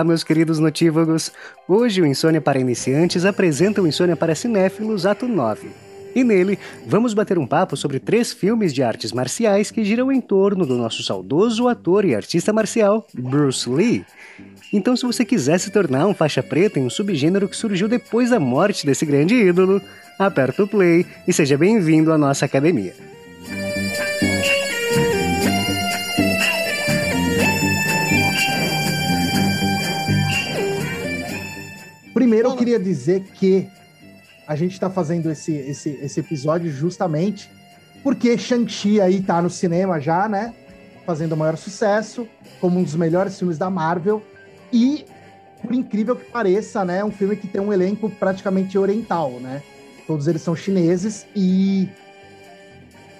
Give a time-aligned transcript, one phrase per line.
[0.00, 1.30] Olá, meus queridos notívagos!
[1.68, 5.68] Hoje o Insônia para Iniciantes apresenta o Insônia para Cinéfilos Ato 9.
[6.14, 10.18] E nele, vamos bater um papo sobre três filmes de artes marciais que giram em
[10.18, 14.06] torno do nosso saudoso ator e artista marcial, Bruce Lee.
[14.72, 18.30] Então, se você quiser se tornar um faixa preta em um subgênero que surgiu depois
[18.30, 19.82] da morte desse grande ídolo,
[20.18, 22.94] aperta o play e seja bem-vindo à nossa academia.
[32.30, 33.68] Primeiro, eu queria dizer que
[34.46, 37.50] a gente está fazendo esse, esse, esse episódio justamente
[38.04, 40.54] porque Shang-Chi aí tá no cinema já, né?
[41.04, 42.28] Fazendo o maior sucesso,
[42.60, 44.22] como um dos melhores filmes da Marvel.
[44.72, 45.04] E,
[45.60, 47.02] por incrível que pareça, né?
[47.02, 49.60] Um filme que tem um elenco praticamente oriental, né?
[50.06, 51.88] Todos eles são chineses e.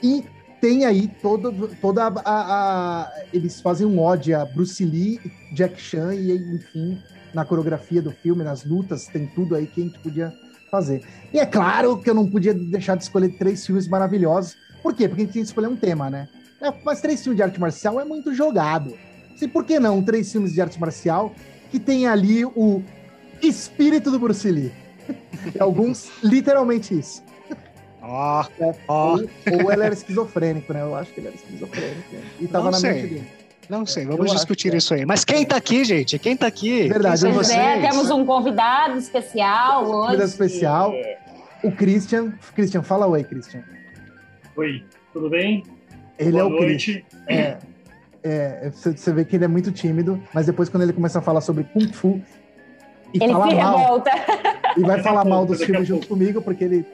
[0.01, 0.25] E
[0.61, 1.51] tem aí toda,
[1.81, 5.21] toda a, a, a Eles fazem um ódio a Bruce Lee,
[5.53, 7.03] Jack Chan e, enfim,
[7.35, 10.33] na coreografia do filme, nas lutas, tem tudo aí que a gente podia
[10.71, 11.03] fazer.
[11.33, 14.57] E é claro que eu não podia deixar de escolher três filmes maravilhosos.
[14.83, 15.09] Por quê?
[15.09, 16.29] Porque a gente tinha que escolher um tema, né?
[16.61, 18.97] É, mas três filmes de arte marcial é muito jogado.
[19.41, 21.35] E por que não três filmes de arte marcial
[21.71, 22.83] que tem ali o
[23.43, 24.73] espírito do Bruce Lee?
[25.59, 27.23] Alguns, literalmente isso.
[28.03, 28.93] Oh, é, oh.
[28.93, 30.83] ou, ou ele era esquizofrênico, né?
[30.83, 32.15] Eu acho que ele era esquizofrênico.
[32.15, 32.23] Né?
[32.41, 32.93] E tava não na sei.
[32.93, 33.40] mente dele.
[33.71, 35.07] Não sei, vamos eu discutir isso aí.
[35.07, 36.19] Mas quem tá aqui, gente?
[36.19, 36.89] Quem tá aqui?
[36.89, 37.57] Verdade, quem são vocês?
[37.57, 40.07] É, temos um convidado especial hoje.
[40.07, 40.93] Convidado especial.
[41.63, 42.33] O Christian.
[42.53, 43.63] Christian, fala oi, Christian.
[44.57, 44.83] Oi,
[45.13, 45.63] tudo bem?
[46.19, 47.05] Ele Boa é o noite.
[47.05, 47.29] Christian.
[47.29, 47.57] É,
[48.25, 51.41] é, você vê que ele é muito tímido, mas depois quando ele começa a falar
[51.41, 52.21] sobre Kung Fu
[53.15, 54.11] e Ele falar se mal, revolta.
[54.77, 56.85] e vai falar mal dos filmes junto comigo, porque ele.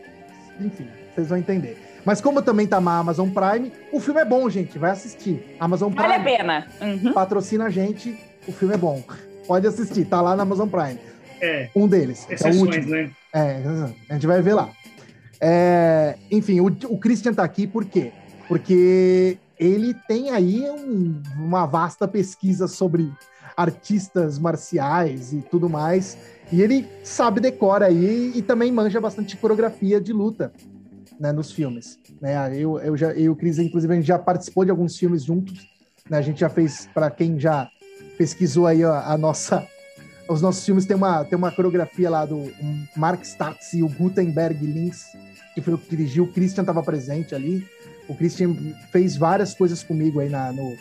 [0.61, 1.86] Enfim, vocês vão entender.
[2.07, 4.79] Mas como também tá na Amazon Prime, o filme é bom, gente.
[4.79, 5.57] Vai assistir.
[5.59, 6.67] Amazon Prime Vale a pena.
[6.81, 7.13] Uhum.
[7.13, 9.03] patrocina a gente, o filme é bom.
[9.47, 11.01] Pode assistir, tá lá na Amazon Prime.
[11.41, 12.25] É, Um deles.
[12.25, 12.91] que é o exceções, último.
[12.93, 13.11] né?
[13.35, 13.61] É,
[14.09, 14.71] a gente vai ver lá.
[15.41, 18.13] É, enfim, o, o Christian tá aqui por quê?
[18.49, 23.11] Porque ele tem aí um- uma vasta pesquisa sobre
[23.57, 26.17] artistas marciais e tudo mais.
[26.53, 30.53] E ele sabe decora aí e também manja bastante coreografia de luta
[31.19, 31.99] né, nos filmes.
[32.21, 32.35] Né?
[32.57, 35.25] Eu, eu, já, eu e o Cris, inclusive, a gente já participou de alguns filmes
[35.25, 35.67] juntos.
[36.09, 36.19] né?
[36.19, 37.69] A gente já fez, para quem já
[38.19, 39.67] pesquisou aí a, a nossa
[40.29, 42.51] os nossos filmes tem uma, tem uma coreografia lá do
[42.97, 45.05] Mark Statz e o Gutenberg Lins,
[45.55, 46.25] que foi o que dirigiu.
[46.25, 47.65] O Christian estava presente ali.
[48.09, 48.57] O Christian
[48.91, 50.77] fez várias coisas comigo aí na, no,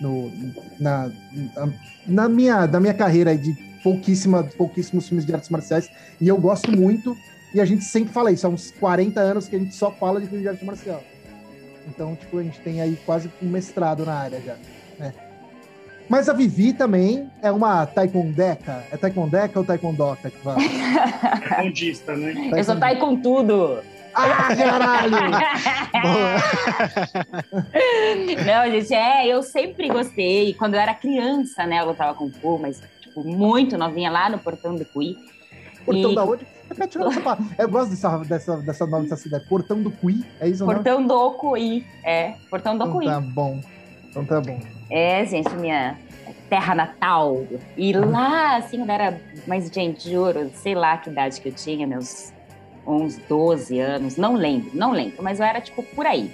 [0.00, 0.32] no-
[0.80, 1.08] na,
[2.04, 3.52] na, minha, na minha carreira de
[3.82, 5.88] pouquíssima, pouquíssimos filmes de artes marciais.
[6.20, 7.16] E eu gosto muito.
[7.52, 8.46] E a gente sempre fala isso.
[8.46, 11.02] Há uns 40 anos que a gente só fala de filme de arte marcial.
[11.88, 14.56] Então, tipo, a gente tem aí quase um mestrado na área já.
[14.98, 15.12] né?
[16.08, 18.84] Mas a Vivi também é uma taekwondeca.
[18.90, 20.58] É taekwondeca ou taekwondoca que fala?
[20.60, 22.50] É condista, né?
[22.52, 23.80] Eu sou com tudo.
[24.12, 25.12] Ah, caralho!
[28.44, 30.52] Não, gente, é, eu sempre gostei.
[30.54, 34.38] Quando eu era criança, né, eu lutava com Fu, mas, tipo, muito novinha lá no
[34.38, 35.16] Portão do Cuí.
[35.84, 36.46] Portão E- da onde?
[37.24, 37.44] Palavra.
[37.58, 39.44] Eu gosto dessa, dessa, dessa nome dessa cidade.
[39.48, 40.72] Portão do Cui, é isso não?
[40.74, 41.84] Portão do Cuí.
[42.04, 43.06] É, Portão do Então Cuí.
[43.06, 43.60] tá bom.
[44.08, 44.58] Então tá bom.
[44.88, 45.98] É, gente, minha
[46.48, 47.44] terra natal.
[47.76, 49.20] E lá, assim, quando era.
[49.46, 52.32] Mas, gente, juro, sei lá que idade que eu tinha, meus
[52.86, 56.30] 11, 12 anos, não lembro, não lembro, mas eu era, tipo, por aí.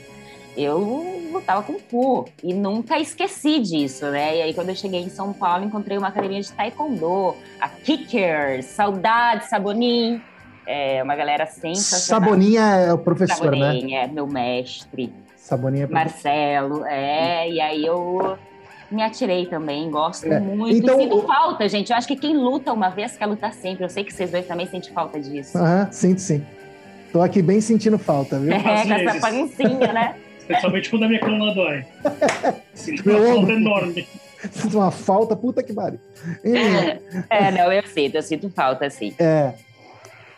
[0.56, 4.38] Eu lutava com Fu e nunca esqueci disso, né?
[4.38, 8.64] E aí, quando eu cheguei em São Paulo, encontrei uma academia de Taekwondo, a Kickers,
[8.66, 10.20] Saudade, Sabonim.
[10.66, 12.22] É uma galera sensacional.
[12.28, 13.66] Saboninha é o professor, né?
[13.74, 15.12] Sabonim, é meu mestre.
[15.36, 16.12] Saboninha é professor.
[16.14, 18.36] Marcelo, é, e aí eu
[18.90, 20.76] me atirei também, gosto É, muito.
[20.76, 21.90] então, e sinto o- falta, gente.
[21.92, 23.84] Eu acho que quem luta uma vez quer lutar sempre.
[23.84, 25.56] Eu sei que vocês dois também sentem falta disso.
[25.58, 26.44] Aham, sinto sim.
[27.12, 28.52] Tô aqui bem sentindo falta, viu?
[28.52, 30.16] É, com essa pancinha, né?
[30.48, 31.84] Especialmente quando a minha coluna dói.
[32.74, 34.08] Sinto Meu uma falta enorme.
[34.50, 35.98] Sinto uma falta, puta que pariu.
[37.30, 39.14] É, não, eu sinto, eu sinto falta, sim.
[39.18, 39.54] É.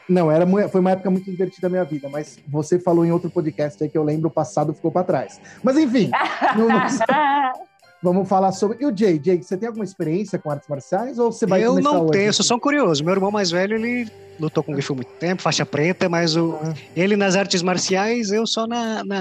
[0.09, 3.29] Não, era foi uma época muito divertida da minha vida, mas você falou em outro
[3.29, 5.39] podcast aí que eu lembro, o passado ficou pra trás.
[5.63, 6.11] Mas enfim,
[6.57, 7.68] não- não-
[8.03, 8.79] vamos falar sobre.
[8.81, 9.21] E o Jay?
[9.23, 12.13] Jay, você tem alguma experiência com artes marciais ou você vai eu não hoje?
[12.13, 13.05] tenho, eu sou só um curioso.
[13.05, 14.09] Meu irmão mais velho, ele
[14.39, 17.61] lutou com Kung Fu há muito tempo, faixa preta, mas o, Ah, ele nas artes
[17.61, 19.21] marciais, eu só na, na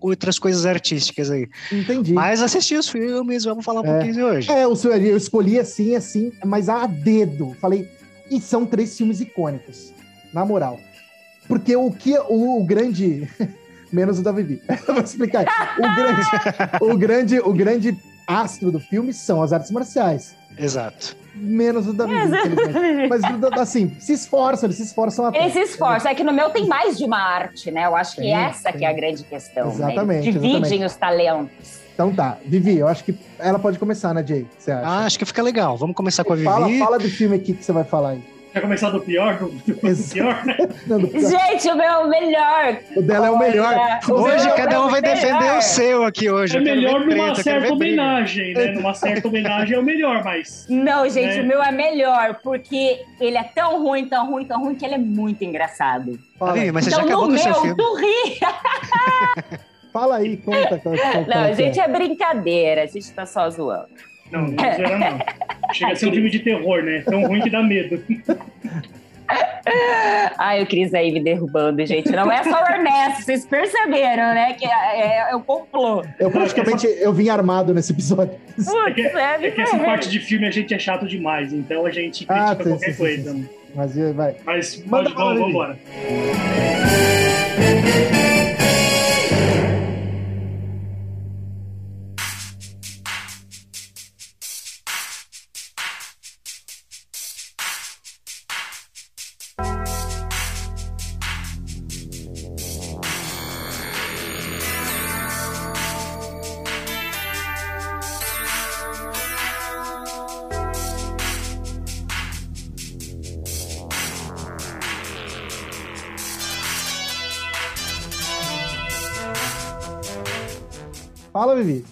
[0.00, 1.48] outras coisas artísticas aí.
[1.72, 2.12] entendi.
[2.12, 3.90] Mas assisti os filmes, vamos falar um É.
[3.92, 4.50] pouquinho de hoje.
[4.52, 7.56] É, o seu, eu escolhi assim, assim, mas a dedo.
[7.60, 7.88] Falei,
[8.30, 9.92] e são três filmes icônicos,
[10.32, 10.78] na moral.
[11.48, 13.28] Porque o que o, o grande.
[13.92, 14.62] Menos o da Vivi.
[14.88, 15.44] Eu vou explicar.
[15.76, 16.22] O grande,
[16.80, 20.34] o, grande, o grande astro do filme são as artes marciais.
[20.58, 21.16] Exato.
[21.34, 23.08] Menos o da Vivi, infelizmente.
[23.08, 23.22] Mas,
[23.58, 25.38] assim, se esforçam, eles se esforçam até.
[25.40, 26.10] Eles se esforçam.
[26.10, 27.86] É que no meu tem mais de uma arte, né?
[27.86, 28.80] Eu acho que Tem, essa tem.
[28.80, 29.68] que é a grande questão.
[29.68, 29.72] né?
[29.74, 30.84] Exatamente, Eles Dividem exatamente.
[30.84, 31.80] os talentos.
[31.94, 32.36] Então tá.
[32.44, 34.46] Vivi, eu acho que ela pode começar, né, Jay?
[34.58, 34.86] Você acha?
[34.86, 35.76] Ah, acho que fica legal.
[35.76, 36.48] Vamos começar com a Vivi.
[36.48, 38.31] fala, fala do filme aqui que você vai falar aí.
[38.52, 39.36] Quer começar do pior?
[39.38, 40.42] Do, do pior?
[40.86, 42.76] Do- Gente, o meu é o melhor.
[42.96, 43.74] o dela é o melhor.
[43.74, 45.14] Olha, Hoje meu cada um vai é melhor.
[45.16, 46.56] defender o seu aqui hoje.
[46.58, 48.66] É melhor numa treta, certa homenagem, né?
[48.72, 50.66] Numa certa homenagem é o melhor, mas.
[50.68, 51.42] Não, gente, É.
[51.42, 54.94] o meu é melhor, porque ele é tão ruim, tão ruim, tão ruim, que ele
[54.94, 56.18] é muito engraçado.
[56.38, 56.70] Fala, aí.
[56.70, 57.76] mas você então, já acabou no meu, filme.
[57.76, 58.38] tu ri.
[59.92, 60.78] Fala aí, conta.
[60.78, 61.84] conta, conta Não, gente, é.
[61.84, 62.82] é brincadeira.
[62.82, 63.88] A gente tá só zoando.
[64.32, 65.18] Não, não exagera não.
[65.72, 67.02] Chega a ser um filme de terror, né?
[67.04, 68.02] Tão ruim que dá medo.
[70.38, 72.10] Ai, o Cris aí me derrubando, gente.
[72.12, 74.52] Não é só o Ernesto, vocês perceberam, né?
[74.54, 76.04] Que é, é o complô.
[76.18, 78.34] Eu praticamente eu vim armado nesse episódio.
[78.56, 81.52] Putz, É que, é, é que essa parte de filme a gente é chato demais,
[81.52, 83.32] então a gente critica Ah, sim, qualquer sim, coisa.
[83.32, 84.34] sim, Mas vai.
[84.44, 85.78] Mas Manda pode, vamos, vamos embora.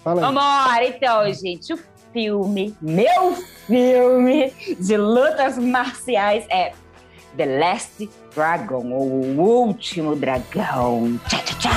[0.03, 0.27] Fala, aí.
[0.27, 1.73] Vambora, então, gente.
[1.73, 1.79] O
[2.11, 3.33] filme, meu
[3.67, 6.73] filme de lutas marciais é
[7.37, 11.19] The Last Dragon, ou O Último Dragão.
[11.29, 11.69] Tchá, tchá, tchá.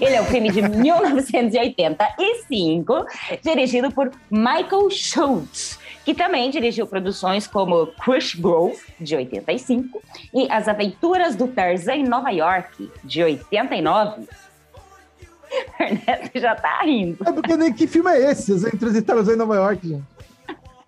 [0.00, 3.06] Ele é um filme de 1985,
[3.40, 10.02] dirigido por Michael Schultz, que também dirigiu produções como Crush Grove, de 85,
[10.34, 14.22] e As Aventuras do Tarzan em Nova York, de 89.
[14.22, 17.18] O Ernesto já tá rindo.
[17.26, 18.52] É porque nem que filme é esse?
[18.52, 20.12] As Aventuras de Tarzan em Nova York, gente.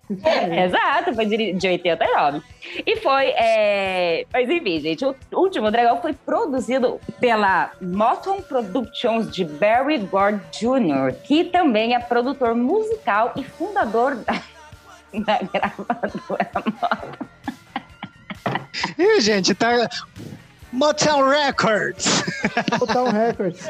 [0.65, 2.41] Exato, foi de, de 89.
[2.85, 3.25] E foi.
[3.35, 10.39] é, Mas enfim, gente, o Último Dragão foi produzido pela Motown Productions de Barry Gord
[10.51, 14.41] Jr., que também é produtor musical e fundador da,
[15.13, 17.11] da gravadora Motown.
[18.97, 19.89] Ih, gente, tá.
[20.71, 22.23] Motel Records.
[22.77, 23.65] Total Records.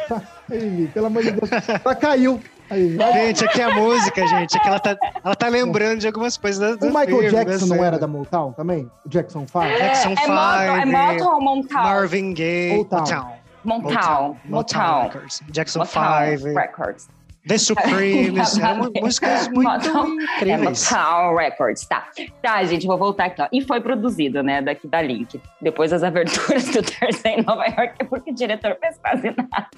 [0.50, 1.50] Aí, Vivi, pelo amor de Deus.
[1.84, 2.42] Ela caiu.
[2.70, 2.98] Aí.
[2.98, 4.58] Gente, aqui é a música, gente.
[4.58, 7.84] Aqui ela tá, ela tá lembrando de algumas coisas do O Michael filme, Jackson não
[7.84, 8.90] era da Motown também?
[9.06, 9.60] O Jackson 5?
[9.78, 11.84] Jackson é, Motown, é Five, Motown ou Motown?
[11.84, 12.78] Marvin Gaye.
[12.78, 13.02] Motown.
[13.02, 13.38] Motown.
[13.64, 14.38] Motown.
[14.46, 15.04] Motown.
[15.04, 15.44] Records.
[15.52, 16.54] Jackson Motown 5.
[16.56, 17.08] Records.
[17.48, 18.58] The Supremes.
[18.58, 20.20] Eram músicas muito Motown.
[20.20, 20.92] É incríveis.
[20.92, 22.10] Motown Records, tá.
[22.42, 23.48] Tá, gente, vou voltar aqui, ó.
[23.52, 25.40] E foi produzido, né, daqui da Link.
[25.62, 29.70] Depois das aberturas do Tarzan em Nova York, é porque o diretor fez quase nada.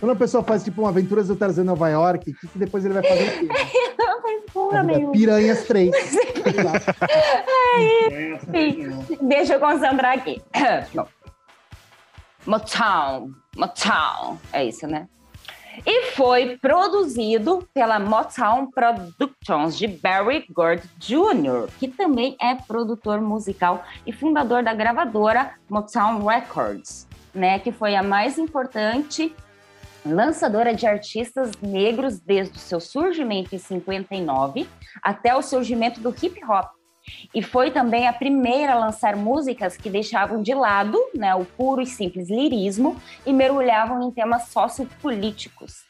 [0.00, 2.58] Quando a pessoa faz tipo uma Aventuras do Tarzan em Nova York, o que, que
[2.58, 3.42] depois ele vai fazer?
[3.96, 5.12] Não fez porra é nenhuma.
[5.12, 5.94] Piranhas 3.
[5.94, 6.72] Sei lá.
[9.22, 10.42] Deixa eu concentrar aqui.
[12.44, 15.06] Motown, Motown, é isso, né?
[15.86, 23.84] E foi produzido pela Motown Productions de Barry Gord Jr., que também é produtor musical
[24.06, 27.58] e fundador da gravadora Motown Records, né?
[27.58, 29.34] Que foi a mais importante
[30.04, 34.68] lançadora de artistas negros desde o seu surgimento em 59
[35.02, 36.81] até o surgimento do hip hop.
[37.34, 41.80] E foi também a primeira a lançar músicas que deixavam de lado né, o puro
[41.80, 45.84] e simples lirismo e mergulhavam em temas sociopolíticos.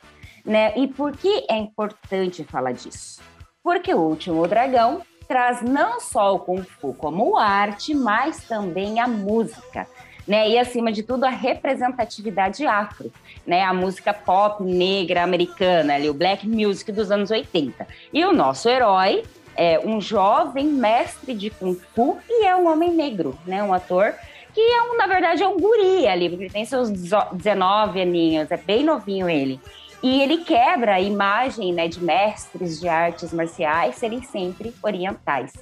[0.44, 0.76] Né?
[0.76, 3.20] E por que é importante falar disso?
[3.62, 9.06] Porque o Último Dragão traz não só o Kung Fu como arte, mas também a
[9.06, 9.86] música.
[10.26, 10.50] Né?
[10.50, 13.12] E, acima de tudo, a representatividade afro.
[13.46, 13.62] Né?
[13.62, 17.86] A música pop negra americana, ali, o black music dos anos 80.
[18.12, 19.24] E o nosso herói
[19.56, 23.62] é um jovem mestre de Kung Fu e é um homem negro, né?
[23.62, 24.14] Um ator
[24.52, 28.50] que, é um, na verdade, é um guri ali, porque ele tem seus 19 aninhos,
[28.50, 29.58] é bem novinho ele.
[30.02, 35.52] E ele quebra a imagem né, de mestres de artes marciais serem sempre orientais.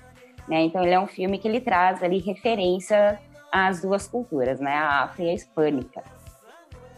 [0.48, 0.62] Né?
[0.62, 3.20] Então, ele é um filme que ele traz ali referência
[3.52, 4.72] às duas culturas, né?
[4.72, 6.02] A afro e a hispânica.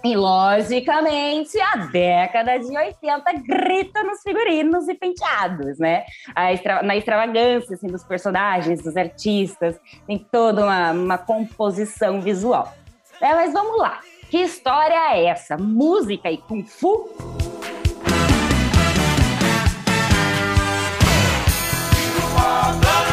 [0.05, 6.05] E, logicamente, a década de 80 grita nos figurinos e penteados, né?
[6.37, 12.73] Extra- na extravagância assim, dos personagens, dos artistas, tem toda uma, uma composição visual.
[13.21, 14.01] É, mas vamos lá.
[14.29, 15.57] Que história é essa?
[15.57, 17.09] Música e Kung Fu?
[22.81, 23.12] The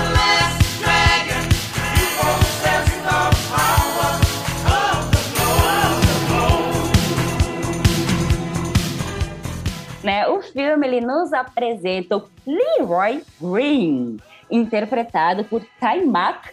[10.04, 10.28] né?
[10.28, 14.18] O filme ele nos apresenta o Leroy Green,
[14.50, 16.50] interpretado por Taimak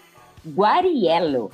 [0.46, 1.50] Guariello.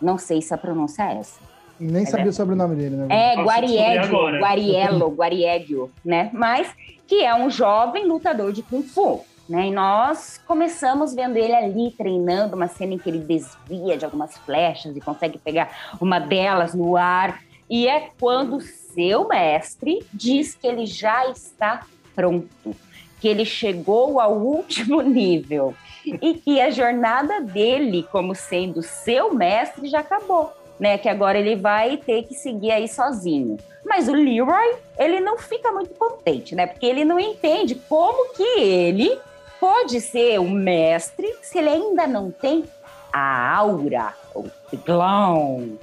[0.00, 1.40] Não sei se a pronúncia é essa.
[1.78, 3.06] Nem Mas sabia é- o sobrenome dele, né?
[3.10, 4.38] É Guariello.
[4.40, 6.30] Guariello, Guariello, né?
[6.32, 6.68] Mas
[7.06, 9.24] que é um jovem lutador de Kung Fu.
[9.48, 9.68] Né?
[9.68, 14.36] E nós começamos vendo ele ali treinando, uma cena em que ele desvia de algumas
[14.38, 17.40] flechas e consegue pegar uma delas no ar.
[17.68, 22.74] E é quando seu mestre diz que ele já está pronto,
[23.20, 29.88] que ele chegou ao último nível e que a jornada dele como sendo seu mestre
[29.88, 30.96] já acabou, né?
[30.96, 33.58] Que agora ele vai ter que seguir aí sozinho.
[33.84, 36.66] Mas o Leroy, ele não fica muito contente, né?
[36.66, 39.18] Porque ele não entende como que ele
[39.58, 42.64] pode ser o mestre se ele ainda não tem
[43.12, 44.44] a aura, o
[44.84, 45.78] glow.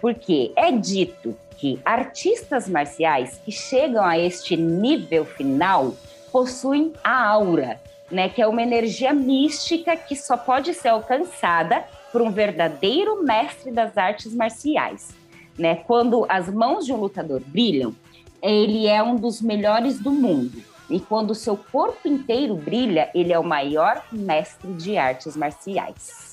[0.00, 5.94] Porque é dito que artistas marciais que chegam a este nível final
[6.32, 7.80] possuem a aura,
[8.10, 8.28] né?
[8.28, 13.96] Que é uma energia mística que só pode ser alcançada por um verdadeiro mestre das
[13.98, 15.10] artes marciais,
[15.58, 15.76] né?
[15.76, 17.94] Quando as mãos de um lutador brilham,
[18.42, 20.62] ele é um dos melhores do mundo.
[20.88, 26.29] E quando o seu corpo inteiro brilha, ele é o maior mestre de artes marciais.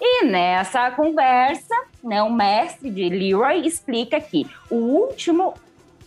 [0.00, 5.54] E nessa conversa, né, o mestre de Leroy explica que o último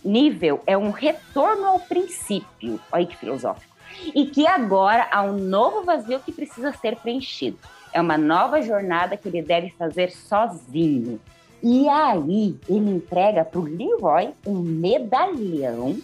[0.04, 2.80] nível é um retorno ao princípio.
[2.90, 3.72] Olha que filosófico.
[4.14, 7.56] E que agora há um novo vazio que precisa ser preenchido.
[7.92, 11.20] É uma nova jornada que ele deve fazer sozinho.
[11.62, 15.96] E aí ele entrega para o Leroy um medalhão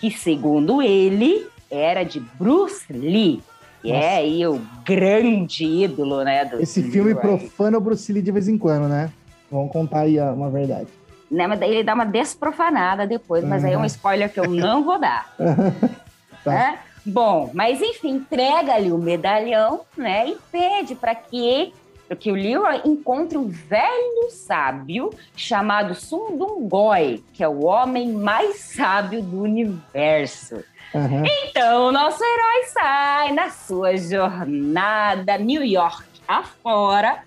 [0.00, 3.40] que, segundo ele, era de Bruce Lee.
[3.86, 4.04] Que Nossa.
[4.04, 6.44] é aí o grande ídolo, né?
[6.44, 9.12] Do Esse filme profana o Bruce Lee de vez em quando, né?
[9.48, 10.88] Vamos contar aí uma verdade.
[11.30, 13.86] Né, mas daí ele dá uma desprofanada depois, mas aí é um Uhum.
[13.86, 15.32] spoiler que eu não vou dar.
[16.44, 16.50] Tá.
[16.52, 16.78] né?
[17.04, 20.28] Bom, mas enfim, entrega ali o medalhão, né?
[20.28, 21.72] E pede para que,
[22.18, 29.22] que o Leroy encontre um velho sábio chamado Sundungoi, que é o homem mais sábio
[29.22, 30.56] do universo.
[30.94, 31.24] Aham.
[31.26, 37.22] Então, o nosso herói sai na sua jornada New York afora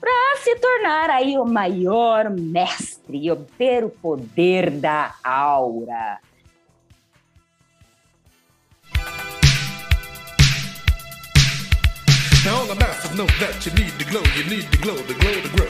[0.00, 6.18] para se tornar aí o maior mestre e obter o poder da aura.
[12.44, 15.14] Now all the masters know that you need to glow, you need to glow, to
[15.14, 15.68] glow, to grow.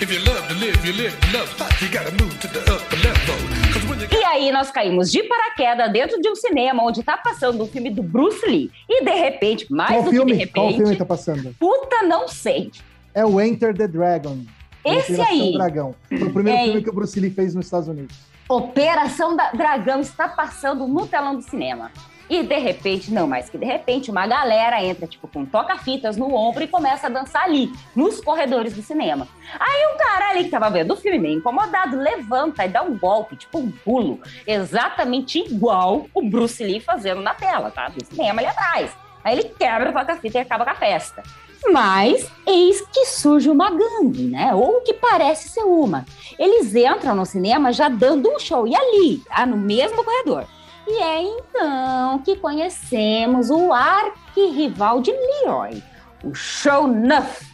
[0.00, 1.48] If you love to live, you live to love
[1.80, 3.81] you gotta move to the upper level.
[4.10, 7.90] E aí nós caímos de paraquedas dentro de um cinema onde tá passando um filme
[7.90, 8.70] do Bruce Lee.
[8.88, 10.46] E de repente, mais Qual do que de filme?
[10.46, 11.54] Qual repente, filme tá passando?
[11.58, 12.70] puta, não sei.
[13.14, 14.38] É o Enter the Dragon.
[14.84, 15.52] Esse Operação aí.
[15.52, 15.94] Dragão.
[16.08, 18.16] Foi o primeiro É, filme que o Bruce Lee fez nos Estados Unidos.
[18.48, 21.90] Operação da Dragão está passando no telão do cinema.
[22.32, 26.34] E de repente, não mais que de repente, uma galera entra, tipo, com toca-fitas no
[26.34, 29.28] ombro e começa a dançar ali, nos corredores do cinema.
[29.60, 32.96] Aí um cara ali que tava vendo o filme meio incomodado, levanta e dá um
[32.96, 37.90] golpe, tipo um pulo, exatamente igual o Bruce Lee fazendo na tela, tá?
[37.90, 38.96] Do cinema ali atrás.
[39.22, 41.22] Aí ele quebra o toca-fita e acaba com a festa.
[41.70, 44.54] Mas eis que surge uma gangue, né?
[44.54, 46.06] Ou que parece ser uma.
[46.38, 48.66] Eles entram no cinema já dando um show.
[48.66, 49.44] E ali, tá?
[49.44, 50.46] no mesmo corredor.
[50.86, 55.82] E é então que conhecemos o arquirrival de Leroy,
[56.24, 57.46] o Show Nuff,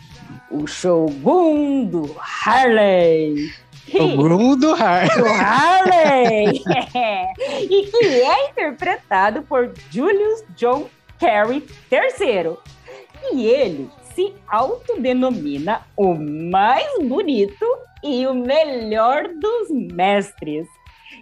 [0.50, 3.52] o Shogun do Harley.
[3.94, 5.08] O Bruno do Har.
[5.08, 6.62] do Harley!
[7.70, 12.56] e que é interpretado por Julius John Carey III.
[13.32, 17.64] E ele se autodenomina o mais bonito
[18.02, 20.66] e o melhor dos mestres.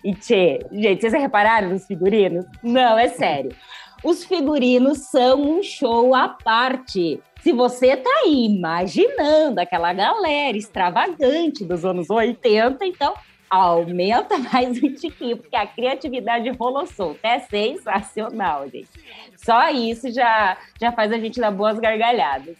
[0.06, 2.46] E tchê, gente, vocês repararam nos figurinos?
[2.62, 3.50] Não, é sério.
[4.04, 7.20] Os figurinos são um show à parte.
[7.40, 13.14] Se você tá aí imaginando aquela galera extravagante dos anos 80, então
[13.50, 17.26] aumenta mais um tiquinho, porque a criatividade rolou solta.
[17.26, 18.88] É sensacional, gente.
[19.36, 22.56] Só isso já, já faz a gente dar boas gargalhadas.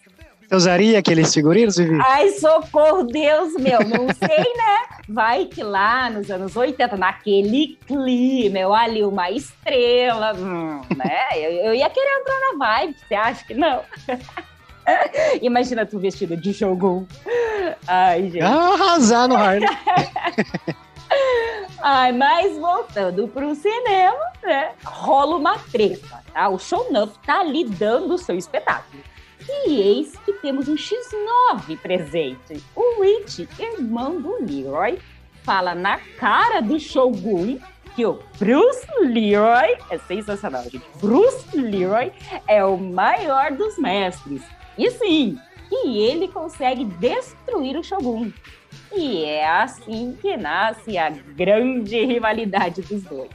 [0.48, 1.98] Você usaria aqueles figurinos, Vivi?
[2.00, 4.98] Ai, socorro, Deus meu, não sei, né?
[5.08, 11.26] Vai que lá nos anos 80, naquele clima, eu ali uma estrela, hum, né?
[11.34, 13.82] Eu, eu ia querer entrar na vibe, você acha que não?
[15.42, 17.06] Imagina tu vestido de Shogun.
[17.88, 18.40] Ai, gente.
[18.40, 19.68] Arrasar no Harley.
[21.82, 24.70] Ai, mas voltando pro cinema, né?
[24.84, 26.48] Rola uma treta, tá?
[26.48, 29.02] O Shonuff tá ali dando o seu espetáculo.
[29.48, 32.62] E eis que temos um X9 presente.
[32.74, 34.98] O Rich, irmão do Leroy,
[35.42, 37.58] fala na cara do Shogun
[37.94, 40.84] que o Bruce Leroy é sensacional, gente.
[41.00, 42.12] Bruce Leroy
[42.46, 44.42] é o maior dos mestres.
[44.76, 45.38] E sim,
[45.68, 48.30] que ele consegue destruir o Shogun.
[48.94, 53.30] E é assim que nasce a grande rivalidade dos dois.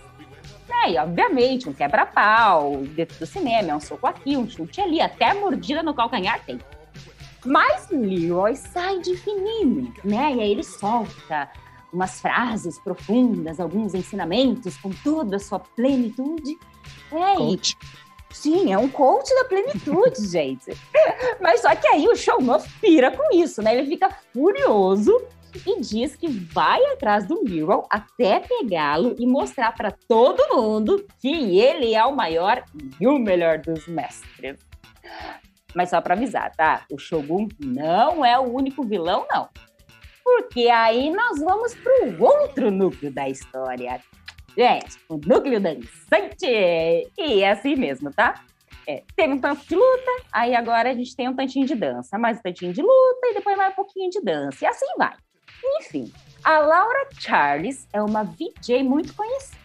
[0.90, 5.30] E obviamente, um quebra-pau dentro do cinema, é um soco aqui, um chute ali, até
[5.30, 6.60] a mordida no calcanhar tem.
[7.46, 10.34] Mas Leroy sai de fininho, né?
[10.36, 11.50] E aí ele solta
[11.92, 16.58] umas frases profundas, alguns ensinamentos com toda a sua plenitude.
[17.12, 17.78] É, e Coach.
[18.32, 20.72] Sim, é um coach da plenitude, gente.
[21.40, 23.78] Mas só que aí o showman pira com isso, né?
[23.78, 25.22] Ele fica furioso
[25.66, 31.60] e diz que vai atrás do Miro até pegá-lo e mostrar para todo mundo que
[31.60, 32.64] ele é o maior
[33.00, 34.58] e o melhor dos mestres.
[35.74, 36.86] Mas só para avisar, tá?
[36.92, 39.50] O Shogun não é o único vilão, não.
[40.24, 44.00] Porque aí nós vamos para o outro núcleo da história.
[44.58, 46.46] Gente, o núcleo dançante.
[46.46, 48.44] E é assim mesmo, tá?
[48.88, 52.18] É, teve um tanto de luta, aí agora a gente tem um tantinho de dança,
[52.18, 54.66] mais um tantinho de luta e depois mais um pouquinho de dança.
[54.66, 55.16] E assim vai.
[55.64, 56.12] Enfim,
[56.44, 59.62] a Laura Charles é uma VJ muito conhecida.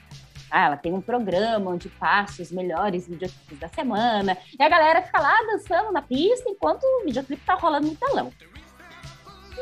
[0.50, 4.38] Ah, ela tem um programa onde passa os melhores videoclipes da semana.
[4.58, 8.32] E a galera fica lá dançando na pista enquanto o videoclipe tá rolando no telão.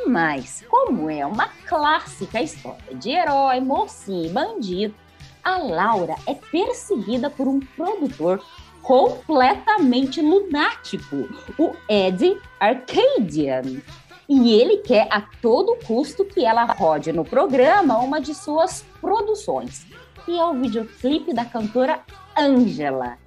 [0.06, 4.94] Mas, como é uma clássica história de herói, mocinho e bandido,
[5.42, 8.44] a Laura é perseguida por um produtor
[8.82, 13.80] completamente lunático, o Ed Arcadian.
[14.28, 19.86] E ele quer a todo custo que ela rode no programa uma de suas produções,
[20.24, 22.00] que é o videoclipe da cantora
[22.36, 23.18] Angela.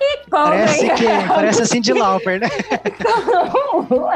[0.00, 2.48] E como Parece que parece a Cindy Lauper, né?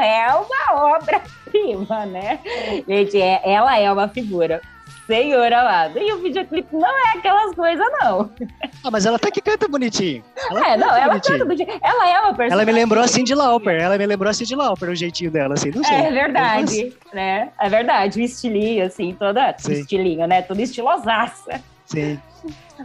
[0.01, 2.39] é uma obra-prima, né?
[2.87, 4.61] Gente, é- ela é uma figura.
[5.07, 5.97] Senhor amado.
[5.97, 8.29] E o videoclipe não é aquelas coisas, não.
[8.83, 10.23] Ah, mas ela até que canta bonitinho.
[10.51, 11.39] Ela É, não, ela bonitinho.
[11.39, 12.51] canta jeito- Ela é uma personagem.
[12.53, 13.81] Ela me lembrou a Cindy Lauper.
[13.81, 15.95] Ela me lembrou a Cindy Lauper, o jeitinho dela, assim, não sei.
[15.95, 17.49] É verdade, né?
[17.59, 19.55] É verdade, o estilinho, assim, toda.
[19.57, 19.71] Sim.
[19.73, 20.41] Estilinho, né?
[20.41, 21.61] Toda estilosaça.
[21.85, 22.19] Sim.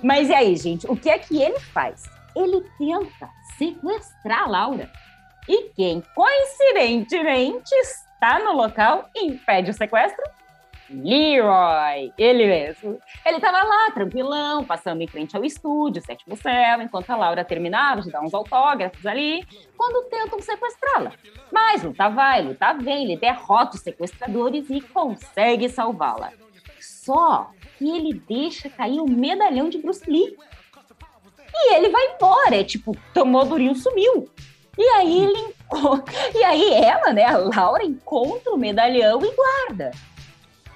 [0.02, 2.04] Mas e aí, gente, o que é que ele faz?
[2.36, 4.88] Ele tenta sequestrar a Laura.
[5.48, 10.22] E quem, coincidentemente, está no local e impede o sequestro?
[10.92, 12.98] Leroy, ele mesmo.
[13.24, 18.02] Ele estava lá, tranquilão, passando em frente ao estúdio, sétimo céu, enquanto a Laura terminava
[18.02, 21.12] de dar uns autógrafos ali, quando tentam sequestrá-la.
[21.50, 26.32] Mas luta vai, luta vem, ele derrota os sequestradores e consegue salvá-la.
[26.80, 30.36] Só que ele deixa cair o medalhão de Bruce Lee.
[31.54, 34.28] E ele vai embora, é tipo, tomou durinho, sumiu.
[34.78, 35.54] E aí ele
[36.34, 39.90] e aí ela, né, a Laura encontra o medalhão e guarda.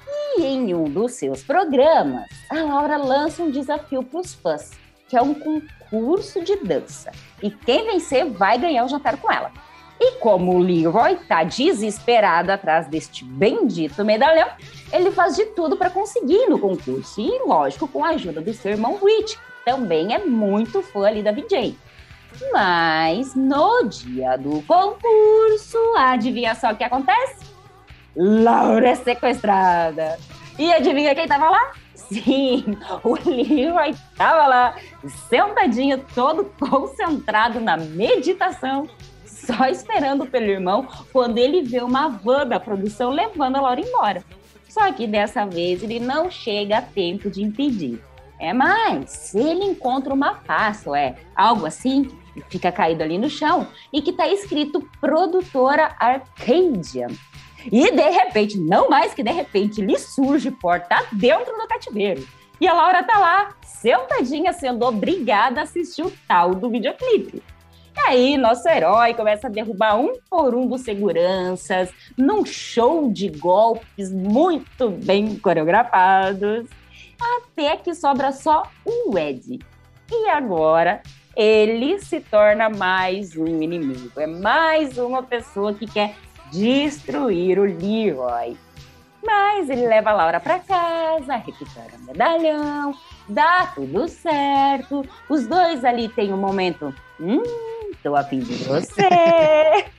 [0.08, 4.70] E em um dos seus programas, a Laura lança um desafio para os fãs,
[5.08, 7.10] que é um concurso de dança.
[7.42, 9.50] E quem vencer vai ganhar o jantar com ela.
[9.98, 14.48] E como o Leroy tá desesperado atrás deste bendito medalhão,
[14.92, 17.20] ele faz de tudo para conseguir no concurso.
[17.20, 21.22] E, lógico, com a ajuda do seu irmão Rich, que também é muito fã ali
[21.22, 21.76] da VJ.
[22.52, 27.55] Mas no dia do concurso, adivinha só o que acontece?
[28.16, 30.18] Laura é sequestrada.
[30.58, 31.72] E adivinha quem tava lá?
[31.94, 32.64] Sim,
[33.04, 34.76] o Leroy tava lá,
[35.28, 38.88] sentadinho, todo concentrado na meditação,
[39.24, 44.24] só esperando pelo irmão quando ele vê uma van da produção levando a Laura embora.
[44.68, 48.00] Só que dessa vez ele não chega a tempo de impedir.
[48.38, 53.66] É mais, ele encontra uma pasta, é algo assim, que fica caído ali no chão
[53.92, 57.08] e que tá escrito produtora Arcadian.
[57.70, 62.26] E de repente, não mais que de repente, lhe surge porta dentro do cativeiro.
[62.60, 67.42] E a Laura tá lá, sentadinha, sendo obrigada a assistir o tal do videoclipe.
[67.94, 73.28] E aí, nosso herói começa a derrubar um por um dos seguranças, num show de
[73.28, 76.66] golpes muito bem coreografados,
[77.20, 79.58] até que sobra só o Ed.
[80.10, 81.02] E agora
[81.34, 86.14] ele se torna mais um inimigo, é mais uma pessoa que quer
[86.52, 88.56] destruir o Leroy.
[89.24, 92.94] Mas ele leva a Laura para casa, recupera o medalhão,
[93.28, 95.04] dá tudo certo.
[95.28, 96.94] Os dois ali têm um momento.
[97.20, 97.42] Hum,
[98.02, 99.02] tô a fim de você.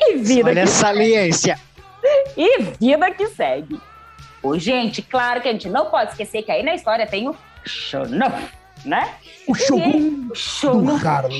[0.00, 1.58] E vida Olha que essa saliência.
[2.36, 3.80] e vida que segue.
[4.42, 7.36] Ô, gente, claro que a gente não pode esquecer que aí na história tem o
[7.64, 8.52] Shonuff,
[8.88, 9.14] né?
[9.46, 10.96] O Shogun.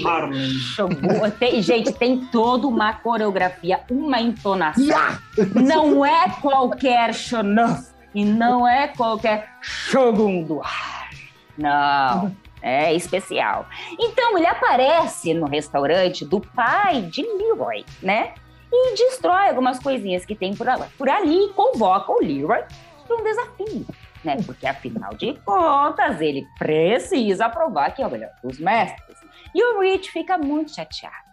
[0.07, 0.49] Harlem.
[0.51, 1.31] Shogun.
[1.39, 4.85] Tem, gente, tem toda uma coreografia, uma entonação.
[4.85, 5.19] Ya!
[5.55, 11.11] Não é qualquer Shonuff e não é qualquer Shogun do Har.
[11.57, 13.67] Não, é especial.
[13.99, 18.35] Então ele aparece no restaurante do pai de Leroy, né?
[18.73, 22.63] E destrói algumas coisinhas que tem por ali, por ali e convoca o Leroy
[23.07, 23.87] para um desafio,
[24.25, 24.37] né?
[24.45, 29.19] Porque afinal de contas ele precisa provar que é o melhor dos mestres.
[29.55, 31.29] E o Rich fica muito chateado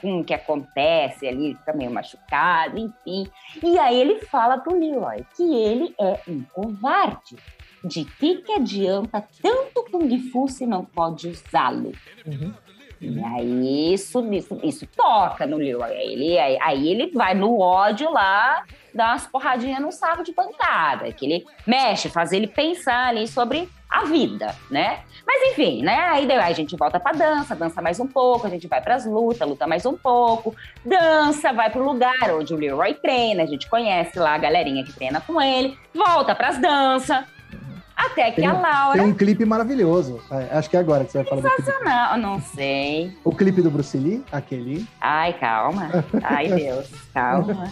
[0.00, 3.28] com o que acontece ali, fica meio machucado, enfim.
[3.62, 7.36] E aí ele fala pro Leroy que ele é um covarde.
[7.84, 11.92] De que que adianta tanto Kung Fu se não pode usá-lo?
[12.26, 12.52] Uhum.
[13.00, 15.58] E aí isso, isso, isso toca no.
[15.82, 20.32] Aí ele, aí, aí ele vai no ódio lá, dá umas porradinhas no saco de
[20.32, 25.00] pancada, que ele mexe, faz ele pensar ali sobre a vida, né?
[25.26, 25.96] Mas enfim, né?
[26.10, 29.06] Aí daí a gente volta pra dança, dança mais um pouco, a gente vai pras
[29.06, 33.68] lutas, luta mais um pouco, dança, vai pro lugar onde o Leroy treina, a gente
[33.68, 37.24] conhece lá a galerinha que treina com ele, volta pras danças,
[37.98, 38.98] até que Tem, a Laura.
[38.98, 40.20] tem um clipe maravilhoso.
[40.30, 41.56] É, acho que é agora que você vai falar.
[41.56, 43.12] Sensacional, não sei.
[43.24, 44.86] O clipe do Bruce Lee, aquele.
[45.00, 45.90] Ai, calma.
[46.22, 47.70] Ai, Deus, calma.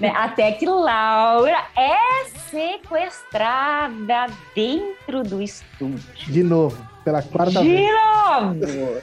[0.00, 6.00] Né, Até que Laura é sequestrada dentro do estúdio.
[6.26, 7.90] De novo, pela quarta De vez.
[7.90, 9.02] novo!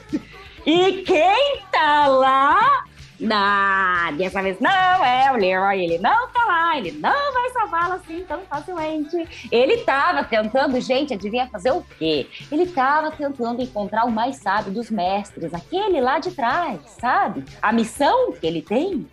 [0.66, 2.84] E quem tá lá?
[3.18, 7.94] Não, dessa vez não é o Leroy, ele não tá lá, ele não vai salvá-la
[7.96, 9.48] assim tão facilmente.
[9.50, 12.26] Ele tava tentando, gente, adivinha fazer o quê?
[12.50, 17.44] Ele tava tentando encontrar o mais sábio dos mestres, aquele lá de trás, sabe?
[17.60, 19.06] A missão que ele tem.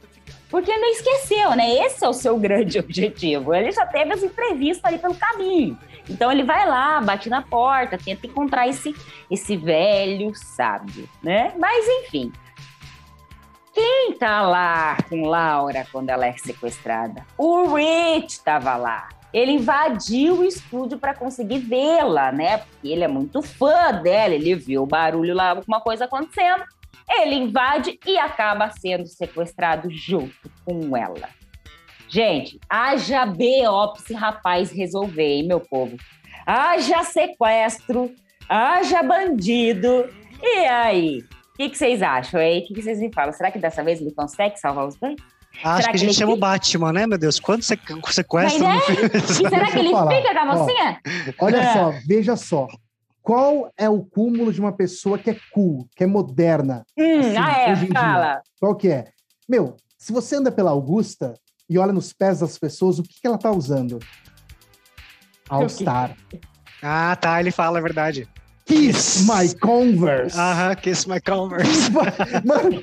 [0.49, 1.77] Porque não esqueceu, né?
[1.83, 3.53] Esse é o seu grande objetivo.
[3.53, 5.77] Ele já teve as imprevistas ali pelo caminho.
[6.09, 8.93] Então ele vai lá, bate na porta, tenta encontrar esse,
[9.31, 11.53] esse velho sábio, né?
[11.57, 12.31] Mas enfim.
[13.73, 17.25] Quem tá lá com Laura quando ela é sequestrada?
[17.37, 19.09] O Rich tava lá.
[19.33, 22.59] Ele invadiu o estúdio para conseguir vê-la, né?
[22.59, 24.35] Porque ele é muito fã dela.
[24.35, 26.63] Ele viu o barulho lá, alguma coisa acontecendo.
[27.09, 31.27] Ele invade e acaba sendo sequestrado junto com ela.
[32.07, 35.97] Gente, haja BO rapaz resolver, hein, meu povo?
[36.45, 38.13] Haja sequestro,
[38.47, 40.07] haja bandido.
[40.43, 41.23] E aí?
[41.53, 42.61] O que, que vocês acham, hein?
[42.63, 43.31] O que, que vocês me falam?
[43.31, 45.15] Será que dessa vez ele consegue salvar os dois?
[45.63, 46.47] Acho Será que a gente chama o fica?
[46.47, 47.39] Batman, né, meu Deus?
[47.39, 47.77] Quanto você
[48.11, 49.45] sequestra Mas no?
[49.45, 50.15] E será que ele falar.
[50.15, 50.57] fica com a Ó.
[50.57, 50.99] mocinha?
[51.39, 51.73] Olha É.
[51.73, 52.67] só, veja só.
[53.21, 56.83] Qual é o cúmulo de uma pessoa que é cool, que é moderna?
[56.97, 58.41] Hum, Assim, ah, é, fala.
[58.59, 59.09] Qual que é?
[59.47, 61.35] Meu, se você anda pela Augusta
[61.69, 63.99] e olha nos pés das pessoas, o que, que ela tá usando?
[65.49, 66.17] All Star.
[66.81, 68.27] Ah, tá, ele fala a verdade.
[68.65, 70.37] Kiss My Converse.
[70.37, 71.91] Aham, Kiss My Converse.
[72.45, 72.81] Mano,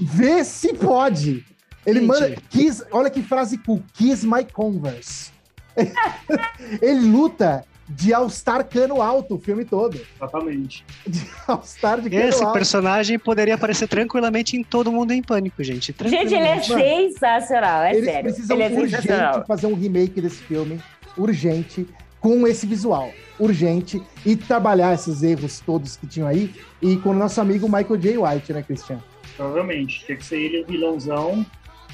[0.00, 1.44] vê se pode.
[1.86, 2.08] Ele Gente.
[2.08, 2.36] manda.
[2.50, 3.82] Kiss, olha que frase cool.
[3.94, 5.30] Kiss My Converse.
[6.82, 10.00] Ele luta de All-Star cano alto o filme todo.
[10.16, 10.84] Exatamente.
[11.06, 12.52] De All-Star de cano Esse alto.
[12.52, 15.94] personagem poderia aparecer tranquilamente em Todo Mundo em Pânico, gente.
[16.04, 18.22] Gente, ele é sensacional, é Eles sério.
[18.32, 20.80] precisam Ele é urgente fazer um remake desse filme.
[21.16, 21.86] Urgente.
[22.22, 23.12] Com esse visual.
[23.38, 24.00] Urgente.
[24.24, 26.54] E trabalhar esses erros todos que tinham aí.
[26.80, 28.16] E com o nosso amigo Michael J.
[28.16, 29.02] White, né, Cristiano?
[29.36, 30.06] Provavelmente.
[30.06, 31.44] Tinha que ser ele o vilãozão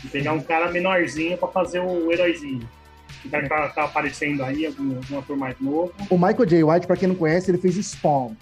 [0.04, 2.68] e pegar um cara menorzinho pra fazer o heróizinho.
[3.24, 5.92] O cara que tá, tá aparecendo aí, algum, algum ator mais novo.
[6.10, 6.62] O Michael J.
[6.62, 8.34] White, pra quem não conhece, ele fez Spawn.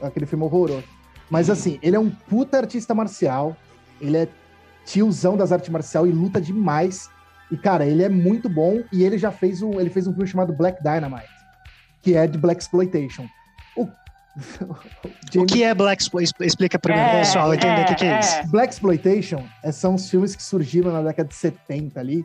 [0.00, 0.84] Aquele filme horroroso.
[1.28, 3.56] Mas assim, ele é um puta artista marcial.
[4.00, 4.28] Ele é
[4.84, 7.10] tiozão das artes marciais e luta demais.
[7.50, 8.82] E, cara, ele é muito bom.
[8.92, 11.28] E ele já fez um, ele fez um filme chamado Black Dynamite,
[12.02, 13.26] que é de Black Exploitation.
[13.76, 13.86] O,
[15.36, 18.20] O que é Black Explo- Explica primeiro, É, pessoal, entender o que, que é, é,
[18.20, 18.36] isso.
[18.36, 18.46] é.
[18.46, 22.24] Black Exploitation é, são os filmes que surgiram na década de 70 ali.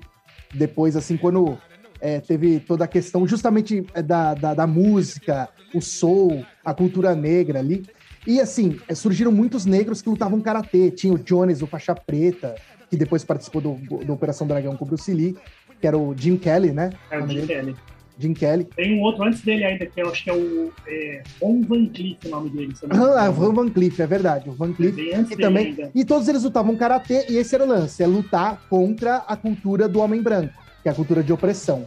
[0.53, 1.57] Depois, assim, quando
[1.99, 7.15] é, teve toda a questão justamente é, da, da, da música, o soul, a cultura
[7.15, 7.83] negra ali.
[8.27, 10.89] E assim, é, surgiram muitos negros que lutavam karatê.
[10.91, 12.55] Tinha o Jones, o faixa preta,
[12.89, 13.73] que depois participou do,
[14.05, 15.35] do Operação Dragão com o Bruce Lee,
[15.79, 16.89] que era o Jim Kelly, né?
[17.11, 17.47] É o Jim dele?
[17.47, 17.75] Kelly.
[18.17, 18.63] Jim Kelly.
[18.75, 21.85] Tem um outro antes dele ainda, que eu acho que é o é, Von Van
[21.87, 22.73] Cleef, o nome dele.
[22.89, 22.95] Ah,
[23.27, 23.49] engano.
[23.49, 24.49] o Van Cleef, é verdade.
[24.49, 24.95] O Van Cleef.
[24.95, 25.65] Bem antes E também.
[25.67, 25.91] ainda.
[25.93, 29.89] E todos eles lutavam karatê, e esse era o lance: é lutar contra a cultura
[29.89, 31.83] do homem branco, que é a cultura de opressão.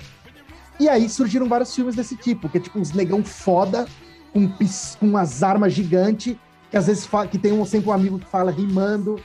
[0.78, 3.86] E aí surgiram vários filmes desse tipo, que é tipo uns negão foda,
[4.32, 6.36] com, pis- com umas armas gigantes,
[6.70, 9.18] que às vezes fa- que tem um, sempre um amigo que fala rimando.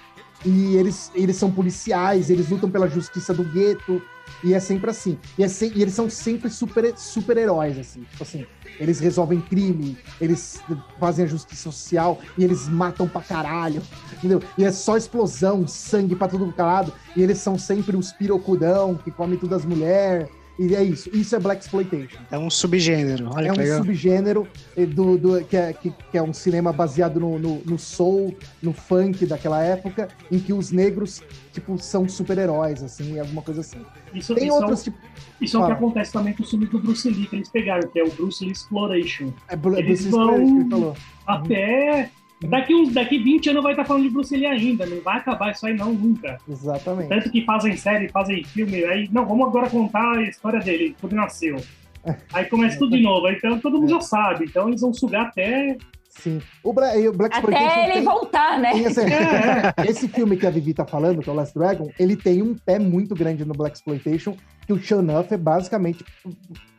[0.46, 4.02] E eles, eles são policiais, eles lutam pela justiça do gueto.
[4.44, 5.18] E é sempre assim.
[5.38, 8.02] E, é se- e eles são sempre super- super-heróis, assim.
[8.12, 8.46] Tipo assim,
[8.80, 10.60] eles resolvem crime, eles
[11.00, 13.82] fazem a justiça social e eles matam pra caralho.
[14.14, 14.42] Entendeu?
[14.58, 16.92] E é só explosão, sangue pra tudo calado.
[17.16, 20.28] E eles são sempre os pirocudão que come todas as mulheres.
[20.60, 21.10] E é isso.
[21.12, 22.20] Isso é Black Exploitation.
[22.30, 23.28] É um subgênero.
[23.34, 23.78] Olha É que um legal.
[23.80, 27.80] subgênero eh, do, do- que, é, que, que é um cinema baseado no, no, no
[27.80, 33.62] soul, no funk daquela época, em que os negros, tipo, são super-heróis, assim, alguma coisa
[33.62, 33.80] assim.
[34.14, 34.98] Isso, Tem isso, outros, é, tipo.
[34.98, 37.50] o- isso é o que acontece também com o filme do Bruce Lee, que eles
[37.50, 39.34] pegaram, que é o Bruce Lee Exploration.
[39.50, 40.96] É, Bru- Eles Bruce vão- que ele falou.
[41.26, 42.12] Até.
[42.50, 44.86] Daqui, uns, daqui 20 anos vai estar falando de Bruce Lee ainda.
[44.86, 46.38] Não vai acabar isso aí, não, nunca.
[46.48, 47.10] Exatamente.
[47.10, 51.14] Tanto que fazem série, fazem filme, aí, não, vamos agora contar a história dele, quando
[51.14, 51.58] nasceu.
[52.34, 55.28] Aí começa tudo de novo, aí, então todo mundo já sabe, então eles vão sugar
[55.28, 55.78] até.
[56.10, 56.42] Sim.
[56.62, 58.72] O, Bra o Black Exploitation Até ele tem- voltar, né?
[58.74, 61.90] tem esse, É, esse filme que a Vivi tá falando, que é o Last Dragon,
[61.98, 64.36] ele tem um pé muito grande no Black Exploitation,
[64.68, 66.04] que o Shonuff é basicamente,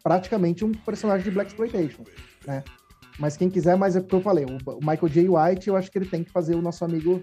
[0.03, 2.05] praticamente um personagem de Black Exploitation,
[2.46, 2.62] né?
[3.18, 5.29] Mas quem quiser, mas é o que eu falei, o, Michael J.
[5.29, 7.22] White, eu acho que ele tem que fazer o nosso amigo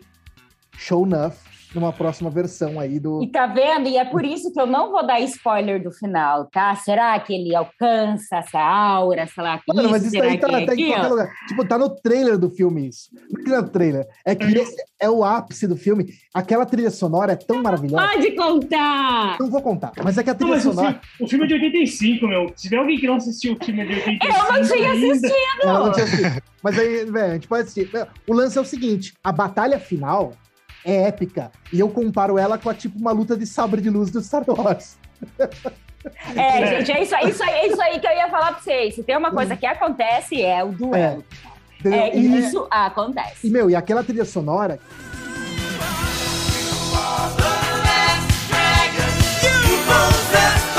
[0.77, 3.23] Shonuff numa próxima versão aí do...
[3.23, 3.87] E tá vendo?
[3.87, 6.75] E é por isso que eu não vou dar spoiler do final, tá?
[6.75, 9.25] Será que ele alcança essa aura?
[9.27, 11.05] Sei lá, que Mano, mas isso será aí tá, que é tá em aqui, qualquer
[11.05, 11.09] ó?
[11.09, 11.31] lugar.
[11.47, 13.09] Tipo, tá no trailer do filme isso.
[13.13, 14.07] Não é que não é no trailer.
[14.25, 16.05] É que esse é o ápice do filme.
[16.33, 18.05] Aquela trilha sonora é tão maravilhosa.
[18.07, 19.37] Pode contar!
[19.39, 19.91] Não vou contar.
[20.03, 20.87] Mas é que a Não, trilha mas o sonora...
[20.93, 22.47] filme, o filme é de 85, meu.
[22.55, 24.25] Se tiver alguém que não assistiu o filme de 85.
[24.25, 25.33] Eu não tinha ainda- assistido!
[25.61, 26.43] Ela não tinha assistido.
[26.63, 27.89] Mas aí, velho, a gente pode assistir.
[28.27, 30.33] O lance é o seguinte: a batalha final
[30.85, 31.51] é épica.
[31.71, 34.43] E eu comparo ela com a tipo uma luta de sabre de luz do Star
[34.47, 34.97] Wars.
[36.35, 38.59] É, gente, é isso, aí, isso, aí, é isso aí que eu ia falar pra
[38.61, 38.95] vocês.
[38.95, 41.23] Se tem uma coisa que acontece, é o duelo.
[41.79, 41.99] Entendeu?
[41.99, 43.47] É, E- isso E, acontece.
[43.51, 44.79] meu, e aquela trilha sonora.
[46.49, 47.43] You are the
[47.83, 49.11] last dragon,
[49.69, 50.70] you possess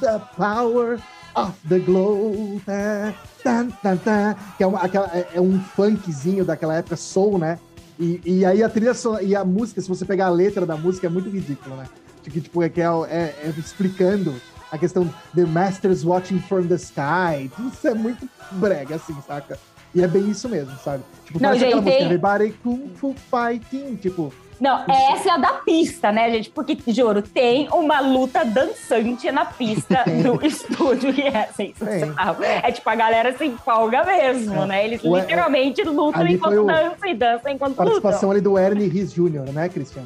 [0.00, 0.98] the power
[1.34, 2.60] of the glow.
[2.64, 4.36] Tá, tan, tan, tan.
[4.56, 7.58] Que é, uma- aquela- é- é um funkzinho daquela época, soul, né?
[7.98, 10.76] E, e aí a trilha sonora, e a música, se você pegar a letra da
[10.76, 11.86] música, é muito ridícula, né?
[12.24, 14.34] Que, tipo, é, que é, é- é explicando
[14.70, 17.50] a questão The Masters Watching from the Sky.
[17.72, 19.58] Isso é muito brega, assim, saca?
[19.94, 21.02] E é bem isso mesmo, sabe?
[21.24, 24.32] Tipo, Não, aquela gente, música, tem- Everybody Kung Fu Fighting, tipo...
[24.60, 26.48] Não, essa é a da pista, né, gente?
[26.50, 32.36] Porque, juro, tem uma luta dançante na pista do estúdio e é sensacional.
[32.42, 34.66] É tipo, a galera se empolga mesmo, É.
[34.66, 34.84] né?
[34.86, 37.84] Eles O- literalmente lutam ali foi enquanto o- dançam e dançam enquanto lutam.
[37.86, 40.04] Participação ali do Ernie Rhys Jr., né, Christian?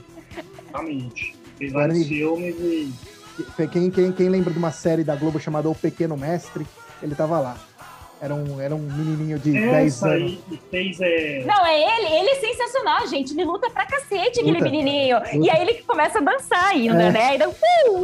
[0.69, 1.35] Exatamente.
[1.59, 2.05] Fez vários Guarani.
[2.05, 2.93] filmes e.
[3.69, 6.67] Quem, quem, quem lembra de uma série da Globo chamada O Pequeno Mestre,
[7.03, 7.57] ele tava lá.
[8.23, 10.23] Era um, era um menininho de 10 Essa anos.
[10.33, 11.01] aí e fez.
[11.01, 11.43] É...
[11.47, 13.33] Não, é ele, ele é sensacional, gente.
[13.33, 15.17] Ele luta pra cacete, aquele menininho.
[15.19, 15.37] Luta.
[15.37, 17.11] E aí ele que começa a dançar ainda, É.
[17.13, 17.25] né?
[17.31, 17.53] Aí dá uh,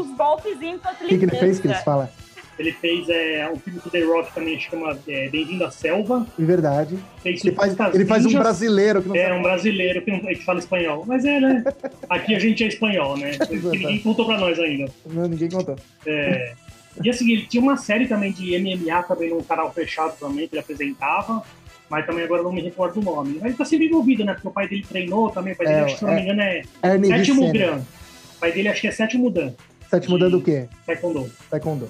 [0.01, 1.69] os golpezinhos enquanto O ele que, que ele fez, dança.
[1.75, 1.85] Cris?
[1.85, 2.11] Fala.
[2.59, 6.27] Ele fez é, um filme com o The Rock também, chama é, Bem-vindo à Selva.
[6.39, 6.99] De verdade.
[7.23, 9.39] Fez Ele faz, ele faz um brasileiro que não É, sabe.
[9.39, 11.05] um brasileiro que, não, que fala espanhol.
[11.07, 11.63] Mas é, né?
[12.09, 13.33] Aqui a gente é espanhol, né?
[13.47, 14.91] Que ninguém contou pra nós ainda.
[15.05, 15.77] Não, ninguém contou.
[16.07, 16.55] É,
[17.03, 20.55] E assim, ele tinha uma série também de MMA também num canal fechado também, que
[20.55, 21.43] ele apresentava.
[21.89, 23.35] Mas também agora não me recordo o nome.
[23.35, 24.35] Mas ele tá sempre envolvido, né?
[24.35, 25.53] Porque o pai dele treinou também.
[25.53, 26.23] O pai dele, É, acho que, se não me é.
[26.25, 26.63] engano, é
[26.97, 27.53] Rhys sétimo Sr.
[27.53, 27.77] Dan.
[27.77, 29.53] O pai dele acho que é sétimo Dan.
[29.89, 30.67] Sétimo dando o quê?
[30.85, 31.31] Taekwondo.
[31.49, 31.89] Taekwondo.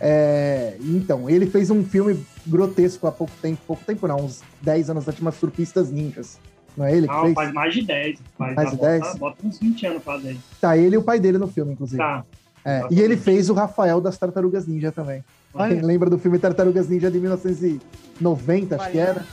[0.00, 4.90] É, então, ele fez um filme grotesco há pouco tempo, pouco tempo não, uns 10
[4.90, 6.38] anos atrás, umas surfistas ninjas.
[6.76, 7.34] Não é ele Não, fez?
[7.34, 8.18] faz mais de 10.
[8.36, 9.14] Faz, Mais de bota, 10?
[9.16, 10.38] Bota uns 20 anos quase aí.
[10.60, 11.98] Tá ele e o pai dele no filme, inclusive.
[11.98, 12.24] Tá.
[12.64, 15.22] É, e ele fez o Rafael das Tartarugas Ninja também.
[15.52, 15.74] Olha.
[15.74, 19.24] Quem lembra do filme Tartarugas Ninja de 1990, acho que era?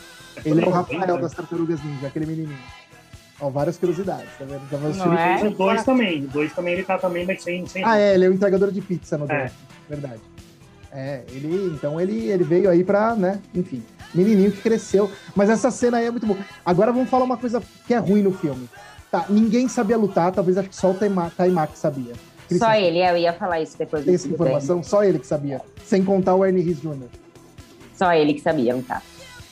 [0.45, 2.57] Ele é o Rafael das Tartarugas Ninja, aquele menininho.
[3.39, 4.61] Ó, várias curiosidades, tá vendo?
[4.69, 4.95] Tá vendo?
[4.97, 5.43] Não é?
[5.47, 6.25] O 2 também.
[6.25, 7.65] O 2 também ele tá também, mas sem.
[7.65, 9.39] sem Ah, é, ele é o entregador de pizza no É.
[9.39, 9.51] dois.
[9.89, 10.19] Verdade.
[10.91, 13.81] É, ele, então ele, ele veio aí pra, né, enfim,
[14.13, 15.09] menininho que cresceu.
[15.33, 16.37] Mas essa cena aí é muito boa.
[16.65, 18.69] Agora vamos falar uma coisa que é ruim no filme.
[19.09, 22.13] Tá, ninguém sabia lutar, talvez acho que só o Taima- Taimak sabia.
[22.57, 25.61] Só Christian, ele, eu ia falar isso depois essa informação, só ele que sabia.
[25.85, 27.07] Sem contar o Ernie Rhys Jr.
[27.95, 29.01] Só ele que sabia lutar.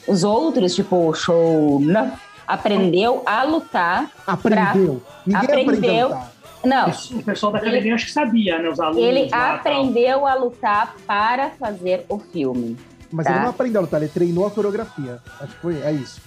[0.08, 2.12] Os outros, tipo, o show não,
[2.48, 4.10] aprendeu a lutar.
[4.26, 5.02] Aprendeu.
[5.26, 6.08] Ninguém aprendeu a Aprendeu.
[6.10, 6.32] lutar.
[6.66, 8.68] Não, O pessoal da academia acho que sabia, né?
[8.70, 9.02] Os alunos.
[9.02, 9.56] ele lá, tal.
[9.56, 12.76] aprendeu a lutar para fazer o filme.
[13.12, 13.32] Mas Tá.
[13.32, 15.20] ele não aprendeu a lutar, ele treinou a coreografia.
[15.40, 16.20] Acho que foi, é isso.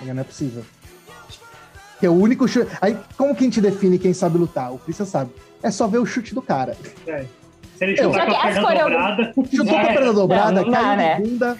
[0.00, 0.62] Não é possível.
[2.00, 2.70] Que é o único chute.
[2.80, 4.72] Aí, como que a gente define quem sabe lutar?
[4.72, 5.30] O Christian sabe.
[5.62, 6.76] É só ver o chute do cara.
[7.06, 7.24] É.
[7.76, 9.34] Se ele chutar Só com que a perna dobrada.
[9.50, 11.20] Chutou com a é, perna dobrada, Não, não caiu dá, de né?
[11.20, 11.58] bunda.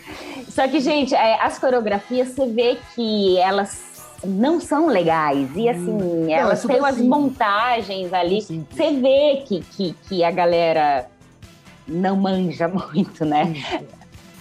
[0.48, 3.90] Só que, gente, é, as coreografias você vê que elas
[4.24, 5.48] não são legais.
[5.54, 7.08] E assim, é elas têm umas simples.
[7.08, 8.42] montagens ali.
[8.42, 8.76] Simples.
[8.76, 11.06] Você vê que, que, que a galera
[11.86, 13.54] não manja muito, né?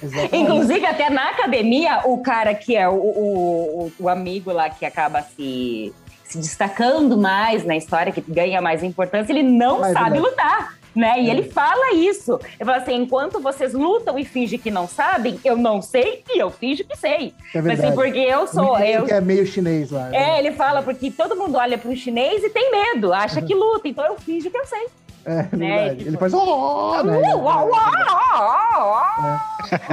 [0.01, 0.35] Exatamente.
[0.37, 4.85] Inclusive, até na academia, o cara que é o, o, o- o amigo lá que
[4.85, 10.11] acaba se, se destacando mais na história, que ganha mais importância, ele não é sabe
[10.11, 10.19] verdade.
[10.19, 10.79] lutar.
[10.95, 11.21] Né?
[11.21, 11.31] E É.
[11.33, 12.39] ele fala isso.
[12.59, 16.39] Ele fala assim: enquanto vocês lutam e fingem que não sabem, eu não sei e
[16.39, 17.31] eu finjo que sei.
[17.53, 17.95] É Mas assim, verdade.
[17.95, 18.79] porque eu O sou.
[18.79, 20.05] Eu, que é meio chinês lá.
[20.09, 20.17] né?
[20.17, 23.87] é, ele fala porque todo mundo olha pro chinês e tem medo, acha que luta,
[23.87, 24.87] então eu finjo que eu sei.
[25.25, 25.95] É verdade.
[25.97, 27.35] tipo- Ele faz oh, né?
[27.35, 27.69] Uau.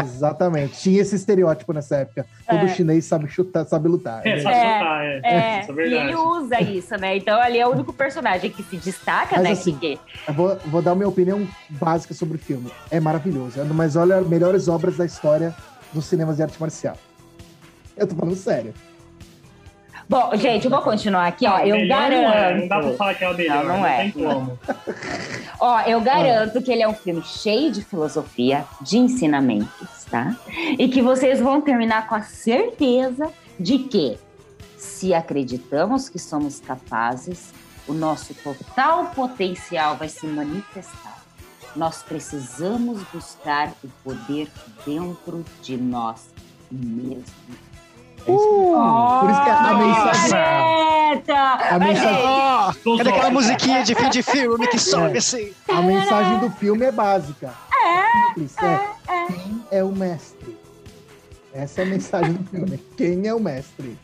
[0.04, 0.78] Exatamente.
[0.80, 2.24] Tinha esse estereótipo nessa época.
[2.48, 2.68] Todo É.
[2.68, 4.26] chinês sabe chutar, sabe lutar.
[4.26, 5.20] É, sabe É, chutar, é.
[5.24, 7.16] É, Isso é e ele usa isso, né?
[7.16, 9.50] Então ali é o único personagem que se destaca, Mas né?
[9.50, 12.70] assim, que- Eu vou, vou dar minha opinião básica sobre o filme.
[12.90, 13.60] É maravilhoso.
[13.60, 15.54] É uma das olha, melhores obras da história
[15.92, 16.96] dos cinemas de arte marcial.
[17.96, 18.72] Eu tô falando sério.
[20.08, 21.56] Bom, gente, eu vou continuar aqui, ó.
[21.56, 22.54] Ah, Eu melhor Não, é.
[22.54, 22.96] não dá pra garanto.
[22.96, 23.56] falar que é o melhor.
[23.64, 23.96] Não, Não, não é.
[24.02, 24.58] tem como.
[25.58, 30.36] Ó, eu garanto que ele é um filme cheio de filosofia, de ensinamentos, tá?
[30.78, 34.16] E que vocês vão terminar com a certeza de que,
[34.78, 37.52] se acreditamos que somos capazes,
[37.88, 41.16] o nosso total potencial vai se manifestar.
[41.74, 44.48] Nós precisamos buscar o poder
[44.86, 46.28] dentro de nós
[46.70, 47.24] mesmos.
[48.28, 50.66] É isso Por isso que a mensagem.
[51.70, 55.52] A mensagem, Dos cadê aquela musiquinha de fim de filme que sobe assim?
[55.68, 57.52] a mensagem do filme é básica.
[58.28, 58.56] Simples.
[58.62, 58.78] É,
[59.26, 60.56] Quem é o mestre?
[61.54, 62.78] Essa é a mensagem do filme.
[62.96, 63.96] Quem é o mestre?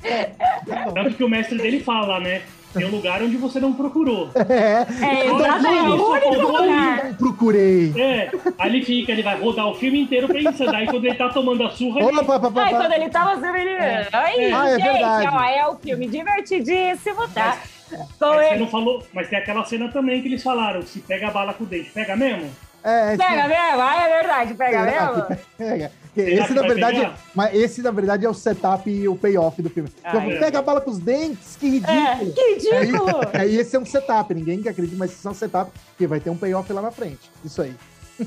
[0.95, 2.43] Tanto que o mestre dele fala, né?
[2.73, 4.31] Tem um lugar onde você não procurou.
[4.49, 5.89] É, É, exatamente.
[5.89, 7.05] O faltou lugar.
[7.05, 7.93] não procurei.
[7.97, 10.75] É, aí ele fica, ele vai rodar o filme inteiro pensando.
[10.75, 12.19] Aí quando ele tá tomando a surra, ele...
[12.19, 12.79] Opa, pa, pa, Ai, pa.
[12.79, 13.77] quando ele tava assim, ele...
[14.13, 15.29] Aí, Ah, é gente, verdade.
[15.33, 17.59] ó, é um filme divertidíssimo, tá?
[17.91, 18.59] Mas você ele...
[18.61, 21.65] não falou, mas tem aquela cena também que eles falaram, se pega a bala com
[21.65, 22.51] o dente, pega mesmo?
[22.85, 23.49] É, Pega sim.
[23.49, 23.81] mesmo?
[23.81, 25.39] Ah, é verdade, pega Será mesmo?
[25.57, 25.93] pega?
[26.15, 29.63] Que Será Esse, na verdade, mas esse, na verdade, é o setup e o payoff
[29.63, 29.89] do filme.
[30.05, 30.39] Ah, Então, é.
[30.39, 32.33] Pega a bala com os dentes, que É, ridículo.
[32.35, 33.21] que ridículo!
[33.33, 36.21] Aí esse é um setup, ninguém que acredita, mas isso é um setup, porque vai
[36.21, 37.31] ter um payoff lá na frente.
[37.43, 37.73] Isso aí.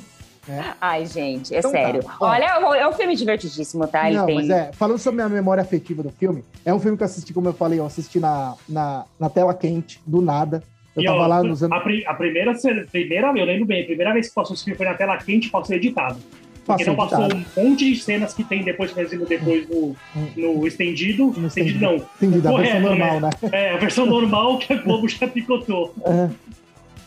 [0.81, 1.77] Ai, gente, é Então tá.
[1.77, 2.01] sério.
[2.19, 2.27] Ó.
[2.27, 2.45] Olha,
[2.77, 4.07] é um filme divertidíssimo, tá?
[4.07, 4.35] Ele Não, tem...
[4.35, 7.05] mas é, falando sobre a minha memória afetiva do filme, é um filme que eu
[7.05, 10.63] assisti, como eu falei, eu assisti na, na, na tela quente, do nada.
[10.95, 11.83] Eu E, tava ó, lá nos a, anos.
[11.83, 14.77] pri- a primeira, cena- primeira, eu lembro bem, a primeira vez que passou esse filme
[14.77, 16.17] foi na tela quente, passou editado.
[16.65, 19.95] Porque Passou não passou um monte de cenas que tem depois, por exemplo, depois no,
[20.35, 21.31] no estendido.
[21.37, 21.99] No estendido não.
[21.99, 23.29] Correto, versão normal, né?
[23.51, 25.93] É, a versão normal que a Globo já picotou.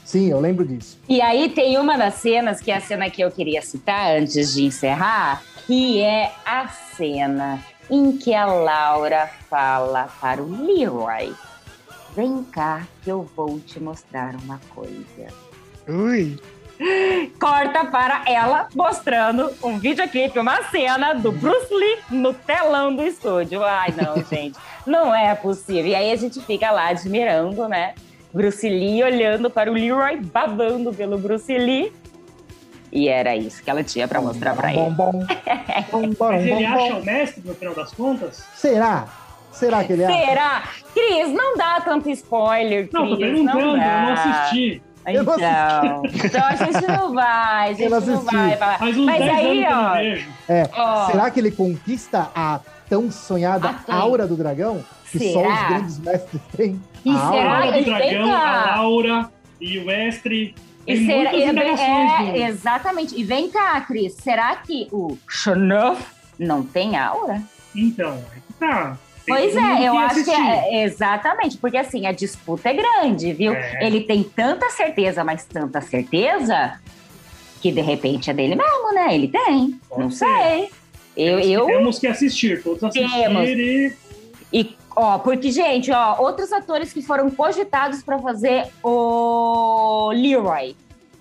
[0.04, 0.98] Sim, eu lembro disso.
[1.08, 4.54] E aí tem uma das cenas, que é a cena que eu queria citar antes
[4.54, 11.34] de encerrar, que é a cena em que a Laura fala para o Leroy:
[12.14, 15.26] Vem cá que eu vou te mostrar uma coisa.
[15.88, 16.38] Ui.
[17.40, 23.64] Corta para ela mostrando um videoclipe, uma cena do Bruce Lee no telão do estúdio.
[23.64, 25.86] Ai, não, gente, não é possível.
[25.86, 27.94] E aí a gente fica lá admirando, né?
[28.32, 31.92] Bruce Lee olhando para o Leroy, babando pelo Bruce Lee.
[32.90, 34.94] E era isso que ela tinha para mostrar para bom, ele.
[34.94, 35.12] bom,
[35.90, 37.00] bom, bom, Mas ele bom, acha bom.
[37.00, 38.44] o mestre, no final das contas?
[38.54, 39.06] Será?
[39.52, 40.26] Será que ele acha?
[40.26, 40.62] Será?
[40.94, 42.92] Cris, não dá tanto spoiler, Cris.
[42.92, 44.00] Não, tô perguntando, eu dá.
[44.02, 44.82] não assisti.
[45.06, 48.78] Então, então a gente não vai, a gente não vai falar.
[48.80, 49.96] Mas 10 aí, ó.
[50.52, 50.70] É.
[50.74, 54.84] ó, Será que ele conquista a tão sonhada A tão- aura do dragão?
[55.10, 55.54] Que só Será?
[55.54, 56.82] os grandes mestres têm?
[57.04, 57.78] E A será aura.
[57.78, 59.30] Do Dragão, a Laura
[59.60, 60.54] e o Mestre.
[60.86, 63.18] E Tem será, e- é, no- exatamente.
[63.18, 66.02] E vem cá, Cris, será que o Xanuff
[66.38, 67.40] não tem aura?
[67.74, 68.96] Então, que tá.
[69.28, 73.52] Pois é, eu acho que é exatamente, porque assim, a disputa é grande, viu?
[73.52, 73.86] É.
[73.86, 76.80] Ele tem tanta certeza, mas tanta certeza,
[77.60, 79.14] que de repente é dele mesmo, né?
[79.14, 79.78] Ele tem.
[79.88, 80.24] Pode não ser.
[80.26, 80.70] sei.
[81.16, 83.48] Eu, eu, Temos que assistir, todos assistir Temos.
[83.48, 83.92] e
[84.52, 90.76] E, ó, porque, gente, ó, outros atores que foram cogitados pra fazer o Leroy.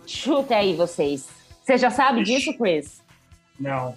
[0.06, 1.28] Chuta aí vocês.
[1.64, 2.36] Você já sabe Ixi.
[2.36, 3.02] disso, Chris?
[3.60, 3.96] Não.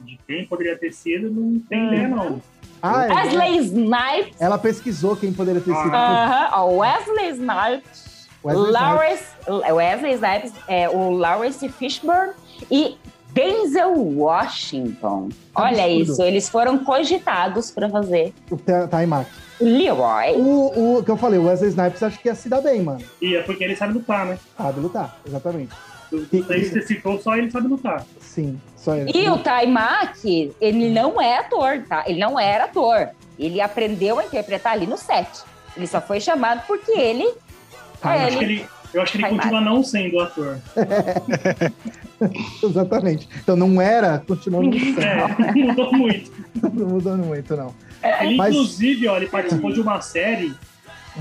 [0.00, 1.62] De quem poderia ter sido, não Hum.
[1.68, 2.42] tem ideia, não.
[2.86, 3.12] Ah, é.
[3.14, 4.40] Wesley Snipes.
[4.40, 5.94] Ela pesquisou quem poderia ter sido.
[5.94, 8.28] Aham, ó, Wesley Snipes.
[8.44, 12.32] Wesley Lawrence, Wesley Snipes, é, o Lawrence Fishburne
[12.70, 12.98] e
[13.32, 15.30] Denzel Washington.
[15.54, 16.12] Olha Absurdo.
[16.12, 19.26] isso, eles foram cogitados pra fazer O Time
[19.60, 20.32] o Leroy.
[20.36, 23.00] O, o que eu falei, o Wesley Snipes acho que ia se dar bem, mano.
[23.22, 24.38] E é porque ele sabe lutar, né?
[24.58, 25.72] Sabe lutar, exatamente.
[26.20, 28.04] Dos três que você citou, só ele sabe lutar.
[28.20, 29.10] Sim, só ele.
[29.14, 32.04] E o Taimaki, ele não é ator, tá?
[32.06, 33.08] Ele não era ator.
[33.38, 35.28] Ele aprendeu a interpretar ali no set.
[35.76, 37.24] Ele só foi chamado porque ele.
[37.24, 40.58] É, Eu acho que ele ele, eu acho que ele continua não sendo ator.
[42.62, 43.28] Exatamente.
[43.42, 45.00] Então não era, continuou não sendo.
[45.00, 46.32] É, não mudou muito.
[46.72, 47.74] Não mudou muito, não.
[48.20, 50.54] Ele, Mas- inclusive, ó, ele participou de uma série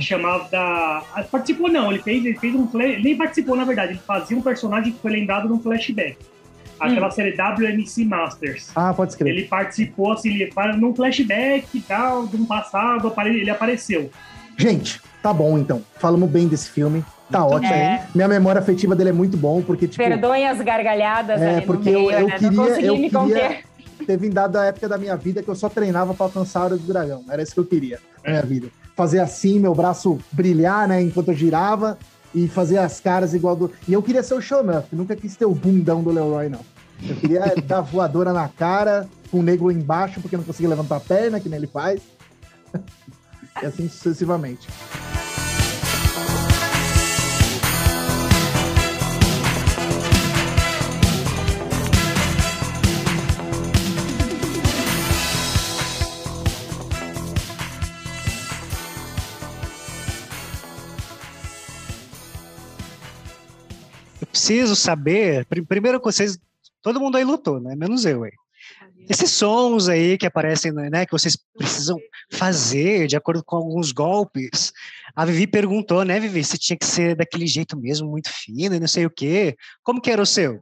[0.02, 0.58] chamada.
[0.58, 2.68] ah, Participou, não, ele fez, ele fez um.
[2.68, 6.18] fla- Ele nem participou, na verdade, ele fazia um personagem que foi lembrado num flashback.
[6.80, 8.70] Aquela série WMC Masters.
[8.76, 9.32] Ah, pode escrever.
[9.32, 14.10] Ele participou, assim, ele, para- num flashback e tal, de um passado, ele apareceu.
[14.58, 15.82] Gente, tá bom então.
[15.98, 17.04] Falamos bem desse filme.
[17.32, 17.74] Tá ótimo.
[17.74, 18.06] É.
[18.14, 21.94] Minha memória afetiva dele é muito bom, porque, tipo, Perdoem as gargalhadas É, porque eu-
[22.02, 22.34] meio, eu né?
[22.34, 23.64] queria- não consegui eu me queria- conter.
[24.06, 26.78] teve dado a época da minha vida que eu só treinava pra alcançar a hora
[26.78, 27.24] do dragão.
[27.30, 28.68] Era isso que eu queria na minha vida.
[28.96, 31.98] Fazer assim, meu braço brilhar, né, enquanto eu girava
[32.34, 33.72] e fazer as caras igual do.
[33.88, 36.62] E eu queria ser o Shonuff, nunca quis ter o bundão do Leroy, não.
[37.02, 41.00] Eu queria dar voadora na cara, com o negro embaixo, porque não conseguia levantar a
[41.00, 42.02] perna, que nem ele faz.
[43.62, 44.68] E assim sucessivamente.
[64.44, 65.46] Preciso saber.
[65.46, 66.38] pri- Primeiro que vocês.
[66.82, 67.76] Todo mundo aí lutou, né?
[67.76, 68.32] Menos eu aí.
[69.10, 71.06] Esses sons aí que aparecem, né?
[71.06, 71.98] Que vocês precisam
[72.32, 74.72] fazer de acordo com alguns golpes.
[75.16, 78.80] A Vivi perguntou, né, Vivi, se tinha que ser daquele jeito mesmo, muito fino e
[78.80, 79.56] não sei o quê.
[79.84, 80.62] Como que era o seu?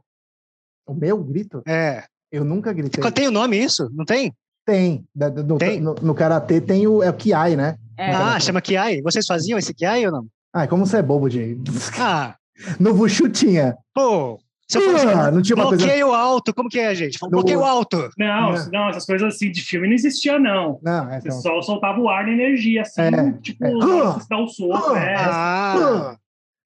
[0.86, 2.04] O meu grito, É.
[2.32, 3.08] eu nunca gritei.
[3.12, 3.88] Tem o nome isso?
[3.92, 4.32] Não tem?
[4.66, 5.04] Tem.
[5.14, 5.80] No, Tem?
[5.80, 7.76] no, no karatê tem o, é o Kiai, né?
[7.96, 8.10] É.
[8.12, 9.00] Ah, chama Kiai.
[9.02, 10.26] Vocês faziam esse Kiai ou não?
[10.52, 11.56] Ah, como você é bobo, de
[11.98, 12.36] Ah,
[12.80, 13.76] No Wushu tinha.
[13.94, 14.38] pô.
[14.68, 15.84] Se eu fosse Ah, não tinha uma coisa.
[15.84, 17.18] bloqueio alto, como que é, gente?
[17.20, 18.08] No- Bloqueio alto.
[18.16, 18.68] Não, É.
[18.72, 20.78] não, essas coisas assim de filme não existia, não.
[20.82, 21.40] Não, é Você então.
[21.42, 23.70] só soltava o ar na energia, assim, É, tipo, é.
[24.30, 25.14] dá o soco, Ah, é.
[25.18, 26.16] Ah,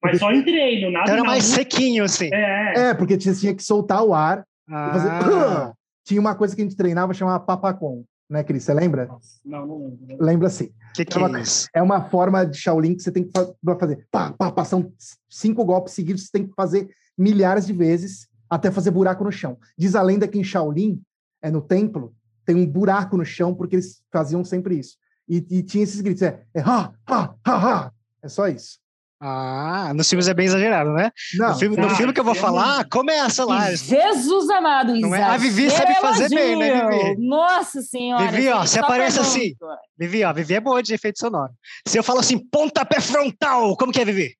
[0.03, 1.57] Mas só em treino, nada era mais luta.
[1.57, 2.31] sequinho, assim.
[2.33, 5.09] É, É, porque você tinha que soltar o ar e fazer.
[5.11, 5.73] Ah,
[6.05, 8.64] Tinha uma coisa que a gente treinava chamada papacom, né, Cris?
[8.64, 9.07] Você lembra?
[9.07, 10.07] Nossa, Não, não lembro.
[10.07, 10.16] né?
[10.20, 10.70] Lembra sim.
[10.95, 11.68] que que É uma- é isso?
[11.74, 13.31] É uma forma de Shaolin que você tem que
[13.79, 14.07] fazer.
[14.11, 14.93] Pá, pá, pá, são
[15.29, 19.59] cinco golpes seguidos, você tem que fazer milhares de vezes até fazer buraco no chão.
[19.79, 21.01] Diz a lenda que em Shaolin,
[21.43, 22.14] é no templo,
[22.45, 24.97] tem um buraco no chão porque eles faziam sempre isso.
[25.29, 27.57] E, e tinha esses gritos, é, é ha, ha, ha,
[27.87, 27.93] ha.
[28.22, 28.79] É só isso.
[29.21, 31.11] Ah, nos filmes é bem exagerado, né?
[31.39, 33.75] Não, no filme, no ah, filme que eu vou eu falar, não- começa lá.
[33.75, 35.23] Jesus amado, Não é?
[35.23, 36.87] A Vivi sabe fazer bem, né.
[36.87, 37.27] Vivi?
[37.27, 38.31] Nossa senhora.
[38.31, 39.55] Vivi, ó, assim, você só aparece assim.
[39.99, 41.53] Vivi, ó, Vivi é boa de efeito sonoro.
[41.87, 44.35] Se eu falo assim, pontapé frontal, como que é, Vivi?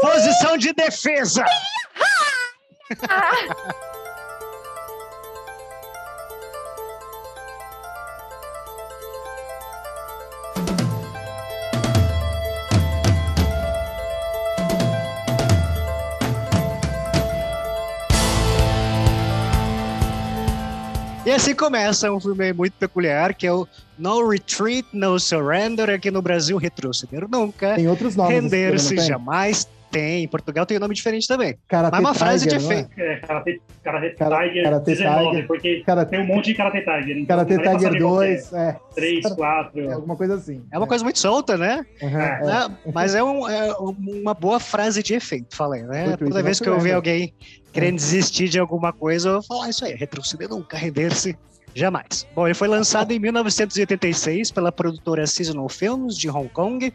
[0.00, 1.44] Posição de defesa.
[21.40, 23.66] Assim começa um filme muito peculiar, que é o
[23.98, 28.34] No Retreat, No Surrender, aqui no Brasil, retroceder nunca, tem outros nomes.
[28.34, 29.66] render-se jamais.
[29.90, 31.56] Tem, em Portugal tem um nome diferente também.
[31.66, 32.80] Karate Mas uma frase de Tiger, não é?
[32.80, 33.00] efeito.
[33.00, 35.46] É, Karate, Karate Cara- Tiger Karate 19, Tiger.
[35.46, 37.18] porque Karate, tem um monte de Karate Tiger.
[37.18, 38.76] Então Karate Tiger de qualquer 2, é.
[38.94, 39.80] 3, 4.
[39.80, 40.62] É alguma coisa assim.
[40.72, 41.84] É uma coisa muito solta, né?
[42.02, 42.40] Uhum, É.
[42.86, 42.90] é.
[42.92, 46.06] Mas é, um- é uma boa frase de efeito, falei, né?
[46.06, 47.34] Muito Toda isso, vez que eu ver alguém
[47.72, 51.36] querendo desistir de alguma coisa, eu vou falar isso aí, retroceder nunca, render-se
[51.74, 52.26] jamais.
[52.34, 56.92] Bom, ele foi lançado em 1986 pela produtora Seasonal Films de Hong Kong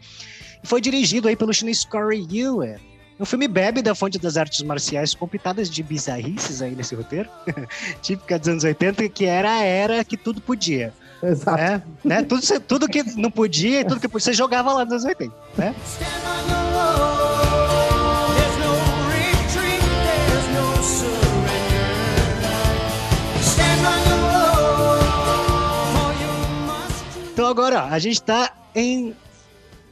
[0.62, 2.76] e foi dirigido aí pelo chinês Corey Yuen.
[3.18, 7.30] O filme bebe da fonte das artes marciais com pitadas de bizarrices aí nesse roteiro,
[8.02, 10.92] típica dos anos 80, que era a era que tudo podia.
[11.22, 11.56] Exato.
[11.56, 11.82] né?
[12.04, 12.22] né?
[12.22, 15.34] Tudo, tudo que não podia e tudo que podia, você jogava lá nos anos 80.
[15.56, 15.74] Né?
[15.82, 17.35] Stand on the road.
[27.36, 29.14] Então agora, ó, a gente tá em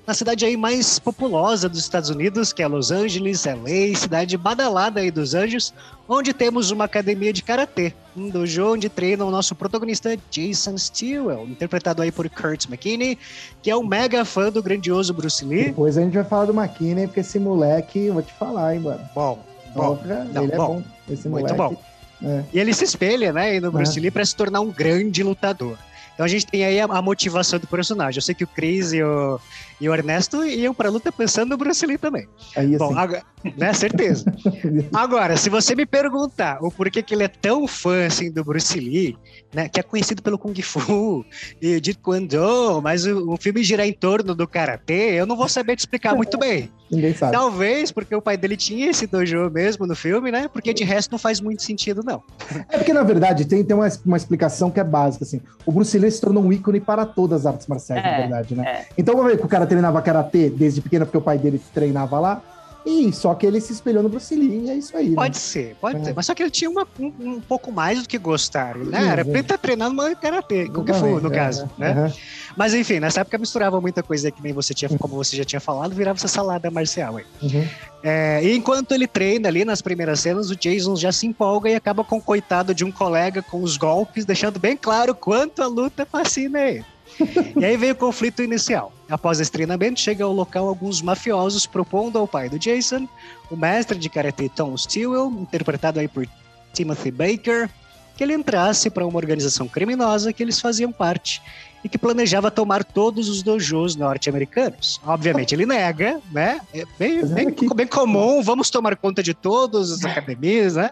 [0.07, 5.01] na cidade aí mais populosa dos Estados Unidos, que é Los Angeles, LA, cidade badalada
[5.01, 5.75] aí dos anjos,
[6.09, 11.47] onde temos uma academia de karatê, um dojo onde treina o nosso protagonista Jason Stewart,
[11.47, 13.19] interpretado aí por Kurt McKinney,
[13.61, 15.65] que é um mega fã do grandioso Bruce Lee.
[15.67, 18.81] Depois a gente vai falar do McKinney, porque esse moleque, eu vou te falar, hein,
[18.81, 19.07] mano.
[19.15, 20.01] Bom, bom.
[20.33, 20.67] Não, ele é bom.
[20.67, 20.83] bom.
[21.11, 21.77] Esse Muito moleque.
[21.77, 22.27] bom.
[22.27, 22.43] É.
[22.55, 24.01] E ele se espelha, né, no Bruce É.
[24.01, 25.77] Lee para se tornar um grande lutador.
[26.15, 28.19] Então a gente tem aí a, a motivação do personagem.
[28.19, 29.41] Eu sei que o Chris e o,
[29.81, 32.29] e o Ernesto iam pra luta pensando no Bruce Lee também.
[32.57, 33.23] Aí, Bom, assim, agora,
[33.57, 34.25] né, certeza.
[34.95, 38.79] Agora, se você me perguntar o porquê que ele é tão fã assim do Bruce
[38.79, 39.19] Lee,
[39.55, 41.25] né, que é conhecido pelo Kung Fu
[41.61, 45.49] e de Kwando, mas o, o filme gira em torno do karatê, eu não vou
[45.49, 46.71] saber te explicar muito bem.
[46.91, 47.33] ninguém sabe.
[47.33, 50.49] Talvez porque o pai dele tinha esse dojo mesmo no filme, né?
[50.53, 52.23] Porque de resto não faz muito sentido não.
[52.69, 55.41] É porque, na verdade, tem, tem uma, uma explicação que é básica, assim.
[55.67, 58.55] O Bruce Lee se tornou um ícone para todas as artes marciais, na É, verdade,
[58.55, 58.65] né?
[58.67, 58.87] é.
[58.97, 62.19] Então, vamos ver que o cara treinava karatê desde pequeno, porque o pai dele treinava
[62.21, 62.43] lá.
[62.87, 65.09] E só que ele se espelhou no Bruce Lee, e é isso aí.
[65.11, 65.15] né?
[65.17, 66.05] Pode ser, pode É.
[66.05, 66.13] ser.
[66.15, 69.01] Mas só que ele tinha uma- um, um pouco mais do que gostar, né?
[69.01, 69.31] Sim, Era sim.
[69.31, 71.91] pra ele estar treinando uma karatê, Kung Fu, no é, caso, é, né?
[71.93, 72.13] aham.
[72.57, 75.61] Mas enfim, nessa época misturava muita coisa que nem você tinha, como você já tinha
[75.61, 77.25] falado, virava essa salada marcial aí.
[77.43, 77.67] Uhum.
[78.03, 81.75] É, e enquanto ele treina ali nas primeiras cenas, o Jason já se empolga e
[81.75, 85.67] acaba com o coitado de um colega com os golpes, deixando bem claro quanto a
[85.67, 86.85] luta fascina ele.
[87.57, 88.93] e aí vem o conflito inicial.
[89.09, 93.09] Após esse treinamento, chega ao local alguns mafiosos propondo ao pai do Jason,
[93.51, 96.27] o mestre de karatê Tom Stewart, interpretado aí por
[96.73, 97.71] Timothy Baker,
[98.17, 101.43] que ele entrasse para uma organização criminosa que eles faziam parte
[101.83, 105.01] e que planejava tomar todos os dojos norte-americanos.
[105.05, 106.61] Obviamente ele nega, né?
[106.73, 110.91] É bem, bem, bem comum, vamos tomar conta de todas as academias, né?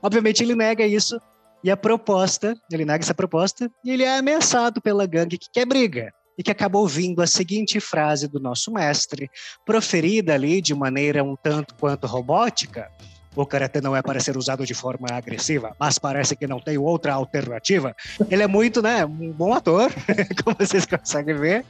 [0.00, 1.20] Obviamente ele nega isso
[1.62, 5.66] e a proposta, ele nega essa proposta e ele é ameaçado pela gangue que quer
[5.66, 6.12] briga.
[6.36, 9.30] E que acaba ouvindo a seguinte frase do nosso mestre,
[9.66, 12.88] proferida ali de maneira um tanto quanto robótica,
[13.34, 16.76] o karatê não é para ser usado de forma agressiva, mas parece que não tem
[16.76, 17.94] outra alternativa.
[18.30, 19.90] Ele é muito, né, um bom ator,
[20.44, 21.64] como vocês conseguem ver.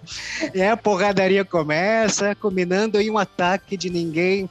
[0.53, 4.51] E a porradaria começa, combinando em um ataque de ninguém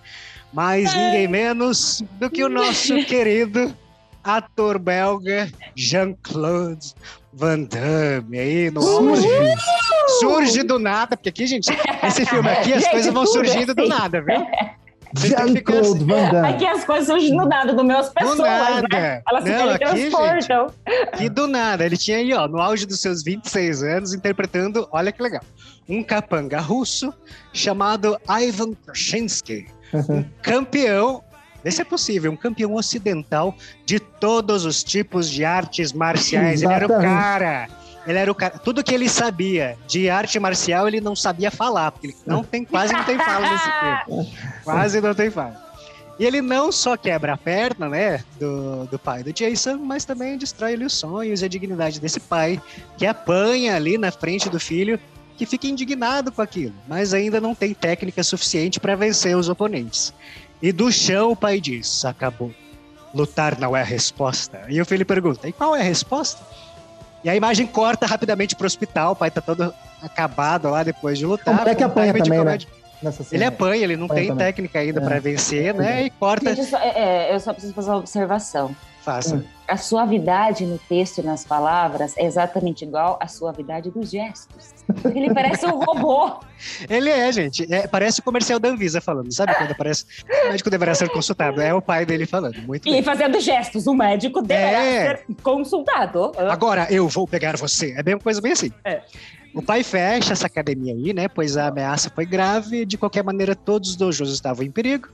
[0.54, 3.76] mais, ninguém menos do que o nosso querido
[4.24, 6.94] ator belga Jean-Claude
[7.34, 9.28] Van Damme aí no auge.
[10.20, 11.70] Surge do nada, porque aqui, gente,
[12.04, 13.90] esse filme aqui, as Gente, coisas vão surgindo do assim.
[13.90, 14.46] nada, viu?
[15.18, 15.54] Ficar assim.
[15.54, 16.48] Jean-Claude Van Damme.
[16.50, 18.88] Aqui as coisas surgem do nada, do meus Do pessoas, nada.
[18.92, 19.22] né?
[19.30, 20.68] Elas se Não, aqui, teletransportam.
[21.18, 25.12] Que do nada, ele tinha aí, ó, no auge dos seus 26 anos, interpretando, olha
[25.12, 25.42] que legal,
[25.88, 27.14] um capanga russo
[27.54, 31.22] chamado Ivan Krashinsky, um campeão,
[31.64, 33.56] vê se é possível, um campeão ocidental
[33.86, 36.62] de todos os tipos de artes marciais.
[36.62, 37.22] Ele era o Exatamente.
[37.22, 37.70] cara.
[38.08, 38.58] Ele era o cara.
[38.58, 42.66] Tudo que ele sabia de arte marcial, ele não sabia falar, porque ele não tem,
[42.66, 43.70] quase não tem fala nesse
[44.08, 44.38] filme.
[44.64, 45.72] Quase não tem fala.
[46.20, 50.38] E ele não só quebra a perna, né, do, do pai do Jason, mas também
[50.38, 52.62] destrói ali os sonhos e a dignidade desse pai,
[52.98, 55.00] que apanha ali na frente do filho,
[55.36, 60.14] que fica indignado com aquilo, mas ainda não tem técnica suficiente para vencer os oponentes.
[60.62, 62.54] E do chão o pai diz: acabou.
[63.14, 64.62] Lutar não é a resposta.
[64.70, 66.42] E o filho pergunta: e qual é a resposta?
[67.24, 71.26] E a imagem corta rapidamente pro hospital, o pai tá todo acabado lá depois de
[71.26, 71.54] lutar.
[71.54, 72.58] O moleque apanha também, né?
[73.02, 73.38] Nessa cena.
[73.38, 74.46] Ele apanha, ele não Apanha tem também.
[74.46, 75.04] técnica ainda É.
[75.04, 76.04] pra vencer, né?
[76.06, 76.50] E corta.
[76.56, 76.90] Gente, eu só, é,
[77.30, 78.76] é, eu só preciso fazer uma observação.
[79.04, 79.44] Faça.
[79.68, 84.76] A suavidade no texto e nas palavras é exatamente igual à suavidade dos gestos.
[85.16, 86.40] Ele parece um robô.
[86.88, 87.66] Ele é, gente.
[87.74, 89.32] É, parece o comercial da Anvisa falando.
[89.34, 90.06] Sabe quando aparece
[90.46, 91.60] o médico deverá ser consultado?
[91.62, 92.62] É o pai dele falando.
[92.62, 93.02] Muito E bem.
[93.02, 93.88] fazendo gestos.
[93.88, 95.08] O médico deverá É.
[95.18, 96.32] ser consultado.
[96.38, 97.94] Agora eu vou pegar você.
[97.98, 98.72] É bem uma coisa bem assim.
[98.86, 99.02] É.
[99.54, 101.28] O pai fecha essa academia aí, né?
[101.28, 102.86] Pois a ameaça foi grave.
[102.86, 105.10] De qualquer maneira, todos os dojos estavam em perigo.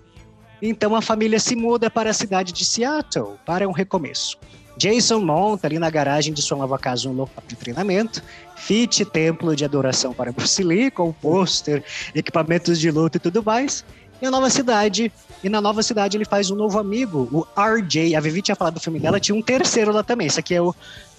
[0.62, 4.38] Então a família se muda para a cidade de Seattle para um recomeço.
[4.78, 8.22] Jason monta ali na garagem de sua nova casa um local de treinamento,
[8.56, 11.84] fit templo de adoração para Bruce Lee, com pôster,
[12.14, 13.84] equipamentos de luta e tudo mais.
[14.22, 15.12] E a nova cidade,
[15.44, 18.16] e na nova cidade ele faz um novo amigo, o RJ.
[18.16, 20.28] A Vivi tinha falado do filme dela, tinha um terceiro lá também.
[20.28, 20.76] Esse aqui é o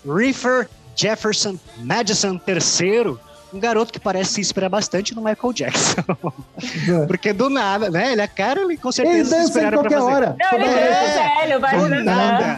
[0.07, 0.69] Reefer
[0.99, 3.17] Jefferson Madison III,
[3.55, 6.03] um garoto que parece se inspirar bastante no Michael Jackson.
[7.07, 8.13] Porque do nada, né?
[8.13, 10.15] Ele é cara, ele com Ele certeza se dança em inspiraram pra qualquer fazer.
[10.15, 10.37] hora.
[10.39, 10.85] Não, ele Toda É.
[10.85, 11.01] hora.
[11.07, 12.05] dança, ele vai Do dançar.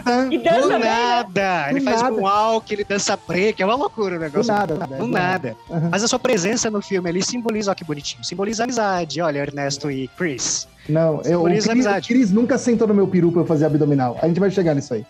[0.03, 0.27] nada.
[0.33, 0.85] E dança Do bem, né?
[0.89, 1.69] nada.
[1.69, 2.15] Ele Do faz nada.
[2.15, 4.51] um walk, ele dança break, é uma loucura o Do negócio.
[4.53, 4.75] nada.
[4.75, 5.55] Do nada.
[5.69, 5.89] Aham.
[5.91, 9.21] Mas a sua presença no filme ali simboliza, ó que bonitinho, simboliza amizade.
[9.21, 10.67] Olha, Ernesto e Chris.
[10.89, 12.05] Não, eu, o, Simboliza Cris, amizade.
[12.05, 14.17] o Cris nunca sentou no meu peru pra eu fazer abdominal.
[14.21, 15.05] A gente vai chegar nisso aí.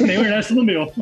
[0.00, 0.92] Nem o Ernesto no meu.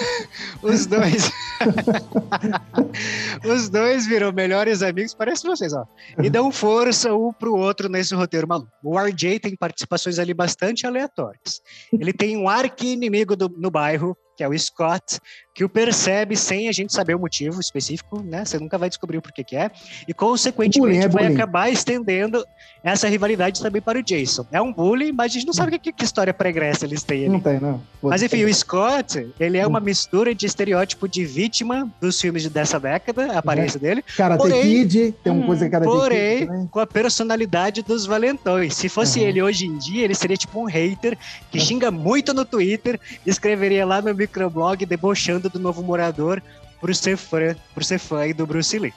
[0.62, 1.30] Os dois.
[3.44, 5.84] Os dois viram melhores amigos, parece vocês, ó.
[6.22, 8.70] E dão força um pro outro nesse roteiro maluco.
[8.82, 11.60] O RJ tem participações ali bastante aleatórias.
[11.92, 15.18] Ele tem um arqui-inimigo do- no bairro, que é o Scott,
[15.54, 18.44] que o percebe sem a gente saber o motivo específico, né?
[18.44, 19.70] Você nunca vai descobrir o porquê que é.
[20.06, 22.44] E, consequentemente, é vai acabar estendendo
[22.84, 24.46] essa rivalidade também para o Jason.
[24.52, 27.28] É um bullying, mas a gente não sabe que, que história pregressa eles têm ali.
[27.30, 27.80] Não tem, não.
[28.02, 28.24] Mas Foda-se.
[28.26, 32.78] enfim, o Scott, ele é uma mistura de estereótipo de vítima dos filmes de- dessa
[32.78, 36.46] década, a aparência dele, Karate porém- Kid, tem uma Hum, coisa que Karate porém, Kid
[36.48, 36.66] também.
[36.66, 38.74] com a personalidade dos valentões.
[38.76, 39.26] Se fosse Uhum.
[39.26, 41.16] ele hoje em dia, ele seria tipo um hater
[41.50, 46.42] que xinga muito no Twitter, escreveria lá no microblog debochando do novo morador
[46.80, 48.92] por ser fã, por ser fã aí do Bruce Lee.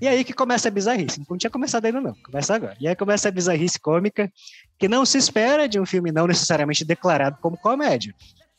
[0.00, 1.22] E aí que começa a bizarrice.
[1.28, 2.76] Não tinha começado ainda não, começa agora.
[2.80, 4.32] E aí começa a bizarrice cômica
[4.78, 8.14] que não se espera de um filme não necessariamente declarado como comédia.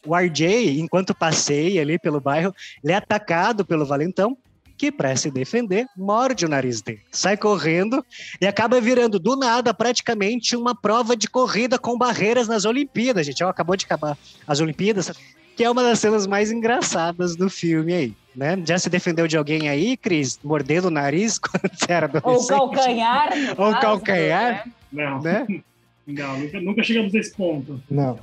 [0.06, 4.38] O RJ, enquanto passeia ali pelo bairro, ele é atacado pelo valentão,
[4.78, 7.02] que para se defender, morde o nariz dele.
[7.12, 8.04] Sai correndo
[8.40, 13.44] e acaba virando do nada praticamente uma prova de corrida com barreiras nas Olimpíadas, gente.
[13.44, 14.18] Acabou de acabar
[14.48, 15.12] as Olimpíadas,
[15.56, 18.16] que é uma das cenas mais engraçadas do filme aí.
[18.36, 18.58] Né?
[18.66, 22.48] Já se defendeu de alguém aí, Cris, mordendo o nariz quando você era Ou adolescente?
[22.58, 23.30] calcanhar.
[23.58, 24.68] no Ou calcanhar.
[24.92, 25.06] né?
[25.06, 25.46] Não, Né?
[26.08, 27.82] não nunca, nunca chegamos nesse ponto.
[27.90, 28.20] Não.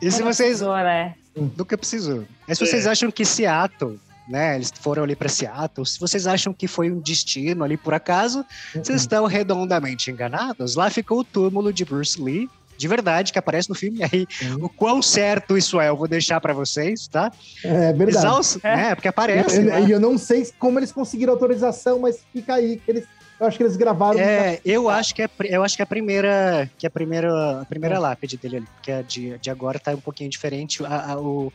[0.00, 1.14] E se vocês precisou, né?
[1.36, 2.24] nunca precisou.
[2.46, 2.90] Mas se vocês É.
[2.90, 4.56] acham que Seattle, né?
[4.56, 5.86] Eles foram ali para Seattle.
[5.86, 10.76] Se vocês acham que foi um destino ali por acaso, vocês estão redondamente enganados.
[10.76, 12.48] Lá ficou o túmulo de Bruce Lee.
[12.80, 13.98] De verdade, que aparece no filme.
[14.00, 14.64] E aí, Uhum.
[14.64, 17.30] o quão certo isso é, eu vou deixar para vocês, tá?
[17.62, 18.10] É verdade.
[18.26, 18.94] Exausto, né?
[18.94, 19.60] Porque aparece.
[19.60, 19.80] E lá.
[19.80, 22.78] eu, eu não sei como eles conseguiram autorização, mas fica aí.
[22.78, 23.04] que Eles,
[23.38, 24.18] eu acho que eles gravaram.
[24.18, 27.60] É, eu acho que é, eu acho que é a primeira, que é a primeira,
[27.60, 31.12] a primeira lápide dele ali, porque a de, de agora tá um pouquinho diferente a-
[31.12, 31.52] a- o,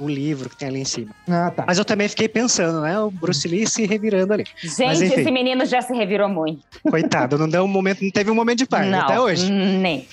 [0.00, 1.10] o livro que tem ali em cima.
[1.28, 1.64] Ah, tá.
[1.66, 2.98] Mas eu também fiquei pensando, né?
[3.00, 4.44] O Bruce Lee se revirando ali.
[4.62, 5.20] Gente, enfim.
[5.22, 6.62] esse menino já se revirou muito.
[6.88, 9.50] Coitado, não deu um momento, não teve um momento de paz não, até hoje.
[9.50, 10.06] Nem.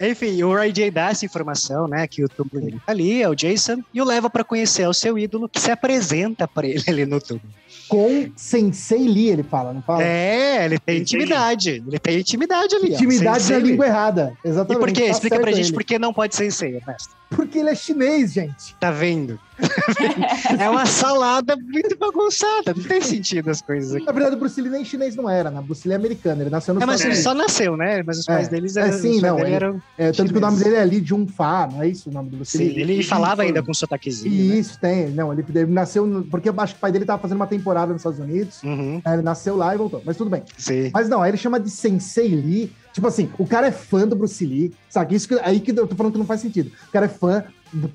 [0.00, 2.06] Enfim, o RJ dá essa informação, né?
[2.06, 4.92] Que o túmulo dele tá ali, é o Jason, e o leva pra conhecer o
[4.92, 7.48] seu ídolo, que se apresenta pra ele ali no túmulo.
[7.88, 10.02] Com Sensei Lee, ele fala, não fala?
[10.02, 11.82] É, ele tem intimidade.
[11.86, 12.90] Ele tem intimidade ali.
[12.90, 12.94] ó.
[12.94, 13.70] Intimidade Sensei na Lee.
[13.70, 14.36] língua errada.
[14.44, 14.80] E Exatamente.
[14.80, 15.04] por quê?
[15.04, 15.72] Tá Explica pra gente ele.
[15.74, 17.14] por que não pode ser Sensei, Ernesto.
[17.30, 18.74] Porque ele é chinês, gente.
[18.78, 19.38] Tá vendo?
[20.60, 22.72] é uma salada muito bagunçada.
[22.76, 24.04] Não tem sentido as coisas aqui.
[24.06, 25.60] Na verdade, o Bruce Lee nem chinês não era, né?
[25.60, 26.42] Bruce Lee é americano.
[26.42, 28.02] Ele nasceu no É, mas ele só nasceu, né?
[28.02, 28.32] Mas os É.
[28.34, 29.82] pais deles É, eram, sim, os pais não, ele- eram.
[29.98, 32.30] É, tanto que o nome dele é Lee Jun Fa, não é isso o nome
[32.30, 32.80] do Bruce Sim, Lee?
[32.80, 33.46] ele Lee falava Jun-Fan.
[33.48, 34.48] ainda com sotaquezinho.
[34.50, 34.56] né?
[34.58, 35.08] Isso, tem.
[35.10, 36.06] Não, ele, ele nasceu.
[36.06, 38.62] no- porque eu acho que o pai dele tava fazendo uma temporada nos Estados Unidos.
[38.62, 40.02] Uhum, Ele nasceu lá e voltou.
[40.04, 40.42] Mas tudo bem.
[40.56, 40.90] sim.
[40.92, 42.72] Mas não, aí ele chama de Sensei Lee.
[42.96, 44.72] Tipo assim, o cara é fã do Bruce Lee.
[44.88, 45.14] Sabe?
[45.14, 46.72] Isso que, aí que eu tô falando que não faz sentido.
[46.88, 47.44] O cara é fã.
[47.70, 47.92] Do,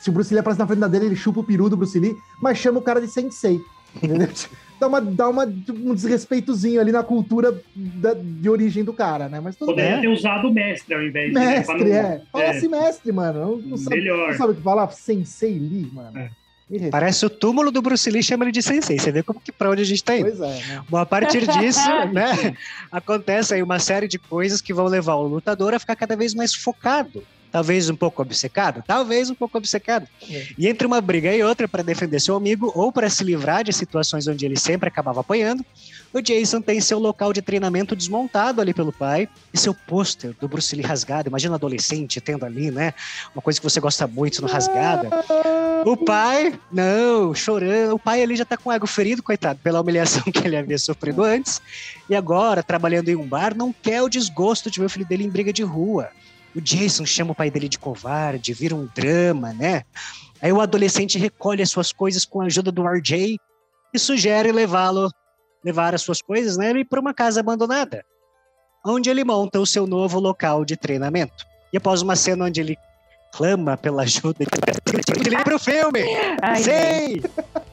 [0.00, 1.96] se o Bruce Lee aparece na frente da dele, ele chupa o peru do Bruce
[2.00, 3.60] Lee, mas chama o cara de Sensei.
[3.94, 4.28] Entendeu?
[4.80, 9.38] dá uma, dá uma, um desrespeitozinho ali na cultura da- de origem do cara, né?
[9.38, 10.00] Mas tudo Poderia bem.
[10.00, 11.34] ter usado mestre ao invés de.
[11.34, 12.22] né, pra Mestre, é.
[12.32, 13.38] Fala assim, mestre, mano.
[13.40, 14.30] Não, não sabe, Melhor.
[14.32, 14.90] não sabe o que falar?
[14.90, 16.18] Sensei Lee, mano.
[16.18, 16.28] É.
[16.90, 18.98] Parece o túmulo do Bruce Lee, chama ele de Sensei.
[18.98, 20.30] Você vê como que pra onde a gente tá indo.
[20.34, 20.84] Pois é, né?
[20.88, 21.80] Bom, a partir disso,
[22.12, 22.56] né,
[22.90, 26.34] acontece aí uma série de coisas que vão levar o lutador a ficar cada vez
[26.34, 27.22] mais focado.
[27.52, 30.08] Talvez um pouco obcecado, talvez um pouco obcecado.
[30.28, 30.46] É.
[30.58, 33.72] E entre uma briga e outra, para defender seu amigo ou para se livrar de
[33.72, 35.64] situações onde ele sempre acabava apanhando,
[36.14, 40.46] o Jason tem seu local de treinamento desmontado ali pelo pai e seu pôster do
[40.46, 41.28] Bruce Lee rasgado.
[41.28, 42.94] Imagina adolescente tendo ali, né?
[43.34, 45.10] Uma coisa que você gosta muito no rasgada.
[45.84, 47.96] O pai, não, chorando.
[47.96, 50.78] O pai ali já tá com o ego ferido, coitado, pela humilhação que ele havia
[50.78, 51.60] sofrido antes.
[52.08, 55.24] E agora, trabalhando em um bar, não quer o desgosto de ver o filho dele
[55.24, 56.10] em briga de rua.
[56.54, 59.82] O Jason chama o pai dele de covarde, vira um drama, né?
[60.40, 63.36] Aí o adolescente recolhe as suas coisas com a ajuda do RJ
[63.92, 65.10] e sugere levá-lo,
[65.64, 68.04] levar as suas coisas, né, para uma casa abandonada,
[68.84, 71.44] onde ele monta o seu novo local de treinamento.
[71.72, 72.76] E após uma cena onde ele
[73.32, 74.44] clama pela ajuda,
[75.16, 76.00] ele lembra o filme.
[76.40, 77.22] Ai, Sei!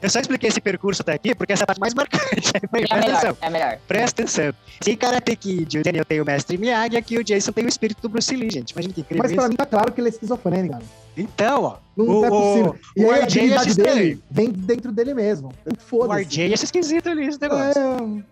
[0.00, 2.50] Eu só expliquei esse percurso até aqui porque essa é a parte mais marcante.
[2.56, 3.36] É Presta melhor, atenção.
[3.40, 3.78] é melhor.
[3.86, 4.52] Presta atenção.
[4.80, 7.68] Se em Karate Kid o Daniel tem o mestre Miyagi, aqui o Jason tem o
[7.68, 8.72] espírito do Bruce Lee, gente.
[8.72, 9.50] Imagina que incrível Mas pra isso.
[9.50, 10.84] mim tá claro que ele é esquizofrênico, cara.
[11.16, 11.76] Então, ó.
[11.94, 12.76] Não o, é possível.
[12.96, 13.96] E o aí a habilidade acha estranho.
[13.96, 15.52] dele vem dentro dele mesmo.
[15.66, 16.22] O Foda-se.
[16.22, 17.80] RJ acha esquisito ali esse negócio.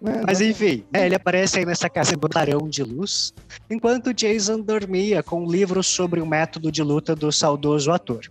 [0.04, 3.34] É, é, Mas enfim, é, ele aparece aí nessa casa um clarão de luz,
[3.68, 8.22] enquanto Jason dormia com um livro sobre o método de luta do saudoso ator.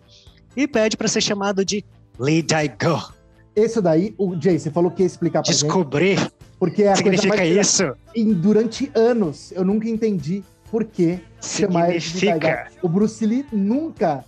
[0.57, 1.85] E pede para ser chamado de
[2.19, 3.13] Lee Daigo.
[3.55, 5.63] Esse daí, o Jay, você falou que ia explicar pra gente.
[5.63, 7.93] Descobrir Porque é a coisa Significa mais isso?
[8.15, 12.39] E durante anos eu nunca entendi por que chamar ele de Significa.
[12.39, 12.71] Daigar.
[12.81, 14.23] O Bruce Lee nunca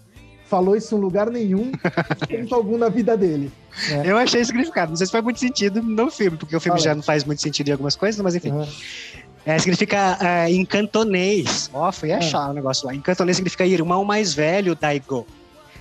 [0.52, 1.72] falou isso em lugar nenhum,
[2.22, 3.50] em tempo algum na vida dele.
[3.90, 4.04] né?
[4.06, 4.90] Eu achei significado.
[4.92, 7.42] Não sei se faz muito sentido no filme, porque o filme já não faz muito
[7.42, 8.52] sentido em algumas coisas, mas enfim.
[8.52, 8.68] Aham.
[9.44, 11.70] É, significa é, em cantonês.
[11.74, 12.94] Ó, fui achar o negócio lá.
[12.94, 15.26] Em cantonês significa irmão mais velho, Daigo.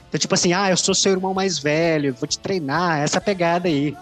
[0.09, 3.69] Então, tipo assim, ah, eu sou seu irmão mais velho, vou te treinar, essa pegada
[3.69, 3.95] aí.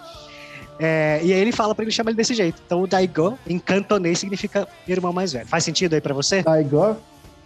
[0.78, 2.62] É, e aí ele fala pra ele chamar ele desse jeito.
[2.64, 5.46] Então o Daigo, em cantonês, significa irmão mais velho.
[5.46, 6.42] Faz sentido aí pra você?
[6.42, 6.96] Daigo,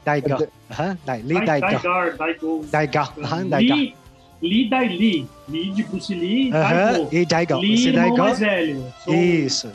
[0.05, 0.49] Daigo.
[0.71, 1.67] Aham, Dai, Li Dai- Daigo.
[1.83, 2.65] Daigar, Daigo.
[2.71, 2.99] Daigo.
[3.25, 3.75] Aham, Daigo.
[3.75, 3.95] Li,
[4.43, 5.29] Li Dai Li.
[5.49, 7.09] Li de Bruce Lee, Aham, Daigo.
[7.13, 7.61] e Daigo.
[7.61, 8.19] Li, Esse irmão Daigo.
[8.19, 8.85] mais velho.
[9.05, 9.71] Sou- Isso.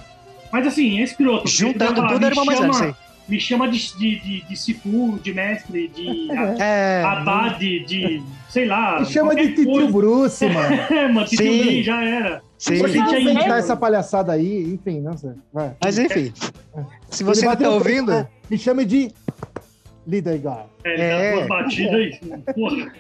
[0.52, 1.48] Mas assim, é escroto.
[1.48, 3.08] Juntando tudo, é irmão mais velho, chama- sei.
[3.30, 7.04] Me chama de, de, de, de Sifu, de mestre, de É.
[7.06, 9.02] abade, de sei lá.
[9.02, 9.92] me chama de Titio coisa.
[9.92, 10.76] Bruce, mano.
[10.90, 11.62] É, mano, Titio Sim.
[11.62, 12.42] Lee já era.
[12.58, 12.78] Sim.
[12.80, 13.60] Por que não inventar né?
[13.60, 14.64] essa palhaçada aí?
[14.74, 15.32] Enfim, não sei.
[15.54, 15.74] Vai.
[15.84, 16.32] Mas enfim.
[17.10, 18.28] Se Ele você bateu tá ouvindo, né?
[18.50, 19.12] Me chame de
[20.08, 20.66] Lee Daigar.
[20.84, 21.02] É, ele
[21.42, 21.48] É.
[21.48, 22.20] batidas aí.
[22.56, 22.94] Porra.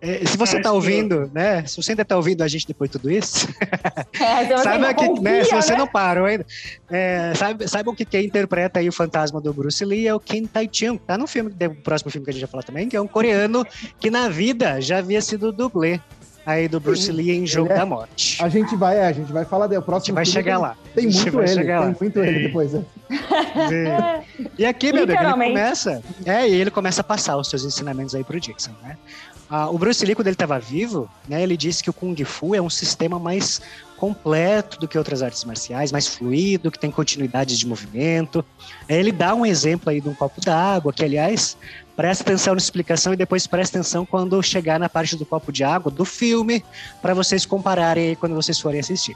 [0.00, 1.64] é, se você É, tá isso ouvindo, né?
[1.66, 3.46] Se você ainda tá ouvindo a gente depois de tudo isso,
[4.18, 5.78] É, se você saiba não que, confia, né, se você né?
[5.78, 6.46] não parou ainda,
[6.90, 10.44] é, saiba, saibam que quem interpreta aí o fantasma do Bruce Lee é o Ken
[10.46, 13.00] Tai-chung, tá no filme, o próximo filme que a gente vai falar também, que é
[13.00, 13.64] um coreano
[13.98, 16.00] que na vida já havia sido dublê
[16.44, 18.42] aí do Bruce Sim, Lee em Jogo é- da Morte.
[18.42, 19.78] A gente vai, é, a gente vai falar dele.
[19.78, 20.76] O A próximo gente vai chegar tem- lá.
[20.94, 21.82] Tem muito ele, lá.
[21.86, 22.72] tem muito ele depois.
[22.72, 22.84] né?
[23.68, 24.46] Sim.
[24.58, 26.02] E aqui, meu amigo, ele começa.
[26.24, 28.96] É, e ele começa a passar os seus ensinamentos aí pro Dixon, né?
[29.52, 32.54] Ah, o Bruce Lee, quando ele estava vivo, né, ele disse que o Kung Fu
[32.54, 33.60] é um sistema mais
[33.96, 38.44] completo do que outras artes marciais, mais fluido, que tem continuidade de movimento.
[38.88, 41.56] Aí Ele dá um exemplo aí de um copo d'água, que, aliás,
[42.00, 45.62] presta atenção na explicação e depois presta atenção quando chegar na parte do copo de
[45.62, 46.64] água do filme,
[47.02, 49.14] para vocês compararem aí quando vocês forem assistir.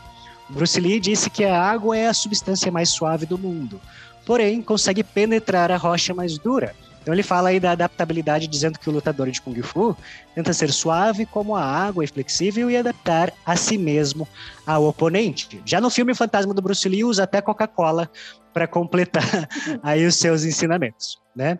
[0.51, 3.81] Bruce Lee disse que a água é a substância mais suave do mundo,
[4.27, 6.75] porém consegue penetrar a rocha mais dura.
[7.01, 9.97] Então ele fala aí da adaptabilidade, dizendo que o lutador de Kung Fu
[10.35, 14.29] tenta ser suave como a água e flexível e adaptar a si mesmo
[14.67, 15.63] ao oponente.
[15.65, 18.11] Já no filme Fantasma do Bruce Lee usa até Coca-Cola
[18.53, 19.49] para completar
[19.83, 21.59] aí os seus ensinamentos, né?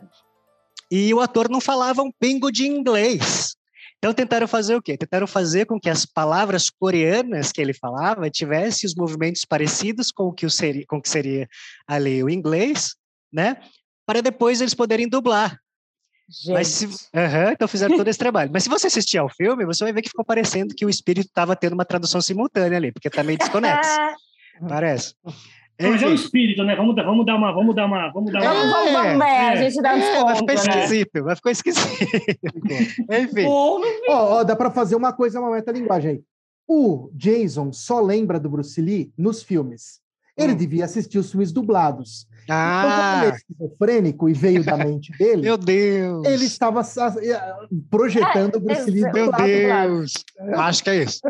[0.91, 3.55] E o ator não falava um pingo de inglês.
[3.99, 4.99] Então tentaram fazer o quê?
[4.99, 10.25] Tentaram fazer com que as palavras coreanas que ele falava tivessem os movimentos parecidos com
[10.25, 11.49] o que, o seria, com o que seria
[11.87, 12.97] ali o inglês,
[13.33, 13.57] né?
[14.05, 15.59] Para depois eles poderem dublar.
[16.29, 18.51] Gente, Mas se, Aham, então fizeram todo esse trabalho.
[18.53, 21.29] Mas se você assistir ao filme, você vai ver que ficou parecendo que o espírito
[21.29, 23.91] estava tendo uma tradução simultânea ali, porque tá meio desconexo.
[24.69, 25.15] Parece.
[25.81, 26.77] Mas é Enfim, espírito, né?
[26.77, 28.55] Vamos dar, vamos dar uma, vamos dar uma, vamos dar uma.
[28.55, 30.85] vamos, vamos, vamos, é, a é, gente dá um é, vai desconto, ficar né?
[30.85, 31.89] esquisito, vai ficar esquisito.
[33.11, 33.45] Enfim.
[33.47, 36.23] Ó, ó, dá pra fazer uma coisa, uma metalinguagem aí.
[36.67, 40.01] O Jason só lembra do Bruce Lee nos filmes.
[40.37, 40.57] Ele Hum.
[40.57, 42.27] devia assistir os filmes dublados.
[42.45, 46.25] Então, como Ah, ele é esquizofrênico e veio da mente dele, meu Deus.
[46.27, 47.41] ele estava eh,
[47.91, 49.45] projetando o Bruce Lee Meu dublado.
[49.45, 50.13] Deus.
[50.57, 51.21] Acho que é isso.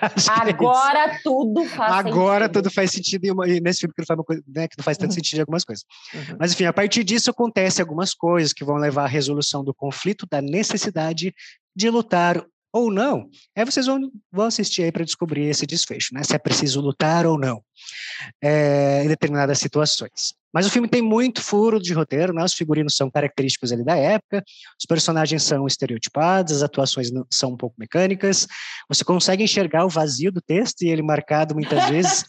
[0.00, 0.30] Acho que é isso.
[0.30, 2.62] agora tudo faz Agora sentido.
[2.62, 4.76] tudo faz sentido e, uma- e nesse filme que não faz, uma coisa, né, que
[4.78, 5.84] não faz tanto sentido em algumas coisas.
[6.14, 6.36] Uhum.
[6.38, 10.26] Mas enfim, a partir disso acontece algumas coisas que vão levar à resolução do conflito,
[10.30, 11.34] da necessidade
[11.74, 12.42] de lutar
[12.72, 13.28] ou não.
[13.56, 13.98] Aí vocês vão,
[14.30, 16.22] vão assistir aí para descobrir esse desfecho, né?
[16.22, 17.62] Se é preciso lutar ou não
[18.42, 20.34] é, em determinadas situações.
[20.56, 22.42] Mas o filme tem muito furo de roteiro, né?
[22.42, 24.42] Os figurinos são característicos ali da época,
[24.80, 28.48] os personagens são estereotipados, as atuações são um pouco mecânicas.
[28.88, 32.24] Você consegue enxergar o vazio do texto e ele marcado muitas vezes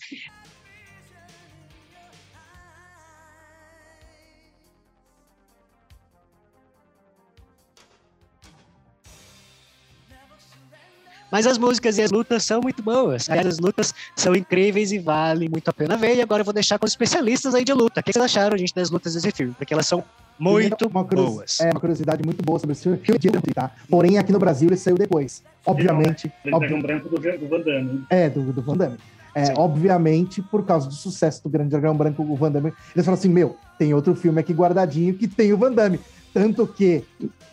[11.31, 13.29] Mas as músicas e as lutas são muito boas.
[13.29, 16.15] Aliás, as lutas são incríveis e vale muito a pena ver.
[16.15, 17.99] E agora eu vou deixar com os especialistas aí de luta.
[17.99, 19.53] O que vocês acharam, gente, das lutas desse filme?
[19.57, 20.03] Porque elas são
[20.39, 21.59] muito uma curiosi- boas.
[21.61, 22.97] É uma curiosidade muito boa sobre esse filme.
[22.97, 23.71] De Country, tá?
[23.89, 25.43] Porém, aqui no Brasil ele saiu depois.
[25.65, 26.31] Obviamente.
[26.45, 27.89] Ele obvi- Dragão Branco do, do Van Damme.
[27.91, 28.05] hein?
[28.09, 28.97] É, do, do Van Damme.
[29.35, 33.13] É, obviamente, por causa do sucesso do Grande Dragão Branco, o Van Damme, eles falaram
[33.19, 35.99] assim, meu, tem outro filme aqui guardadinho que tem o Van Damme.
[36.37, 37.03] Tanto que,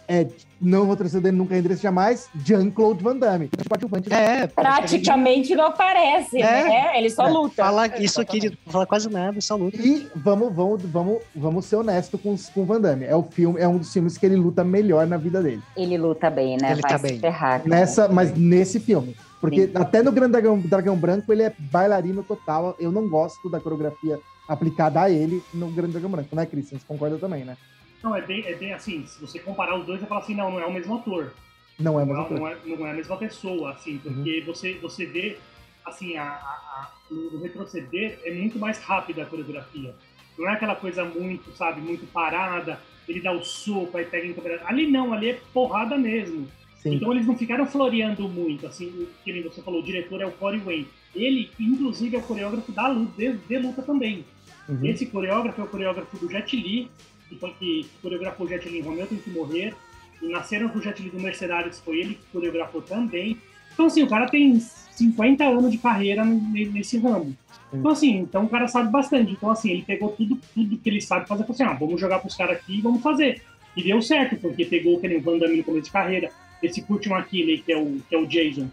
[0.06, 0.26] é,
[0.60, 3.48] não vou trazer dele nunca endereço jamais, Jean-Claude Van Damme.
[3.68, 4.12] Coadjuvante.
[4.12, 6.64] É, Praticamente não aparece, É.
[6.64, 6.98] né?
[6.98, 7.30] Ele só É.
[7.30, 7.64] luta.
[7.64, 9.76] Fala isso aqui, de, não fala quase nada, só luta.
[9.80, 13.04] E vamos, vamos, vamos, vamos ser honestos com, com o Van Damme.
[13.06, 15.62] É, o filme, é um dos filmes que ele luta melhor na vida dele.
[15.76, 16.72] Ele luta bem, né?
[16.72, 17.18] Ele Vai tá se bem.
[17.18, 17.62] ferrar.
[17.66, 19.16] Nessa, mas nesse filme.
[19.40, 19.72] Porque Sim.
[19.74, 22.74] até no Grande Dragão, Dragão Branco ele é bailarino total.
[22.78, 24.18] Eu não gosto da coreografia
[24.48, 26.78] aplicada a ele no Grande Dragão Branco, né, Christian?
[26.78, 27.56] Você concorda também, né?
[28.04, 30.50] Não, é bem, é bem assim, se você comparar os dois, você fala assim, não,
[30.50, 31.32] não é o mesmo ator.
[31.80, 32.60] Não é a Não, mesma não, coisa.
[32.66, 35.38] é, não é a mesma pessoa, assim, porque você, você vê
[35.86, 39.94] assim, a, a- a- no retroceder é muito mais rápida a coreografia.
[40.38, 42.78] Não é aquela coisa muito, sabe, muito parada,
[43.08, 44.62] ele dá o soco, aí pega em câmera.
[44.66, 46.46] Ali não, ali é porrada mesmo.
[46.76, 46.96] Sim.
[46.96, 50.26] Então eles não ficaram floreando muito, assim, o que nem você falou, o diretor é
[50.26, 50.88] o Corey Wayne.
[51.14, 54.24] Ele, inclusive, é o coreógrafo da luta, de, de luta também.
[54.68, 54.84] Uhum.
[54.84, 56.90] Esse coreógrafo é o coreógrafo do Jet Li,
[57.34, 59.74] que, foi, que coreografou o Jet Li em Romeu Tem Que Morrer.
[60.22, 63.36] E nas cenas do Jet Li do Mercenários foi ele que coreografou também.
[63.72, 67.36] Então, assim, o cara tem 50 anos de carreira ne- nesse ramo.
[67.72, 69.32] Então, assim, então o cara sabe bastante.
[69.32, 72.20] Então, assim, ele pegou tudo, tudo que ele sabe fazer falou assim: ah, vamos jogar
[72.20, 73.42] pros caras aqui e vamos fazer.
[73.76, 76.30] E deu certo, porque pegou que nem o Van Damme no começo de carreira,
[76.62, 78.68] esse Kurt McKinney, que é o, que é o Jason.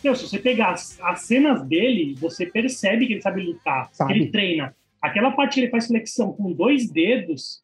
[0.00, 4.14] Então, se você pegar as, as cenas dele, você percebe que ele sabe lutar, Sabe.
[4.14, 4.74] ele treina.
[5.02, 7.60] Aquela parte que ele faz flexão com dois dedos,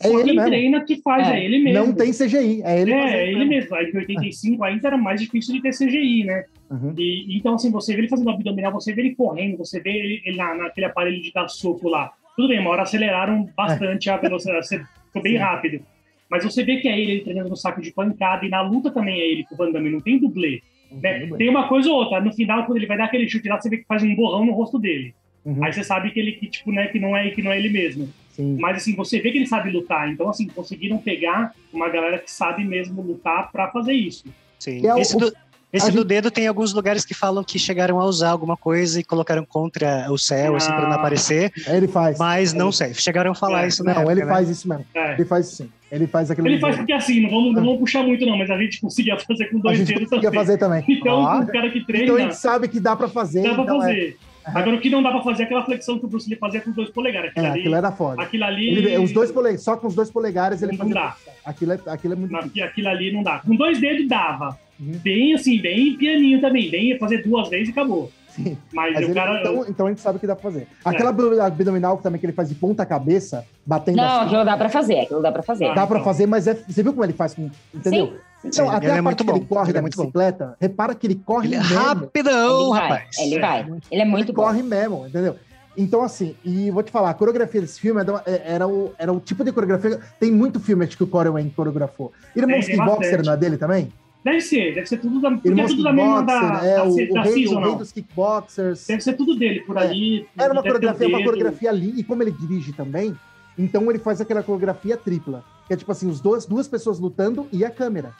[0.00, 0.48] É só ele quem mesmo.
[0.50, 1.44] treina que faz, é, É.
[1.44, 1.86] ele mesmo.
[1.86, 3.74] Não tem CGI, é ele É, fazendo é ele mesmo.
[3.76, 6.44] Aí em 85 ainda era mais difícil de ter CGI, né?
[6.70, 6.94] Uhum.
[6.98, 10.22] E, então, assim, você vê ele fazendo abdominal, você vê ele correndo, você vê ele,
[10.24, 12.12] ele na, naquele aparelho de dar soco lá.
[12.36, 14.66] Tudo bem, uma hora aceleraram bastante a velocidade,
[15.06, 15.38] ficou bem Sim.
[15.38, 15.80] rápido.
[16.28, 18.90] Mas você vê que é ele, ele treinando no saco de pancada, e na luta
[18.90, 20.60] também é ele com o Van Damme, não tem dublê.
[20.90, 21.28] né?
[21.38, 23.68] Tem uma coisa ou outra, no final, quando ele vai dar aquele chute lá, você
[23.68, 25.14] vê que faz um borrão no rosto dele.
[25.44, 25.62] Uhum.
[25.62, 27.68] Aí você sabe que ele, que, tipo, né, que não é, que não é ele
[27.68, 28.08] mesmo.
[28.34, 28.56] Sim.
[28.60, 30.10] Mas assim, você vê que ele sabe lutar.
[30.10, 34.24] Então, assim, conseguiram pegar uma galera que sabe mesmo lutar pra fazer isso.
[34.58, 34.84] Sim.
[34.86, 35.32] É o- esse do,
[35.72, 38.98] esse do gente- dedo tem alguns lugares que falam que chegaram a usar alguma coisa
[39.00, 40.94] e colocaram contra o céu, assim, pra não Ah.
[40.96, 42.18] aparecer, Ele faz.
[42.18, 42.92] mas não sei.
[42.94, 44.32] Chegaram a falar É, isso Não, época, ele né?
[44.32, 44.84] faz isso mesmo.
[44.94, 45.12] É.
[45.14, 45.70] Ele faz sim.
[45.92, 46.48] Ele faz aquele.
[46.48, 49.16] Ele faz porque assim, não vamos, não vamos puxar muito, não, mas a gente conseguia
[49.16, 50.40] fazer com dois dedos conseguia também.
[50.44, 50.84] fazer também.
[50.88, 53.42] Então, Ó, o cara que treina, então a gente sabe que dá pra fazer.
[53.44, 54.16] dá pra então é- fazer.
[54.46, 56.60] Agora, o que não dá pra fazer é aquela flexão que o Bruce Lee fazia
[56.60, 57.30] com os dois polegares.
[57.30, 58.22] Aquilo, É, ali, aquilo era foda.
[58.22, 58.68] aquilo ali.
[58.68, 59.56] Ele- os dois pole...
[59.58, 61.16] Só com os dois polegares ele Não dá.
[61.44, 62.50] Aquilo é, aquilo é muito difícil.
[62.50, 63.38] Aqui- Aquilo ali não dá.
[63.38, 64.58] Com dois dedos dava.
[64.78, 64.98] Uhum.
[65.02, 66.70] Bem assim, bem pianinho também.
[66.70, 68.10] Bem fazer duas vezes e acabou.
[68.28, 68.58] Sim.
[68.72, 69.40] Mas, Mas o ele- cara.
[69.40, 70.66] então, então a gente sabe que dá pra fazer.
[70.84, 74.56] Aquela abdo- abdominal também que ele faz de ponta cabeça, batendo Não, assim, aquilo dá
[74.56, 75.66] pra fazer, aquilo dá pra fazer.
[75.68, 76.04] dá pra então.
[76.04, 77.48] fazer, mas é, você viu como ele faz com.
[77.72, 78.14] Entendeu?
[78.44, 79.82] Então, Sim, até ele a é parte muito que ele bom, corre ele é da
[79.82, 80.02] muito bom.
[80.04, 81.74] bicicleta, repara que ele corre Ele é mesmo.
[81.78, 83.18] rapidão, ele vai, rapaz.
[83.18, 83.60] ele vai.
[83.60, 84.42] Ele é Ele muito bom.
[84.42, 85.36] corre mesmo, entendeu?
[85.76, 89.18] Então, assim, e vou te falar, a coreografia desse filme era, era, o, era o
[89.18, 89.98] tipo de coreografia.
[90.20, 92.12] Tem muito filme acho que o Corey Wayne coreografou.
[92.36, 93.92] Irmãos tem Kickboxer não é dele também?
[94.24, 96.74] Deve ser, deve ser tudo da, porque é Irmãos tudo da mesma da, Kickboxer, é,
[96.76, 98.86] da, o, se- o da rei, o rei dos Kickboxers.
[98.86, 99.80] Deve ser tudo dele por É.
[99.80, 100.28] ali.
[100.38, 103.14] Era uma coreografia, uma coreografia ali, e como ele dirige também,
[103.58, 105.42] então ele faz aquela coreografia tripla.
[105.66, 108.12] Que é tipo assim, os dois, duas pessoas lutando e a câmera.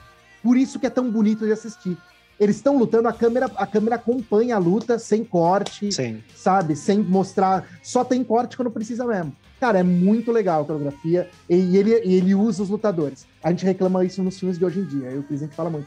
[0.44, 1.96] Por isso que é tão bonito de assistir.
[2.38, 6.22] Eles estão lutando, a câmera, a câmera acompanha a luta sem corte, Sim.
[6.36, 6.76] sabe?
[6.76, 7.66] Sem mostrar.
[7.82, 9.34] Só tem corte quando precisa mesmo.
[9.58, 13.24] Cara, é muito legal a coreografia e ele, e ele usa os lutadores.
[13.42, 15.08] A gente reclama isso nos filmes de hoje em dia.
[15.08, 15.86] Aí o Cris a gente fala muito.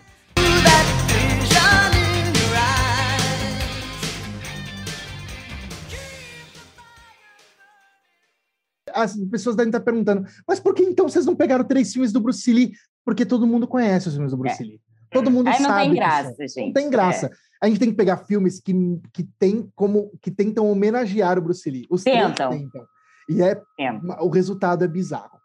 [8.97, 12.19] As pessoas devem estar perguntando, mas por que então vocês não pegaram três filmes do
[12.19, 12.71] Bruce Lee?
[13.05, 14.81] Porque todo mundo conhece os filmes do Bruce Lee.
[15.11, 15.53] Todo mundo É.
[15.53, 15.83] Aí não sabe.
[15.85, 16.65] tem graça, gente.
[16.67, 17.31] Não tem graça.
[17.61, 18.73] A gente tem que pegar filmes que,
[19.13, 21.87] que, tem como, que tentam homenagear o Bruce Lee.
[21.89, 22.51] Os Tentam.
[22.51, 22.85] tentam.
[23.29, 23.91] E é, É.
[24.21, 25.37] o resultado é bizarro.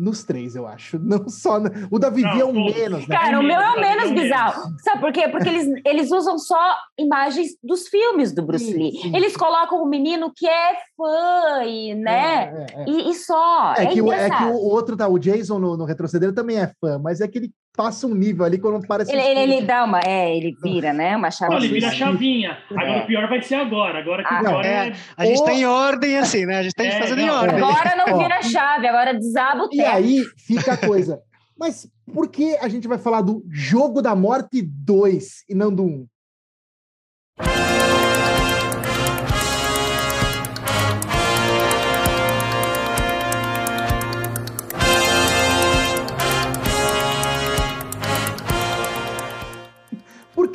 [0.00, 0.98] Nos três, eu acho.
[0.98, 1.60] Não só.
[1.60, 3.14] no- O da Vivi é o Não, menos, né?
[3.16, 4.72] Cara, o meu é o menos, é bizarro.
[4.82, 5.28] Sabe por quê?
[5.28, 8.92] Porque eles, eles usam só imagens dos filmes do Bruce Sim, Lee.
[9.02, 9.14] sim.
[9.14, 12.44] Eles colocam o menino que é fã, e, né?
[12.44, 12.84] É, é, é.
[12.88, 13.74] E, e só.
[13.76, 16.56] É É, que, o, é que o outro, tá, o Jason no, no retroceder também
[16.58, 19.12] é fã, mas é que ele passa um nível ali quando parece.
[19.12, 20.00] Ele, ele, ele dá uma.
[20.00, 21.16] É, ele vira, né?
[21.16, 21.52] Uma chave.
[21.54, 22.58] Não, ele vira a chavinha.
[22.70, 23.02] Agora É.
[23.02, 23.98] o pior vai ser agora.
[23.98, 24.88] Agora que Ah, o pior é.
[24.88, 24.92] é.
[25.16, 26.58] A gente Ou- tem ordem assim, né?
[26.58, 27.56] A gente que É, fazer em não, ordem.
[27.62, 31.20] Agora não vira a chave, agora desaba o E aí fica a coisa.
[31.58, 35.84] Mas por que a gente vai falar do Jogo da Morte 2 e não do
[35.84, 36.06] 1?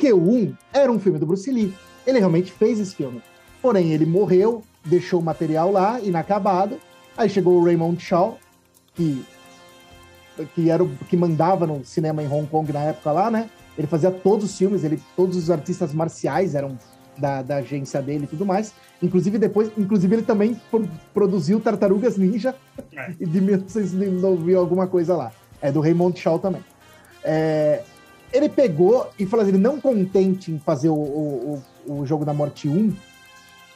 [0.06, 1.74] Porque o 1 era um filme do Bruce Lee.
[2.06, 3.20] Ele realmente fez esse filme.
[3.60, 6.78] Porém, ele morreu, deixou o material lá, inacabado.
[7.16, 8.38] Aí chegou o Raymond Shaw,
[8.94, 9.24] que
[10.54, 13.48] que era o que mandava no cinema em Hong Kong na época lá, né?
[13.76, 16.78] Ele fazia todos os filmes, ele, todos os artistas marciais eram
[17.16, 18.74] da, da agência dele e tudo mais.
[19.02, 22.54] Inclusive depois, inclusive ele também pro- produziu Tartarugas Ninja
[22.94, 23.12] É.
[23.18, 25.32] e de 1909 alguma coisa lá.
[25.60, 26.62] É do Raymond Shaw também.
[27.24, 27.82] É,
[28.32, 32.32] ele pegou e falou assim, não contente em fazer o, o, o, o Jogo da
[32.34, 32.92] Morte 1,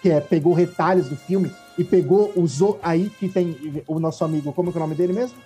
[0.03, 4.53] que é pegou retalhos do filme e pegou, usou aí que tem o nosso amigo,
[4.53, 5.37] como é que é o nome dele mesmo?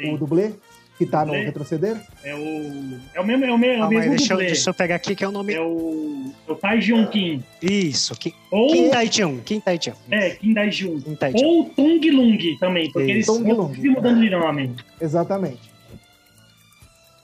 [0.00, 0.14] Sim.
[0.14, 0.52] O dublê?
[0.96, 1.44] Que tá no Dublê?
[1.44, 1.96] retroceder?
[2.24, 2.98] É o.
[3.14, 4.46] É o mesmo, é o mesmo, é aí, mesmo deixa, eu, dublê.
[4.46, 5.54] deixa eu pegar aqui que é o nome.
[5.54, 6.32] É o.
[6.48, 7.44] É o Tai Jeon Kim.
[7.62, 8.66] Isso, Kim, Ou.
[8.72, 9.38] Kim Tai-Chun.
[9.44, 9.92] Kim Tai-Chun.
[10.10, 11.00] É, Kim Dai Jun.
[11.00, 11.16] Kim.
[11.44, 13.40] Ou Tung Lung também, porque eles Isso.
[13.40, 13.74] Vão Lung.
[13.74, 14.74] sempre mudando de nome.
[15.00, 15.67] Exatamente.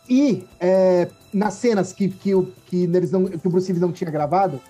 [0.09, 3.93] E é, nas cenas que, que, o, que, eles não, que o Bruce Willis não
[3.93, 4.61] tinha gravado,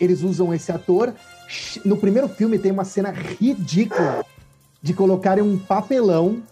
[0.00, 1.14] eles usam esse ator.
[1.84, 4.24] No primeiro filme tem uma cena ridícula
[4.82, 6.42] de colocarem um papelão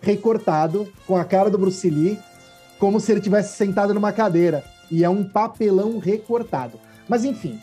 [0.00, 2.18] recortado com a cara do Bruce Lee,
[2.78, 4.64] como se ele tivesse sentado numa cadeira.
[4.90, 6.78] E é um papelão recortado.
[7.08, 7.58] Mas enfim,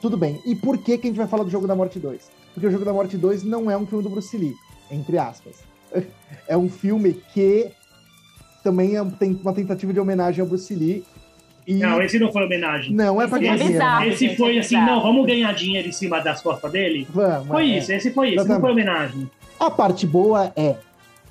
[0.00, 0.40] tudo bem.
[0.46, 2.30] E por que, que a gente vai falar do Jogo da Morte 2?
[2.54, 4.54] Porque o Jogo da Morte 2 não é um filme do Bruce Lee,
[4.90, 5.56] entre aspas.
[6.48, 7.70] É um filme que
[8.62, 11.04] também é, tem uma tentativa de homenagem ao Bruce Lee.
[11.66, 12.92] E Não, esse não foi homenagem.
[12.92, 14.14] não é pra Esse é ganhar dinheiro.
[14.14, 14.86] Esse foi é assim, bizarro.
[14.96, 17.06] não, vamos ganhar dinheiro em cima das costas dele?
[17.10, 17.78] Vamos, Foi é.
[17.78, 19.30] isso, esse foi isso, não foi homenagem.
[19.60, 20.74] A parte boa é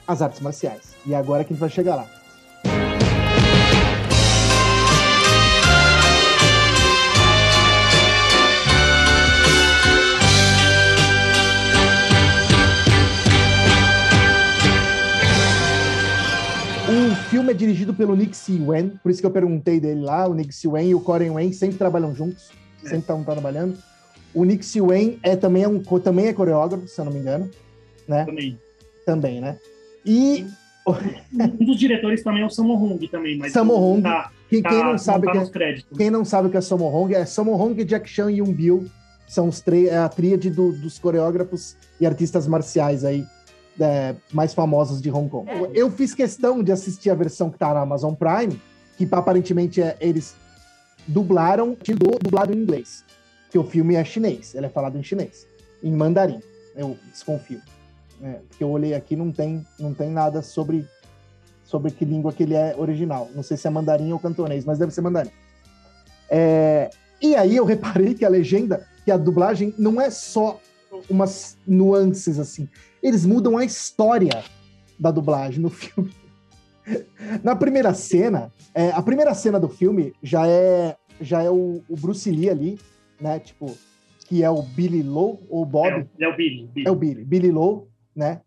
[0.08, 0.96] as artes marciais.
[1.06, 2.08] E é agora que a gente vai chegar lá.
[17.32, 20.28] Filme é dirigido pelo Nick Wen, por isso que eu perguntei dele lá.
[20.28, 22.84] O Nick Wen e o Coren Wen sempre trabalham juntos, É.
[22.84, 23.78] sempre estão trabalhando.
[24.34, 27.50] O Nick Wen é também, é um, também é coreógrafo, se eu não me engano,
[28.08, 28.26] né?
[28.26, 28.60] Também.
[29.06, 29.58] Também, né?
[30.06, 30.46] E
[31.34, 34.70] Um dos diretores também é o Sammo Hung também, mas Sammo Hung, tá, quem, tá,
[34.70, 35.98] quem não sabe tá que créditos.
[35.98, 38.52] quem não sabe o que é Sammo Hong, é Sammo Hong, Jack Chan e Yoon
[38.52, 38.86] Bill.
[39.28, 43.24] São os três, é a tríade do- dos coreógrafos e artistas marciais aí
[43.82, 45.48] é, mais famosos de Hong Kong.
[45.74, 48.60] Eu fiz questão de assistir a versão que tá na Amazon Prime,
[48.98, 50.36] que aparentemente é, eles
[51.08, 53.04] dublaram, do, dublado em inglês.
[53.50, 55.46] Que o filme é chinês, ele é falado em chinês,
[55.84, 56.40] em mandarim.
[56.76, 57.62] Eu desconfio.
[58.24, 60.88] É, porque eu olhei aqui, não tem, não tem nada sobre,
[61.66, 63.30] sobre que língua que ele é original.
[63.36, 65.32] Não sei se é mandarim ou cantonês, mas deve ser mandarim.
[66.30, 66.90] É,
[67.22, 70.60] e aí eu reparei que a legenda, que a dublagem não é só
[71.10, 72.68] umas nuances assim.
[73.02, 74.44] Eles mudam a história
[75.00, 76.12] da dublagem no filme.
[77.44, 81.96] Na primeira cena, é, a primeira cena do filme já é já é o, o
[81.96, 82.80] Bruce Lee ali,
[83.20, 83.40] né?
[83.40, 83.78] Tipo,
[84.28, 85.88] que é o Billy Lowe ou Bob.
[85.88, 86.68] É, o- é o Billy.
[86.74, 86.88] Billy.
[86.88, 87.24] É o Billy.
[87.24, 87.84] Billy Lowe,
[88.16, 88.42] né?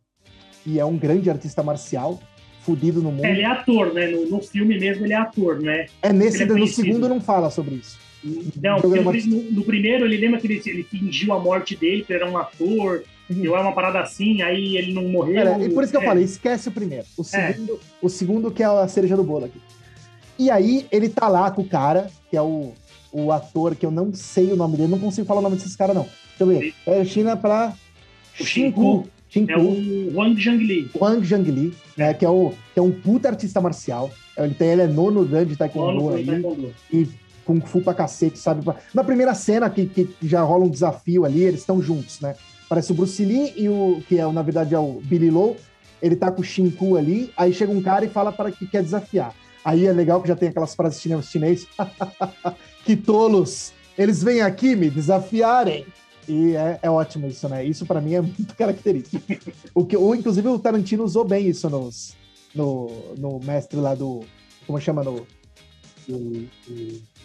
[0.64, 2.18] Que é um grande artista marcial,
[2.62, 3.24] fudido no mundo.
[3.24, 4.09] É, ele é ator, né?
[4.09, 5.86] No, no filme mesmo ele é ator, né?
[6.03, 7.97] É nesse, ele é no segundo não fala sobre isso.
[8.62, 9.29] Não, Morte.
[9.29, 12.31] no, no primeiro ele lembra que ele, ele fingiu a morte dele, que ele era
[12.31, 13.43] um ator, Uhum.
[13.43, 15.35] eu era uma parada assim, aí ele não morreu.
[15.35, 17.05] Pera, e por isso que eu É, falei, esquece o primeiro.
[17.16, 17.25] O É.
[17.53, 19.59] segundo, o segundo que é a cereja do bolo aqui.
[20.39, 22.72] E aí ele tá lá com o cara, que é o,
[23.12, 25.75] o ator, que eu não sei o nome dele, não consigo falar o nome desses
[25.77, 26.03] caras, não.
[26.05, 26.75] Deixa eu ver.
[26.87, 27.72] É China pra
[28.39, 29.07] O Shinku.
[29.31, 29.53] Shinku.
[29.53, 30.91] É o Wang Zhangli.
[31.01, 34.11] Wang Zhangli, né, que é, o, que é um puta artista marcial.
[34.37, 36.27] Ele, tem, ele é nono dan de taekwondo aí.
[36.27, 36.75] Taekwondo.
[36.93, 37.09] e
[37.45, 38.64] Kung Fu pra cacete, sabe?
[38.92, 42.34] Na primeira cena que, que já rola um desafio ali, eles estão juntos, né?
[42.68, 45.57] Parece o Bruce Lee e o que é, na verdade, é o Billy Lowe.
[46.03, 48.82] Ele tá com o Shinku ali, aí chega um cara e fala para que quer
[48.82, 49.34] desafiar.
[49.64, 51.66] Aí é legal que já tem aquelas frases chinesas chinês.
[52.84, 53.72] que tolos!
[53.97, 55.86] Eles vêm aqui me desafiarem.
[56.28, 57.64] E é, é ótimo isso, né?
[57.64, 59.22] Isso pra mim é muito característico.
[59.74, 62.14] o que, ou, inclusive, o Tarantino usou bem isso nos,
[62.55, 64.20] no, no mestre lá do.
[64.66, 65.05] Como chama?
[65.05, 65.26] No-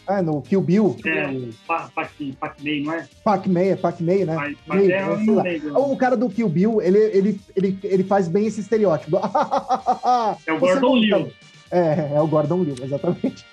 [0.09, 0.95] ah, no Kill Bill.
[1.05, 3.07] É, o Pa- Pac Pac-Man, não é?
[3.23, 4.55] Pac-Man, é Pac-Man, né?
[4.65, 5.43] Mas, é, eu sei não lá.
[5.43, 5.79] lembro.
[5.91, 9.17] O cara do Kill Bill, ele, ele, ele, ele faz bem esse estereótipo.
[10.47, 11.31] É o Gordon Liu.
[11.71, 13.45] É, é o Gordon Liu, exatamente.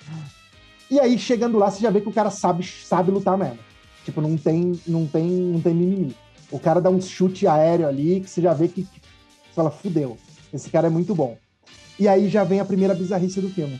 [0.89, 3.59] E aí, chegando lá, você já vê que o cara sabe, sabe lutar mesmo.
[4.03, 6.15] Tipo, não tem, não tem, não tem mimimi.
[6.49, 9.69] O cara dá um chute aéreo ali que você já vê que, que você fala,
[9.69, 10.17] fudeu.
[10.53, 11.37] Esse cara é muito bom.
[11.99, 13.79] E aí já vem a primeira bizarrice do filme.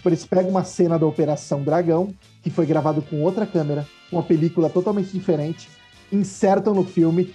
[0.00, 4.22] Tipo, eles pegam uma cena da Operação Dragão, que foi gravado com outra câmera, uma
[4.22, 5.68] película totalmente diferente,
[6.10, 7.34] insertam no filme,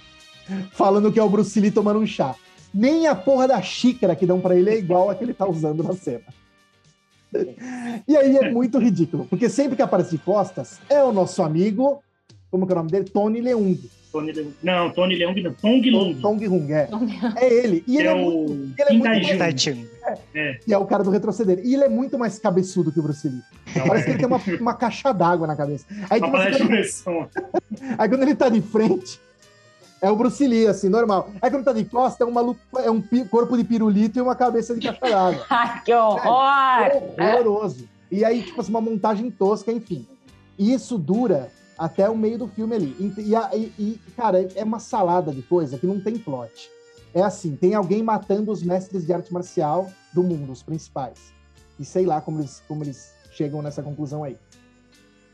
[0.72, 2.34] falando que é o Bruce Lee tomando um chá.
[2.74, 5.48] Nem a porra da xícara que dão pra ele é igual a que ele tá
[5.48, 6.24] usando na cena.
[8.08, 12.02] E aí é muito ridículo, porque sempre que aparece de costas é o nosso amigo,
[12.50, 13.04] como que é o nome dele?
[13.04, 13.78] Tony Leung.
[14.20, 14.52] Tony Leung.
[14.62, 15.52] Não, Tony Leung não.
[15.52, 16.14] Tong Lung.
[16.20, 16.88] Tong Hung, é.
[17.36, 17.84] É ele.
[17.86, 19.84] E ele É é, o muito, ele é muito mais, Tai-Chun.
[20.64, 21.60] que é o cara do retroceder.
[21.64, 23.40] E ele é muito mais cabeçudo que o Bruce Lee.
[23.86, 25.84] Parece que ele tem uma, uma caixa d'água na cabeça.
[26.08, 27.28] Aí, Uma tipo, de quando, pressão.
[27.98, 29.20] aí quando ele tá de frente,
[30.00, 31.30] é o Bruce Lee, assim, normal.
[31.42, 34.22] Aí quando tá de costa, é, uma, lu- é um pi- corpo de pirulito e
[34.22, 35.44] uma cabeça de caixa d'água.
[35.50, 37.02] Ai, que horror!
[37.18, 37.88] horroroso.
[38.10, 40.06] E aí, tipo assim, uma montagem tosca, enfim.
[40.58, 41.48] E isso dura
[41.78, 42.96] até o meio do filme ali.
[42.98, 46.70] E, e e, cara, é uma salada de coisa que não tem plot.
[47.14, 51.32] é assim: tem alguém matando os mestres de arte marcial do mundo, os principais.
[51.78, 54.38] E sei lá como eles, como eles chegam nessa conclusão aí.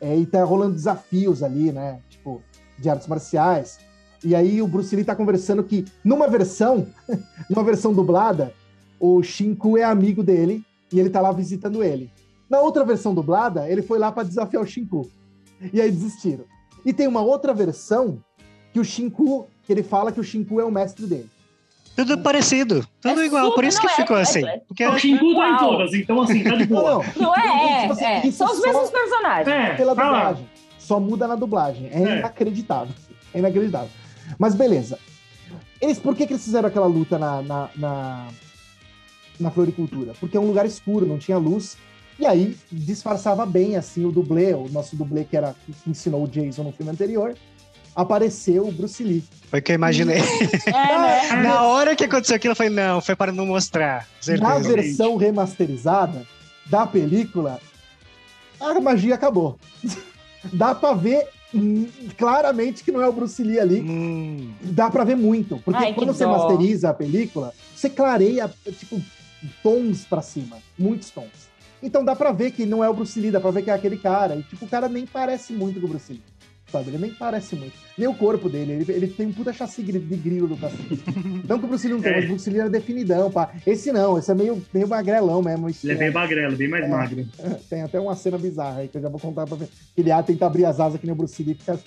[0.01, 2.01] É, e tá rolando desafios ali, né?
[2.11, 2.43] Tipo,
[2.79, 3.79] de artes marciais.
[4.25, 6.89] E aí o Bruce Lee tá conversando que, numa versão,
[7.49, 8.53] numa versão dublada,
[8.99, 12.11] o Shinku é amigo dele e ele tá lá visitando ele.
[12.49, 15.09] Na outra versão dublada, ele foi lá para desafiar o Shinku.
[15.73, 16.45] E aí desistiram.
[16.85, 18.19] E tem uma outra versão
[18.73, 21.29] que o Shinku, que ele fala que o Shinku é o mestre dele.
[21.95, 24.47] Tudo parecido, tudo É igual, por super- isso que é- ficou é- assim.
[24.47, 27.05] é- Porque O Xingu tá em todas, então assim, tá de Não, boa.
[27.17, 27.23] não.
[27.23, 28.27] Não é, Tipo assim, é, é.
[28.27, 29.49] isso São os só- mesmos personagens.
[29.49, 30.19] É, pela tá lá.
[30.31, 30.51] dublagem.
[30.79, 31.89] Só muda na dublagem.
[31.93, 32.19] É, É.
[32.21, 32.95] inacreditável.
[33.35, 33.91] É inacreditável.
[34.39, 34.99] Mas beleza.
[35.83, 38.29] Eles, por que, que eles fizeram aquela luta na, na, na,
[39.39, 40.13] na floricultura?
[40.19, 41.77] Porque é um lugar escuro, não tinha luz.
[42.23, 46.29] E aí disfarçava bem assim o dublê, o nosso dublê que era que ensinou o
[46.29, 47.35] Jason no filme anterior.
[47.97, 49.25] Apareceu o Bruce Lee.
[49.51, 50.21] foi o que eu imaginei.
[50.69, 51.33] É, né?
[51.43, 54.07] Na hora que aconteceu aquilo, eu falei, não, foi para não mostrar.
[54.07, 54.69] Na Certeza.
[54.69, 56.25] versão remasterizada
[56.67, 57.61] da película,
[58.61, 59.59] a magia acabou.
[60.53, 63.81] Dá pra ver hum, claramente que não é o Bruce Lee ali.
[63.81, 65.59] Hum, dá pra ver muito.
[65.65, 66.31] Porque Ai, quando você dó.
[66.31, 68.49] masteriza a película, você clareia,
[68.79, 69.01] tipo,
[69.63, 70.59] tons pra cima.
[70.79, 71.52] Muitos tons.
[71.83, 73.75] Então dá pra ver que não é o Bruce Lee, dá pra ver que é
[73.75, 74.37] aquele cara.
[74.37, 76.23] E, tipo, o cara nem parece muito com o Bruce Lee.
[76.73, 76.89] Sabe?
[76.89, 77.75] Ele nem parece muito.
[77.99, 78.73] Nem o corpo dele.
[78.73, 81.05] Ele, ele tem um puta chassi de grilo do cacete.
[81.47, 82.17] não que o Bruce Lee não tem, É.
[82.17, 83.53] mas o Bruce Lee era definidão, pá.
[83.67, 85.69] Esse não, esse é meio, meio magrelão mesmo.
[85.69, 86.89] esse Ele é bem magrelo, bem mais É.
[86.89, 87.27] magro.
[87.69, 89.69] Tem até uma cena bizarra aí que eu já vou contar pra ver.
[89.95, 91.79] Ele ah, tenta abrir as asas que nem o Bruce Lee, fica.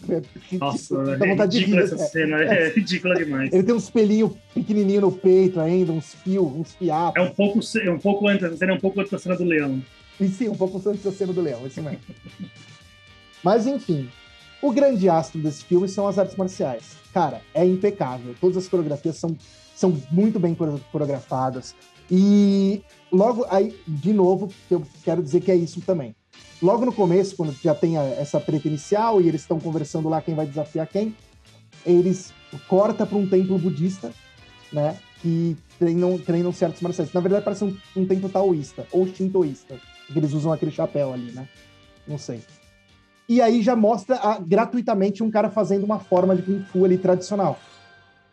[0.60, 1.94] Nossa, dá é vontade de ridícula rir.
[1.94, 2.08] essa é.
[2.08, 3.52] cena, é ridícula demais.
[3.52, 7.20] Ele tem uns pelinhos pequenininhos no peito ainda, uns fios, uns fiapos.
[7.20, 9.36] É um pouco, é um pouco antes, essa cena é um pouco antes da cena
[9.36, 9.82] do leão.
[10.22, 11.98] E sim, um pouco antes da cena do leão, esse mesmo.
[13.44, 14.10] Mas enfim,
[14.62, 16.84] o grande astro desse filme são as artes marciais.
[17.14, 18.36] Cara, é impecável.
[18.40, 19.36] Todas as coreografias são,
[19.76, 21.76] são muito bem core- coreografadas.
[22.10, 22.82] E
[23.12, 26.16] logo aí, de novo, eu quero dizer que é isso também.
[26.62, 30.22] Logo no começo, quando já tem a- essa treta inicial e eles estão conversando lá
[30.22, 31.16] quem vai desafiar quem,
[31.86, 32.34] eles
[32.68, 34.12] corta para um templo budista,
[34.72, 34.98] né?
[35.22, 37.12] Que treinam, treinam artes marciais.
[37.14, 39.80] Na verdade, parece um, um templo taoísta ou shintoísta.
[40.06, 41.48] Porque eles usam aquele chapéu ali, né?
[42.08, 42.42] Não sei.
[43.28, 46.98] E aí já mostra ah, gratuitamente um cara fazendo uma forma de Kung Fu ali
[46.98, 47.60] tradicional.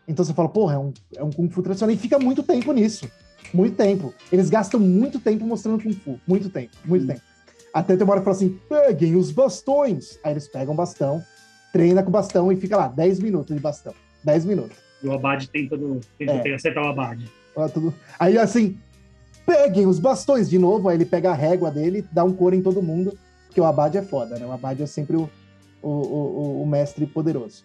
[0.07, 1.93] Então você fala, porra, é um, é um Kung Fu tradicional.
[1.93, 3.09] E fica muito tempo nisso.
[3.53, 4.13] Muito tempo.
[4.31, 6.19] Eles gastam muito tempo mostrando Kung Fu.
[6.27, 7.21] Muito tempo, muito tempo.
[7.73, 10.19] Até tem uma hora que fala assim: peguem os bastões.
[10.23, 11.23] Aí eles pegam o bastão,
[11.71, 13.93] treina com o bastão e fica lá, 10 minutos de bastão.
[14.23, 14.77] 10 minutos.
[15.01, 16.25] E o Abad tentando, É.
[16.25, 17.25] tentando acertar o Abad.
[17.55, 17.93] Olha tudo.
[18.19, 18.77] Aí assim,
[19.45, 20.87] peguem os bastões de novo.
[20.87, 23.17] Aí ele pega a régua dele, dá um couro em todo mundo,
[23.53, 24.47] porque o Abad é foda, né?
[24.47, 25.29] O Abad é sempre o,
[25.79, 27.63] o, o, o mestre poderoso.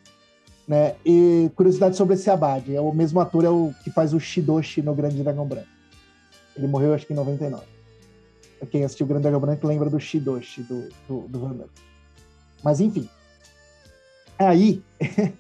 [0.66, 0.97] Né?
[1.03, 4.82] E curiosidade sobre esse Abad: é o mesmo ator é o que faz o Shidoshi
[4.82, 5.66] no Grande Dragão Branco.
[6.55, 7.64] Ele morreu, acho que em 99.
[8.70, 11.57] Quem assistiu o Grande Dragão Branco lembra do Shidoshi, do, do, do Van.
[12.62, 13.09] Mas enfim.
[14.39, 14.82] Aí,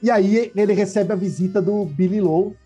[0.00, 2.56] e aí ele recebe a visita do Billy Lowe,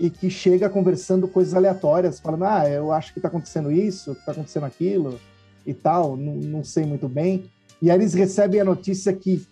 [0.00, 4.24] e que chega conversando coisas aleatórias, falando, ah, eu acho que tá acontecendo isso, que
[4.24, 5.20] tá acontecendo aquilo
[5.66, 7.44] e tal, não, não sei muito bem.
[7.80, 9.42] E aí eles recebem a notícia que,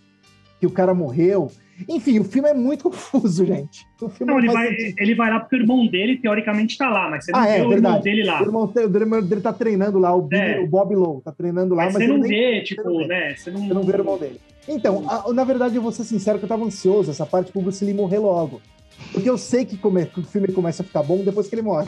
[0.59, 1.51] que o cara morreu.
[1.89, 3.85] Enfim, o filme é muito confuso, gente.
[3.99, 4.95] O filme Não, ele vai, sentido.
[4.99, 7.57] ele vai lá porque o irmão dele, teoricamente, tá lá, mas você não Ah, vê
[7.57, 8.39] é, o irmão dele lá.
[8.39, 10.59] O irmão, o irmão dele tá treinando lá, o, É.
[10.59, 12.97] o Bob Lowe tá treinando lá, Mas, mas, você ele não nem, vê, tipo, não
[12.99, 13.07] vê.
[13.07, 13.35] né?
[13.35, 14.39] Você não, você não vê o irmão dele.
[14.67, 17.61] Então, a- na verdade, eu vou ser sincero que eu tava ansioso essa parte pro
[17.61, 18.61] Bruce Lee morrer logo.
[19.11, 21.63] Porque eu sei que, come- que o filme começa a ficar bom depois que ele
[21.63, 21.87] morre.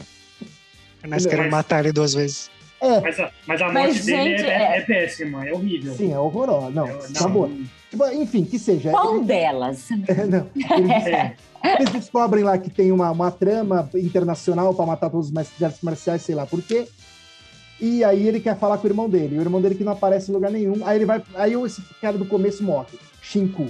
[1.08, 2.50] nós queremos matar ele duas vezes.
[2.84, 5.94] É, Mas a, mas a Mas, morte dele gente, é, é- é péssima, é horrível.
[5.94, 6.70] sim, é horroroso.
[6.72, 7.49] Não, É- tá bom.
[7.90, 8.91] Tipo, enfim, que seja.
[8.91, 9.88] Qual ele- delas?
[10.30, 11.36] não, eles, É,
[11.80, 15.66] eles descobrem lá que tem uma, uma trama internacional pra matar todos os mestres de
[15.66, 16.88] artes marciais, sei lá por quê.
[17.80, 19.38] E aí ele quer falar com o irmão dele.
[19.38, 20.86] O irmão dele que não aparece em lugar nenhum.
[20.86, 21.22] Aí ele vai.
[21.36, 23.68] Aí esse cara do começo morre, Shinku.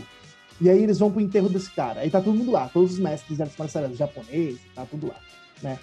[0.62, 2.02] E aí eles vão pro enterro desse cara.
[2.02, 5.16] Aí tá todo mundo lá, todos os mestres de artes marciais, japoneses, tá tudo lá,
[5.62, 5.78] né?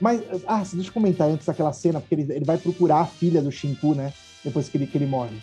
[0.00, 3.40] Mas, ah, deixa eu comentar antes daquela cena, porque ele, ele vai procurar a filha
[3.40, 4.12] do Shinku, né?
[4.44, 5.36] Depois que ele, que ele morre.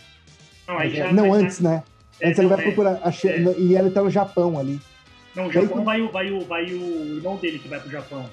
[0.68, 1.84] não, aí já, não, antes, né?
[2.22, 2.62] é, Antes ele vai é.
[2.64, 3.00] procurar.
[3.04, 3.60] a É.
[3.60, 4.80] E ele tá no Japão ali.
[5.36, 8.30] Não, o Japão vai, o- vai, o- vai o irmão dele que vai pro Japão.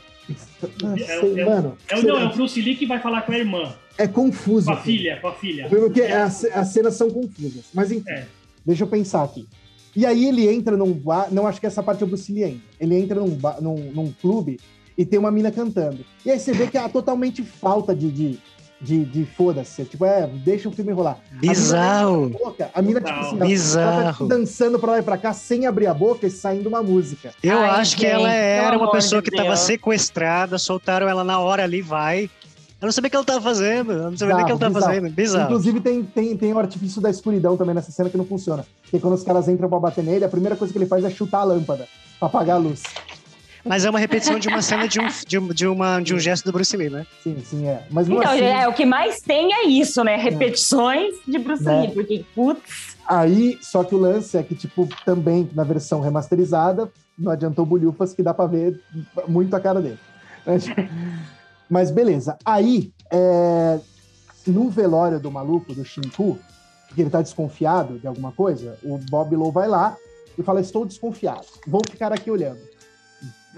[0.84, 3.22] Ah, É, sei, é, mano, É, o- não, é o Bruce Lee que vai falar
[3.22, 4.66] com a irmã, é confuso.
[4.66, 4.84] com a cara.
[4.86, 5.68] filha, com a filha.
[5.68, 7.64] Porque as, as cenas são confusas.
[7.74, 8.26] Mas enfim, É.
[8.64, 9.48] deixa eu pensar aqui.
[9.96, 11.28] E aí ele entra num bar.
[11.32, 12.60] Não, acho que essa parte é o Bruce Lee ainda.
[12.78, 14.60] Ele entra num, bar- num, num clube
[15.00, 16.04] e tem uma mina cantando.
[16.26, 18.38] E aí você vê que há totalmente falta de, de,
[18.82, 19.84] De, de foda-se.
[19.84, 21.18] Tipo, é, deixa o filme rolar.
[21.32, 22.32] Mina Bizarro.
[22.74, 24.26] a mina, tipo assim, ela- ela tá Bizarro.
[24.28, 27.30] dançando pra lá e pra cá sem abrir a boca e saindo uma música.
[27.42, 28.34] Eu Ai, acho que gente, ela pelo
[28.66, 29.60] era uma pessoa de que estava Deus.
[29.60, 32.30] sequestrada, soltaram ela na hora ali, vai.
[32.80, 33.92] Eu não sabia o que ela tava fazendo.
[33.92, 34.94] Eu não sabia nem o que ela tava bizarro.
[34.94, 35.12] fazendo.
[35.12, 35.44] Bizarro.
[35.44, 38.64] Inclusive, tem, tem, tem o artifício da escuridão também nessa cena que não funciona.
[38.82, 41.10] Porque quando os caras entram pra bater nele, a primeira coisa que ele faz é
[41.10, 41.86] chutar a lâmpada
[42.18, 42.82] pra apagar a luz.
[43.64, 46.44] Mas é uma repetição de uma cena de um, de, de uma, de um gesto
[46.44, 47.06] do Bruce Lee, né?
[47.22, 47.82] Sim, sim, é.
[47.90, 50.16] Mas não Então, assim, é, o que mais tem é isso, né?
[50.16, 51.82] Repetições de Bruce Né?
[51.82, 56.88] Lee, porque, putz, Aí, só que o lance é que, tipo, também na versão remasterizada,
[57.18, 58.80] não adiantou bolhufas que dá pra ver
[59.26, 59.98] muito a cara dele.
[61.68, 62.38] Mas beleza.
[62.44, 63.80] Aí, é,
[64.46, 66.38] no velório do maluco, do Shinku,
[66.94, 69.96] que ele tá desconfiado de alguma coisa, o Bob Lowe vai lá
[70.38, 72.60] e fala: Estou desconfiado, vou ficar aqui olhando.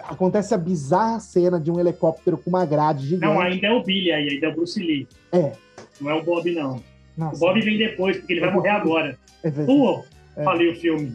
[0.04, 3.32] Acontece a bizarra cena de um helicóptero com uma grade gigante.
[3.34, 5.06] Não, ainda é o Billy aí, ainda é o Bruce Lee.
[5.30, 5.52] É.
[6.00, 6.76] Não é o Bob, não.
[6.76, 6.82] O
[7.16, 9.18] Nossa, Bob vem depois, porque ele vai morrer agora.
[9.42, 9.66] é verdade.
[9.78, 10.02] Pô,
[10.36, 10.44] É.
[10.44, 11.14] falei o filme.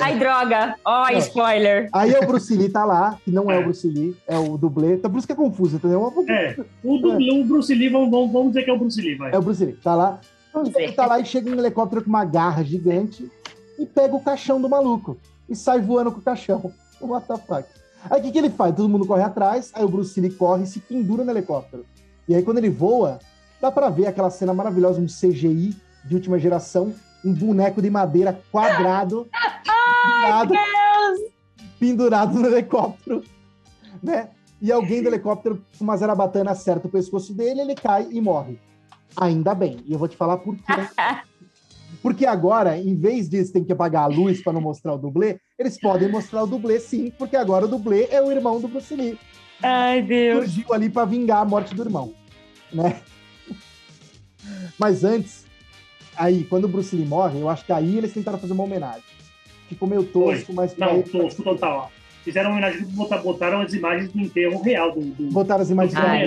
[0.00, 1.18] Ai droga, ó, É.
[1.18, 1.88] spoiler.
[1.92, 3.64] Aí é o Bruce Lee tá lá, que não é, o É.
[3.64, 4.94] Bruce Lee, é o dublê.
[4.94, 6.24] Então por isso que é confuso, entendeu?
[6.28, 9.32] É, o, do, o Bruce Lee, vamos, vamos, dizer que é o Bruce Lee, vai.
[9.34, 10.20] É o Bruce Lee, tá lá.
[10.52, 13.30] Vamos Ele tá lá e chega um helicóptero com uma garra gigante
[13.78, 15.18] e pega o caixão do maluco
[15.48, 16.72] e sai voando com o caixão.
[17.00, 17.68] What the fuck?
[18.08, 18.74] Aí o que, que ele faz?
[18.74, 21.84] Todo mundo corre atrás, aí o Bruce Lee corre e se pendura no helicóptero.
[22.28, 23.18] E aí quando ele voa,
[23.60, 26.94] dá pra ver aquela cena maravilhosa, um CGI de última geração,
[27.24, 29.28] um boneco de madeira quadrado,
[30.22, 30.54] pendurado,
[31.78, 33.22] pendurado no helicóptero,
[34.02, 34.30] né?
[34.62, 38.58] E alguém do helicóptero com uma zarabatana acerta o pescoço dele, ele cai e morre.
[39.16, 39.78] Ainda bem.
[39.86, 40.62] E eu vou te falar por quê.
[42.02, 45.38] Porque agora, em vez disso, tem que apagar a luz para não mostrar o dublê,
[45.58, 48.94] eles podem mostrar o dublê sim, porque agora o dublê é o irmão do Bruce
[48.94, 49.18] Lee.
[49.62, 50.38] Ai, Deus.
[50.46, 52.14] Surgiu ali para vingar a morte do irmão,
[52.72, 53.00] né?
[54.78, 55.44] Mas antes,
[56.16, 59.02] aí, quando o Bruce Lee morre, eu acho que aí eles tentaram fazer uma homenagem.
[59.68, 61.90] Ficou meio tosco, mas Não, tosco total.
[61.94, 62.00] ó.
[62.24, 65.94] Fizeram uma homenagem, botaram, botaram as imagens do enterro real, do, do, botaram as imagens
[65.94, 66.24] do gente.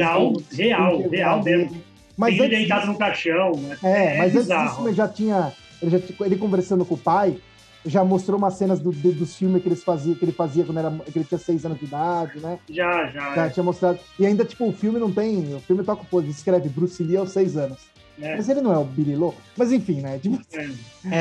[0.55, 1.81] real, do- real mesmo.
[2.15, 3.77] Mas Tem ele antes deitado disso- no caixão, né?
[3.83, 4.69] É, mas antes bizarro.
[4.69, 5.53] disso, ele já tinha.
[5.83, 7.37] Ele, já, ele conversando com o pai,
[7.85, 10.77] já mostrou umas cenas do, de- dos filmes que, eles fazia, que ele fazia quando
[10.79, 12.57] era, que ele tinha seis anos de idade, né?
[12.69, 13.35] Já, já.
[13.35, 13.99] Já é, tinha mostrado.
[14.17, 15.53] E ainda, tipo, o filme não tem.
[15.53, 17.79] O filme toca o pô, escreve Bruce Lee aos seis anos.
[18.17, 18.35] né?
[18.37, 19.35] Mas ele não é o Billy Lowe.
[19.57, 20.17] Mas enfim, né?
[20.19, 20.69] Tipo, É.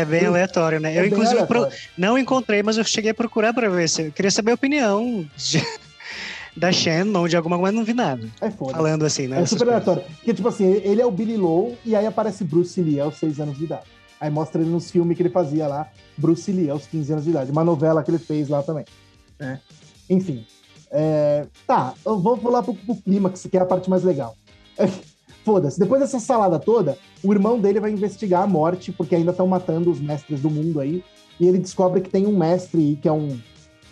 [0.02, 0.94] É bem aleatório, né?
[0.94, 1.66] é Eu, inclusive, pro-
[1.98, 5.26] não encontrei, mas eu cheguei a procurar pra ver se eu queria saber a opinião
[5.36, 5.66] de-
[6.56, 8.28] da Shannon, de alguma coisa, mas não vi nada.
[8.40, 8.72] É foda.
[8.74, 9.40] Falando assim, né?
[9.40, 10.02] É super aleatório.
[10.16, 13.40] Porque, tipo assim, ele é o Billy Lowe e aí aparece Bruce Lee aos seis
[13.40, 13.82] anos de idade.
[14.22, 17.30] Aí mostra ele nos filmes que ele fazia lá, Bruce Lee aos 15 anos de
[17.30, 17.50] idade.
[17.50, 18.84] Uma novela que ele fez lá também.
[19.36, 19.60] né?
[20.08, 20.46] Enfim.
[20.92, 24.36] É, Tá, eu vou pular pro, pro clímax, que é a parte mais legal.
[25.44, 25.76] Foda-se.
[25.76, 29.90] Depois dessa salada toda, o irmão dele vai investigar a morte, porque ainda estão matando
[29.90, 31.02] os mestres do mundo aí.
[31.40, 33.36] E ele descobre que tem um mestre aí, que é um.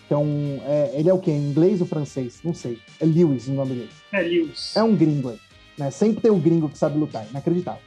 [0.07, 1.33] Que é um é, ele é o quê?
[1.33, 2.39] Em inglês ou francês?
[2.45, 2.79] Não sei.
[3.01, 3.91] É Lewis o nome dele.
[4.13, 4.77] É, Lewis.
[4.77, 5.41] É um gringo aí.
[5.77, 5.91] Né?
[5.91, 7.83] Sempre tem um gringo que sabe lutar, inacreditável.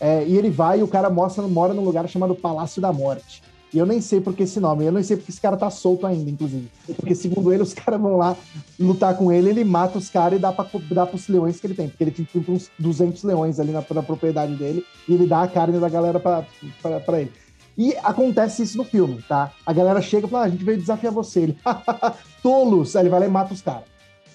[0.00, 3.42] É, e ele vai e o cara mostra, mora num lugar chamado Palácio da Morte.
[3.72, 5.68] E eu nem sei por que esse nome, eu nem sei porque esse cara tá
[5.68, 6.70] solto ainda, inclusive.
[6.96, 8.34] Porque, segundo ele, os caras vão lá
[8.80, 11.74] lutar com ele, ele mata os caras e dá, pra, dá pros leões que ele
[11.74, 11.88] tem.
[11.88, 15.42] Porque ele tem tipo, uns 200 leões ali na, na propriedade dele e ele dá
[15.42, 16.46] a carne da galera pra,
[16.80, 17.32] pra, pra ele.
[17.76, 19.52] E acontece isso no filme, tá?
[19.66, 21.40] A galera chega e fala: ah, a gente veio desafiar você.
[21.40, 21.58] Ele,
[22.42, 22.96] tolos!
[22.96, 23.84] Aí ele vai lá e mata os caras.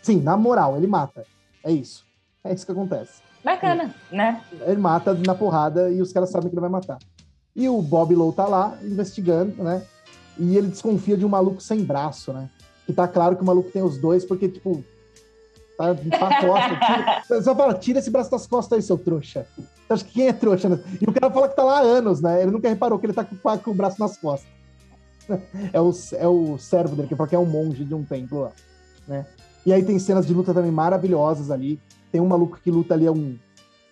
[0.01, 1.25] Sim, na moral, ele mata.
[1.63, 2.05] É isso.
[2.43, 3.21] É isso que acontece.
[3.43, 4.41] Bacana, né?
[4.61, 6.97] Ele mata na porrada e os caras sabem que ele vai matar.
[7.55, 9.83] E o Bob Lowe tá lá investigando, né?
[10.37, 12.49] E ele desconfia de um maluco sem braço, né?
[12.85, 14.83] Que tá claro que o maluco tem os dois, porque, tipo,
[15.77, 15.93] tá
[16.41, 17.23] costa.
[17.27, 19.45] Tira, só fala, tira esse braço das costas aí, seu trouxa.
[19.57, 20.69] Você acha que quem é trouxa?
[20.69, 20.79] Né?
[21.01, 22.41] E o cara fala que tá lá há anos, né?
[22.41, 24.51] Ele nunca reparou que ele tá com, com o braço nas costas.
[25.71, 28.41] É o, é o servo dele, que fala que é um monge de um templo
[28.41, 28.51] lá,
[29.07, 29.25] né?
[29.65, 31.79] E aí tem cenas de luta também maravilhosas ali.
[32.13, 33.35] Tem um maluco que luta ali, é um,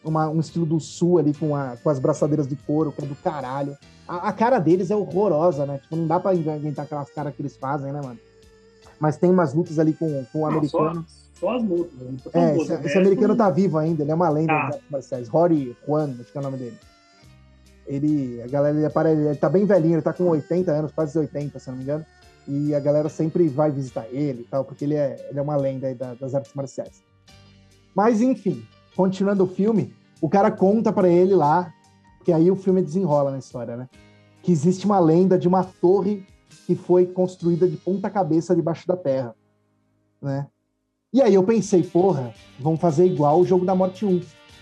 [0.03, 3.07] uma- um estilo do sul ali, com, a- com as braçadeiras de couro, que é
[3.07, 3.75] do caralho.
[4.07, 5.79] A, a cara deles é horrorosa, né?
[5.79, 8.19] Tipo, não dá pra inventar aquelas caras que eles fazem, né, mano?
[8.99, 11.05] Mas tem umas lutas ali com, com o Não, só, americano.
[11.33, 11.91] só as lutas.
[12.31, 15.27] falando É, esse, esse americano tá vivo ainda, ele é uma lenda das artes marciais.
[15.27, 16.77] Rory Juan, acho que é o nome dele.
[17.87, 21.17] Ele, a galera, ele, apare- ele tá bem velhinho, ele tá com 80 anos, quase
[21.17, 22.05] 80, se não me engano.
[22.47, 25.55] E a galera sempre vai visitar ele e tal, porque ele é, ele é uma
[25.55, 27.01] lenda da- das artes marciais.
[27.95, 28.63] Mas, enfim,
[28.95, 31.73] continuando o filme, o cara conta pra ele lá,
[32.23, 33.89] que aí o filme desenrola na história, né?
[34.43, 36.25] Que existe uma lenda de uma torre
[36.65, 39.35] que foi construída de ponta cabeça debaixo da terra,
[40.21, 40.47] né?
[41.13, 44.21] E aí eu pensei, porra, vão fazer igual o jogo da morte 1.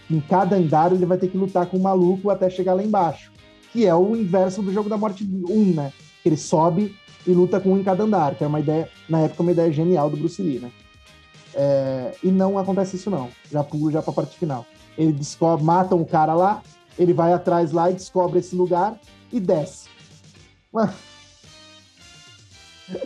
[0.10, 3.32] em cada andar ele vai ter que lutar com um maluco até chegar lá embaixo.
[3.72, 5.94] Que é o inverso do jogo da morte 1, né?
[6.24, 6.96] Que ele sobe
[7.28, 9.72] e luta com um em cada andar, que é uma ideia, na época, uma ideia
[9.72, 10.72] genial do Bruce Lee, né?
[11.56, 13.30] É, e não acontece isso, não.
[13.52, 14.66] Já pulo já pra parte final.
[14.98, 16.62] Ele descobre, matam o cara lá,
[16.98, 18.96] ele vai atrás lá e descobre esse lugar
[19.32, 19.88] e desce.
[20.72, 20.92] Mas,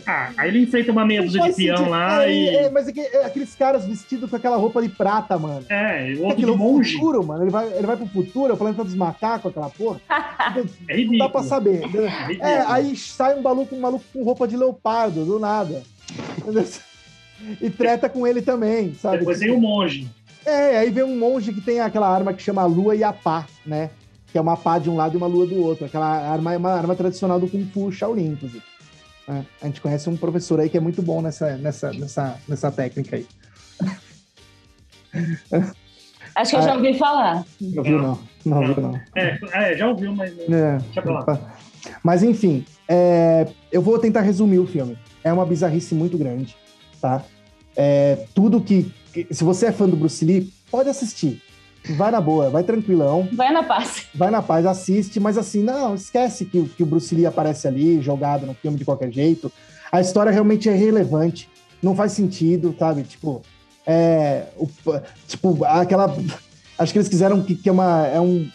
[0.06, 1.90] Ah, aí ele enfrenta uma meia não dúzia de peão sentido.
[1.90, 2.48] lá É, e.
[2.56, 5.64] é, mas é que- é aqueles caras vestidos com aquela roupa de prata, mano.
[5.68, 6.92] É, o outro Aquilo de é monge.
[6.94, 7.44] futuro, mano.
[7.44, 10.00] Ele vai, ele vai pro futuro, é o planeta dos macacos, aquela porra.
[10.56, 10.66] É Não
[10.96, 11.18] ridículo.
[11.18, 11.82] dá pra saber.
[11.82, 12.06] ridículo.
[12.40, 15.82] É, aí sai um maluco, um maluco com roupa de leopardo, do nada.
[16.38, 16.64] Entendeu?
[17.60, 19.18] E treta com ele também, sabe?
[19.18, 20.10] Depois vem o monge.
[20.44, 23.46] É, aí vem um monge que tem aquela arma que chama Lua e a Pá,
[23.64, 23.90] né?
[24.30, 25.86] Que é uma pá de um lado e uma lua do outro.
[25.86, 28.64] Aquela arma é uma arma tradicional do Kung Fu Shaolin, inclusive.
[29.28, 32.72] É, a gente conhece um professor aí que é muito bom nessa, nessa, nessa, nessa
[32.72, 33.26] técnica aí.
[36.34, 37.44] Acho que eu já ouvi falar.
[37.60, 38.18] Não viu, não.
[38.44, 39.00] Não viu, não.
[39.14, 40.36] É, é, já ouviu, mas.
[40.36, 40.78] É.
[40.78, 41.56] Deixa pra lá.
[42.02, 44.98] Mas enfim, é, eu vou tentar resumir o filme.
[45.22, 46.56] É uma bizarrice muito grande,
[47.04, 47.22] tá?
[47.76, 51.42] É, tudo que, que- Se você é fã do Bruce Lee, pode assistir.
[51.98, 54.06] Vai na boa, vai tranquilão, Vai na paz.
[54.14, 57.68] vai na paz, assiste, mas assim, não, esquece que, o- que o Bruce Lee aparece
[57.68, 59.52] ali, jogado no filme de qualquer jeito.
[59.92, 61.46] A história realmente é relevante,
[61.82, 63.02] não faz sentido, sabe?
[63.02, 63.42] Tipo,
[63.86, 64.44] é.
[64.56, 64.66] o-
[65.28, 66.16] tipo, aquela.
[66.78, 68.06] Acho que eles quiseram que, que é uma.
[68.06, 68.48] É um,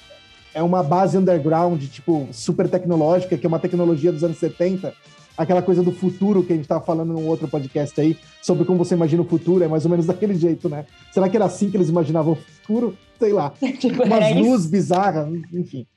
[0.55, 4.91] é uma base underground, tipo, super tecnológica, que é uma tecnologia dos anos 70,
[5.39, 8.77] aquela coisa do futuro que a gente estava falando num outro podcast aí, sobre como
[8.77, 10.85] você imagina o futuro, é mais ou menos daquele jeito, né?
[11.13, 12.97] Será que era assim que eles imaginavam o futuro?
[13.17, 13.53] Sei lá.
[13.79, 15.87] Tipo, Umas luzes bizarras, enfim.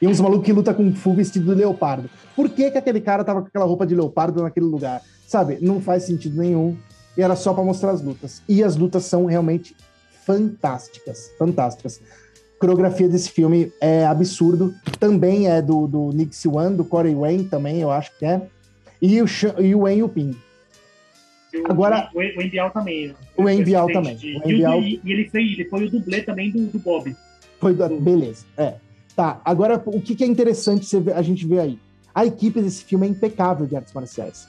[0.00, 2.08] E uns malucos que lutam com full vestido de leopardo.
[2.36, 5.02] Por que, que aquele cara tava com aquela roupa de leopardo naquele lugar?
[5.26, 5.58] Sabe?
[5.60, 6.76] Não faz sentido nenhum.
[7.16, 8.42] E era só para mostrar as lutas.
[8.48, 9.76] E as lutas são realmente
[10.24, 11.32] fantásticas.
[11.36, 12.00] Fantásticas.
[12.56, 14.72] A coreografia desse filme é absurdo.
[14.98, 18.48] Também é do, do Nick Siwan, do Corey Wayne também, eu acho que é.
[19.06, 19.26] E o,
[19.60, 20.10] e o Wen o-
[21.68, 23.14] Agora- O, o Envial também.
[23.36, 24.16] O Assistente também.
[24.16, 26.78] de- O E, Envial- e- e ele, foi, ele foi o dublê também do, do
[26.78, 27.14] Bob.
[27.60, 27.86] Foi da...
[27.88, 28.74] Beleza, é.
[29.14, 31.78] Tá, agora o que, que é interessante você a gente ver aí?
[32.14, 34.48] A equipe desse filme é impecável de artes marciais.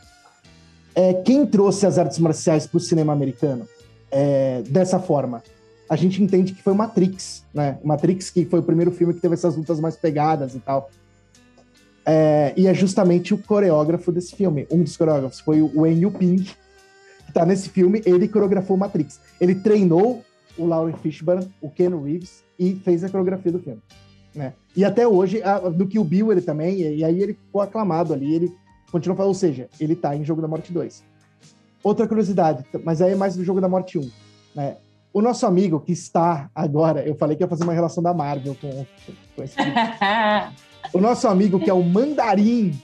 [0.96, 3.68] É, quem trouxe as artes marciais para o cinema americano
[4.10, 5.44] é, dessa forma?
[5.90, 7.78] A gente entende que foi o Matrix, né?
[7.84, 10.90] O Matrix que foi o primeiro filme que teve essas lutas mais pegadas e tal.
[12.06, 14.68] É, e é justamente o coreógrafo desse filme.
[14.72, 16.38] Um dos coreógrafos foi o Wen Yuping,
[17.26, 18.02] que tá nesse filme.
[18.06, 19.20] Ele coreografou o Matrix.
[19.42, 20.24] Ele treinou
[20.58, 23.82] o Lauren Fishburne, o Ken Reeves, e fez a coreografia do filme.
[24.34, 24.54] Né?
[24.76, 28.14] E até hoje, a- no Kill Bill ele também, e, e aí ele ficou aclamado
[28.14, 28.52] ali, ele
[28.92, 31.04] continua falando, ou seja, ele tá em Jogo da Morte 2.
[31.84, 34.10] Outra curiosidade, mas aí é mais do Jogo da Morte 1,
[34.56, 34.78] né?
[35.14, 38.56] O nosso amigo que está agora, eu falei que ia fazer uma relação da Marvel
[38.60, 38.86] com,
[39.36, 39.72] com esse filme.
[40.94, 42.80] O nosso amigo que é o Mandarim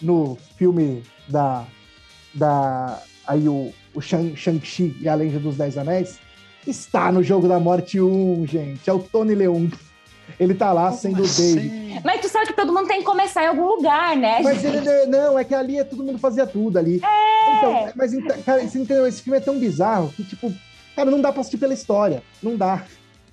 [0.00, 1.64] no filme da.
[2.34, 6.18] da aí o, o Shang- Shang-Chi e a Lenda dos Dez Anéis
[6.66, 8.88] está no Jogo da Morte 1, gente.
[8.88, 9.70] É o Tony Leung.
[10.38, 12.00] Ele tá lá sendo o David.
[12.04, 14.40] Mas tu sabe que todo mundo tem que começar em algum lugar, né?
[14.42, 16.96] Mas ele não, é que ali é, todo mundo fazia tudo ali.
[17.58, 18.12] Então, mas
[18.44, 19.06] cara, você entendeu?
[19.06, 20.52] Esse filme é tão bizarro que, tipo,
[20.96, 22.22] cara, não dá pra assistir pela história.
[22.42, 22.84] Não dá.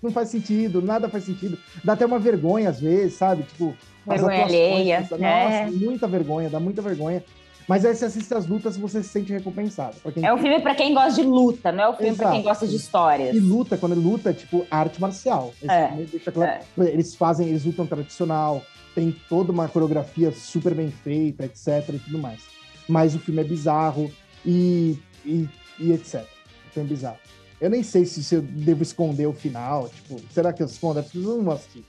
[0.02, 1.58] Não faz sentido, nada faz sentido.
[1.84, 3.44] Dá até uma vergonha às vezes, sabe?
[3.44, 3.76] Tipo,
[4.08, 5.70] Vergonha alheia, Nossa, é.
[5.72, 7.24] muita vergonha, dá muita vergonha.
[7.68, 9.96] Mas aí você assiste as lutas e você se sente recompensado.
[10.12, 12.42] Quem É um filme pra quem gosta de luta, não é um filme pra quem
[12.42, 13.36] gosta de histórias.
[13.36, 15.54] E luta, quando ele luta, é tipo arte marcial.
[15.62, 18.64] Esse É, claro- Eles fazem, eles lutam tradicional,
[18.96, 21.90] tem toda uma coreografia super bem feita, etc.
[21.94, 22.40] e tudo mais.
[22.88, 24.12] Mas o filme é bizarro
[24.44, 25.48] e, e,
[25.80, 26.24] e etc.
[26.70, 27.18] O filme é bizarro.
[27.61, 29.90] Eu nem sei se, se eu devo esconder o final.
[29.90, 30.99] Tipo, será que eu escondo?
[30.99, 31.84] As pessoas não vão assistir.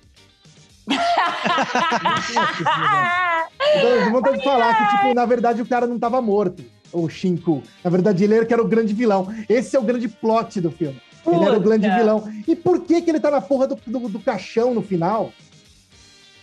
[3.76, 7.08] Então, eu vontade de falar que, tipo, na verdade, o cara não tava morto, o
[7.08, 7.62] Shinku.
[7.84, 9.28] Na verdade, ele era que era o grande vilão.
[9.48, 11.00] Esse é o grande plot do filme.
[11.26, 11.98] Ele era o grande Puta.
[11.98, 12.32] vilão.
[12.48, 15.32] E por que, que ele tá na porra do, do, do caixão no final?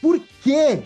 [0.02, 0.84] Por quê?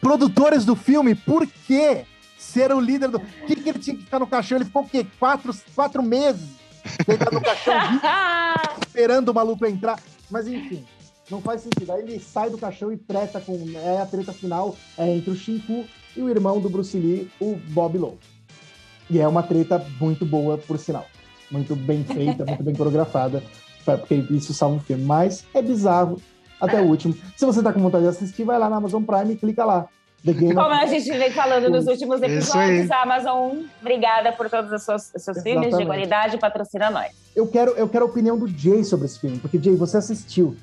[0.00, 2.04] Produtores do filme, por quê?
[2.36, 3.20] Ser o líder do.
[3.20, 4.58] Por que, que ele tinha que ficar no caixão?
[4.58, 5.06] Ele ficou o quê?
[5.18, 6.58] Quatro, quatro meses
[7.06, 7.74] deitado no caixão,
[8.86, 9.98] esperando o maluco entrar.
[10.30, 10.84] Mas enfim,
[11.30, 11.92] não faz sentido.
[11.92, 13.56] Aí ele sai do caixão e treta com.
[13.76, 15.84] É a treta final é entre o Shinku
[16.16, 18.18] e o irmão do Bruce Lee, o Bob Lowe.
[19.10, 21.06] E é uma treta muito boa, por sinal.
[21.50, 23.42] Muito bem feita, muito bem coreografada,
[23.84, 25.04] porque isso salva o filme.
[25.04, 26.20] Mas é bizarro
[26.60, 27.16] até o último.
[27.36, 29.88] Se você tá com vontade de assistir, vai lá na Amazon Prime e clica lá.
[30.24, 34.50] The Game Como of a gente vem falando nos últimos episódios, a Amazon, obrigada por
[34.50, 37.12] todos os seus, os seus filmes de qualidade, patrocina nós.
[37.36, 40.56] Eu quero, eu quero a opinião do Jay sobre esse filme, porque, Jay, você assistiu.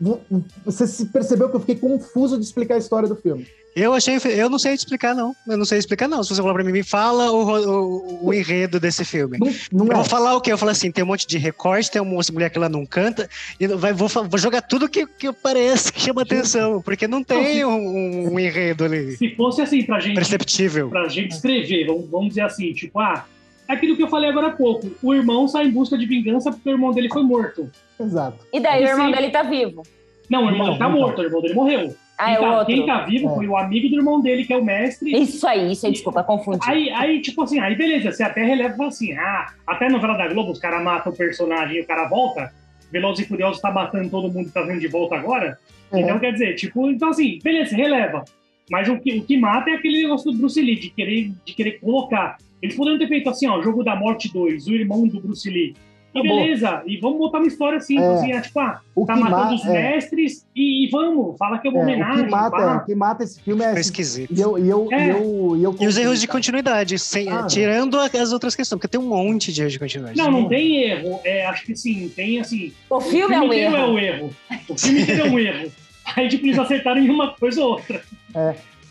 [0.00, 0.20] Vo-
[0.64, 3.46] Você se percebeu que eu fiquei confuso de explicar a história do filme.
[3.74, 4.16] Eu achei.
[4.24, 5.34] Eu não sei explicar, não.
[5.46, 6.22] Eu não sei explicar, não.
[6.22, 9.36] Se você falar pra mim, me fala o, o, o enredo desse filme.
[9.38, 9.94] Não, não Eu é.
[9.96, 10.50] vou falar o quê?
[10.50, 12.86] Eu falo assim: tem um monte de recorte, tem uma moça mulher que ela não
[12.86, 13.28] canta,
[13.60, 17.66] e vai, vou, vou jogar tudo que, que parece que chama atenção, porque não tem
[17.66, 20.88] um, um enredo ali Se fosse assim pra gente, perceptível.
[20.88, 23.26] pra gente escrever, vamos, vamos dizer assim, tipo, ah,
[23.68, 26.68] aquilo que eu falei agora há pouco, o irmão sai em busca de vingança porque
[26.68, 27.70] o irmão dele foi morto.
[28.00, 28.38] Exato.
[28.52, 29.12] E daí, E o irmão sim.
[29.12, 29.82] dele tá vivo.
[30.28, 31.00] Não, o irmão Não, dele tá não tá.
[31.00, 31.96] morto, o irmão dele morreu.
[32.18, 32.66] Ah, é tá, outro.
[32.74, 33.34] quem tá vivo É.
[33.34, 35.14] foi o amigo do irmão dele, que é o mestre.
[35.20, 36.60] Isso aí, isso aí, desculpa, confundi.
[36.66, 39.90] Aí, aí, tipo assim, aí beleza, você até releva e fala assim, ah, até a
[39.90, 42.50] novela da Globo, os caras matam o personagem e o cara volta,
[42.90, 45.58] Velozes e Furiosos tá matando todo mundo e tá vindo de volta agora,
[45.92, 46.00] É.
[46.00, 48.24] então quer dizer, tipo, então assim, beleza, releva,
[48.70, 51.52] mas o que, o que mata é aquele negócio do Bruce Lee, de querer, de
[51.54, 52.38] querer colocar.
[52.62, 55.74] Eles poderiam ter feito assim, ó, Jogo da Morte 2, o irmão do Bruce Lee,
[56.14, 58.06] e beleza, e vamos botar uma história assim, É.
[58.06, 61.36] assim, é, tipo, ah, O tá que, matando ma os é, mestres e, e vamos,
[61.36, 63.62] fala que é uma é, o homenagem, que mata, é, o que mata esse filme
[63.62, 63.78] é.
[63.78, 64.32] Esquisito.
[64.34, 65.06] E eu, e eu, É.
[65.06, 66.38] e eu, e eu E os erros de cara.
[66.38, 67.46] continuidade, sem- Ah, não.
[67.46, 70.16] tirando as outras questões, porque tem um monte de erros de continuidade.
[70.16, 71.20] Não, não tem erro.
[71.22, 72.72] É, acho que sim, tem assim.
[72.88, 73.76] O filme é o inteiro erro.
[73.76, 74.30] é o erro.
[74.70, 75.70] O filme inteiro é um erro.
[76.16, 78.00] Aí, tipo, eles acertaram em uma coisa ou outra.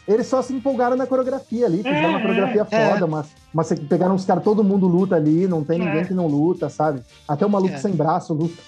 [0.08, 2.90] Eles só se empolgaram na coreografia ali, fizeram É, uma coreografia é.
[2.92, 6.06] foda, mas, mas você- pegaram os caras, todo mundo luta ali, não tem ninguém É.
[6.06, 7.02] que não luta, sabe?
[7.28, 7.78] Até uma luta É.
[7.78, 8.62] sem braço luta.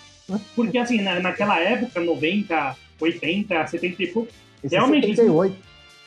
[0.55, 4.29] Porque, assim, na, naquela época, 90, 80, 70 e pouco.
[4.63, 5.55] Esse Realmente, é 78,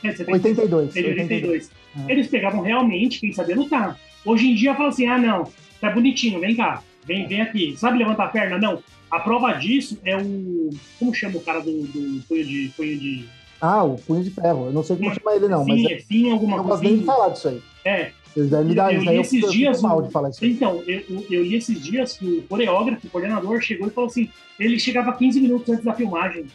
[0.03, 0.97] É, 70, 82.
[0.97, 1.71] 82.
[2.09, 2.13] É.
[2.13, 3.97] Eles pegavam realmente quem sabia lutar.
[4.25, 5.49] Hoje em dia, fala assim: ah, não,
[5.81, 7.75] tá bonitinho, vem cá, vem, vem aqui.
[7.79, 8.59] Sabe levantar a perna?
[8.59, 8.83] Não.
[9.11, 10.71] A prova disso é o.
[10.99, 12.73] Como chama o cara do, do punho de.
[12.77, 13.25] Punho de
[13.61, 14.67] Ah, o Punho de Ferro.
[14.67, 16.69] Eu não sei como chamar ele, não, mas Sim, é- é fim, alguma eu coisa.
[16.79, 17.63] gosto nem de falar disso aí.
[17.85, 19.17] É, Eles devem me dar Eu isso li aí.
[19.17, 20.45] Eu esses fico, dias mal de falar isso.
[20.45, 24.09] Então, eu, eu- eu li esses dias que o coreógrafo, o coordenador, chegou e falou
[24.09, 24.29] assim:
[24.59, 26.47] ele chegava 15 minutos antes da filmagem.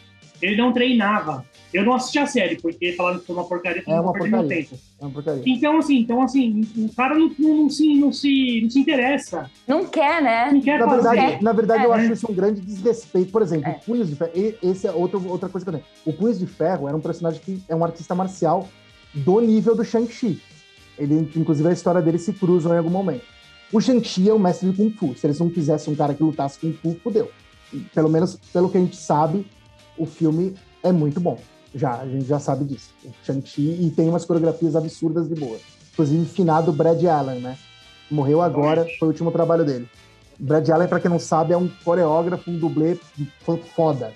[0.42, 1.44] Ele não treinava.
[1.72, 4.48] Eu não assisti a série, porque falaram que foi uma porcaria, É uma porcaria.
[4.48, 4.78] tempo.
[5.00, 5.42] É uma porcaria.
[5.46, 9.50] Então, assim, então, assim, o cara não, não, não se, não, se, não se interessa.
[9.66, 10.50] Não quer, né?
[10.52, 11.08] Não quer Na fazer.
[11.10, 11.98] verdade, na verdade eu É.
[11.98, 13.30] acho isso um grande desrespeito.
[13.32, 13.72] Por exemplo, É.
[13.72, 14.30] o Punhos de Ferro.
[14.62, 15.84] Esse é outro, outra coisa que eu tenho.
[16.04, 18.68] O Punhos de Ferro era um personagem que é um artista marcial
[19.12, 20.40] do nível do Shang-Chi.
[20.98, 23.24] Ele, inclusive, a história dele se cruzam em algum momento.
[23.72, 25.14] O Shang-Chi é o mestre de Kung Fu.
[25.16, 27.30] Se eles não quisessem um cara que lutasse Kung Fu, fudeu.
[27.94, 29.44] Pelo menos pelo que a gente sabe,
[29.98, 31.38] o filme é muito bom.
[31.74, 32.92] Já, a gente já sabe disso.
[33.04, 35.58] O Shang-Chi e tem umas coreografias absurdas de boa.
[35.92, 37.56] Inclusive, finado Brad Allen, né?
[38.10, 39.88] Morreu agora, foi o último trabalho dele.
[40.38, 42.96] Brad Allen, pra quem não sabe, é um coreógrafo, um dublê
[43.40, 44.12] fo- foda.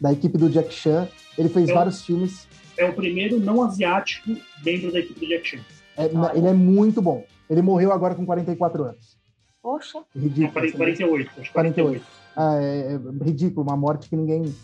[0.00, 1.08] Da equipe do Jack Chan.
[1.36, 2.48] Ele fez Eu- vários filmes.
[2.76, 4.30] É o primeiro não asiático
[4.62, 5.60] dentro da equipe do Jack Chan.
[5.96, 6.06] É-
[6.36, 7.24] ele é muito bom.
[7.48, 9.16] Ele morreu agora com 44 anos.
[9.62, 10.00] Poxa.
[10.14, 10.52] Ridículo.
[10.54, 11.30] Não, assim, 48.
[11.38, 12.04] Acho que 48.
[12.36, 14.54] Ah, é, é ridículo, uma morte que ninguém,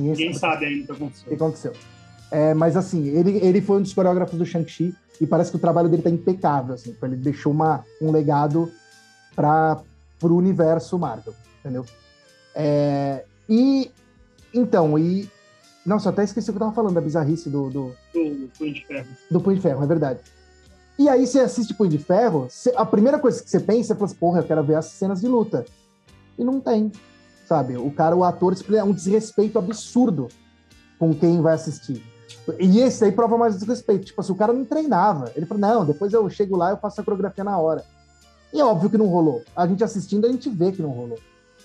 [0.00, 1.34] ninguém, sabe ainda o que o que aconteceu.
[1.34, 1.72] aconteceu.
[2.30, 5.60] É, mas assim, ele, ele foi um dos coreógrafos do Shang-Chi e parece que o
[5.60, 6.74] trabalho dele tá impecável.
[6.74, 8.70] Assim, Então, ele deixou uma, um legado
[9.34, 9.80] para
[10.22, 11.84] o universo Marvel, entendeu?
[12.54, 13.90] É, e
[14.52, 15.28] então, e.
[15.84, 18.84] Nossa, até esqueci o que eu tava falando da bizarrice do, do, Do Punho de
[18.84, 19.06] Ferro.
[19.30, 20.20] do Punho de Ferro, é verdade.
[20.98, 23.96] E aí você assiste Punho de Ferro, você- a primeira coisa que você pensa é,
[24.18, 25.64] porra, eu quero ver as cenas de luta.
[26.36, 26.90] E não tem,
[27.46, 27.76] sabe?
[27.76, 30.28] O cara, o ator, é um desrespeito absurdo
[30.98, 32.02] com quem vai assistir.
[32.58, 34.06] E esse aí prova mais desrespeito.
[34.06, 35.32] Tipo assim, o cara não treinava.
[35.34, 37.84] Ele falou, não, depois eu chego lá e eu faço a coreografia na hora.
[38.52, 39.42] E é óbvio que não rolou.
[39.54, 41.18] A gente assistindo, a gente vê que não rolou.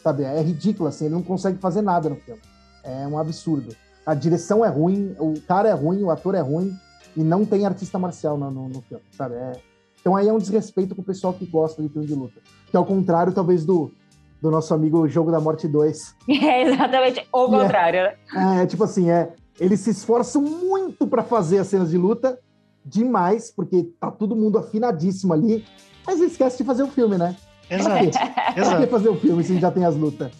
[0.04, 0.24] Sabe?
[0.24, 2.42] É ridículo, assim, ele não consegue fazer nada no filme.
[2.84, 3.76] É um absurdo.
[4.06, 6.76] A direção é ruim, o cara é ruim, o ator é ruim,
[7.16, 9.36] e não tem artista marcial no, no, no filme, sabe?
[9.36, 9.62] É-
[10.00, 12.42] Então aí é um desrespeito com o pessoal que gosta de filme de luta.
[12.72, 13.92] Que ao contrário, talvez, do,
[14.42, 16.16] do nosso amigo Jogo da Morte 2.
[16.42, 17.64] É exatamente o Yeah.
[17.64, 18.04] contrário,
[18.34, 18.62] né?
[18.62, 22.40] É, tipo assim, é, eles se esforçam muito pra fazer as cenas de luta,
[22.84, 25.64] demais, porque tá todo mundo afinadíssimo ali,
[26.06, 27.36] mas esquece de fazer o filme, né?
[27.70, 28.10] Exato,
[28.56, 30.32] Pra que fazer o filme se já tem as lutas?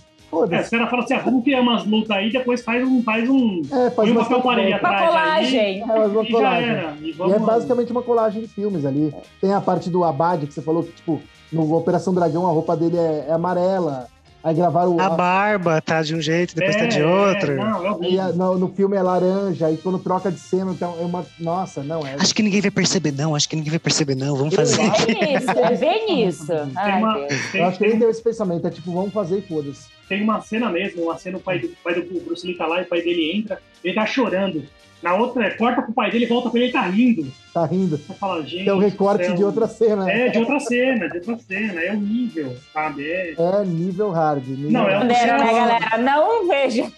[0.50, 3.04] É, caras falam assim, ah, vamos criar umas lutas aí, depois faz um.
[3.04, 4.88] Faz um É, faz uma bastante parede volta.
[4.88, 5.08] Uma atrás aí.
[5.10, 5.82] colagem.
[5.84, 6.70] É, faz uma E já colagem.
[6.70, 6.96] era.
[7.02, 9.14] E, E é basicamente uma colagem de filmes ali.
[9.42, 11.22] Tem a parte do Abad, que você falou que, tipo,
[11.52, 14.08] no Operação Dragão a roupa dele é, é amarela.
[14.44, 15.00] Aí gravaram.
[15.00, 17.52] A a- barba tá de um jeito, depois tá de outro.
[17.52, 18.22] É, não, é aí horrível.
[18.24, 21.24] a- no, no filme é laranja, e quando troca de cena, então é uma.
[21.40, 22.16] Nossa, não, é.
[22.16, 23.36] Acho que ninguém vai perceber, não.
[23.36, 24.36] Acho que ninguém vai perceber, não.
[24.36, 24.82] Vamos fazer.
[24.82, 26.48] É isso, é bem isso.
[26.48, 27.54] Tem Ai, uma- Deus.
[27.54, 29.86] Eu acho que ele deu esse pensamento, é tipo, vamos fazer e foda-se.
[30.10, 32.80] tem uma cena mesmo, uma cena o pai do, pai do Bruce Lee tá lá
[32.80, 34.64] e o pai dele entra, ele tá chorando.
[35.02, 37.32] Na outra, é, corta pro pai dele, volta pra ele, ele tá rindo.
[37.54, 37.98] Tá rindo.
[37.98, 38.70] Você fala, gente.
[38.70, 39.36] É o recorte céu.
[39.36, 40.10] de outra cena.
[40.12, 41.82] É, de outra cena, de outra cena.
[41.82, 43.10] É o nível, sabe?
[43.10, 43.34] É...
[43.38, 44.48] É nível hard.
[44.48, 45.08] Nível Não, é hard.
[45.08, 45.98] Bandeira, né, galera?
[45.98, 46.92] Não vejo.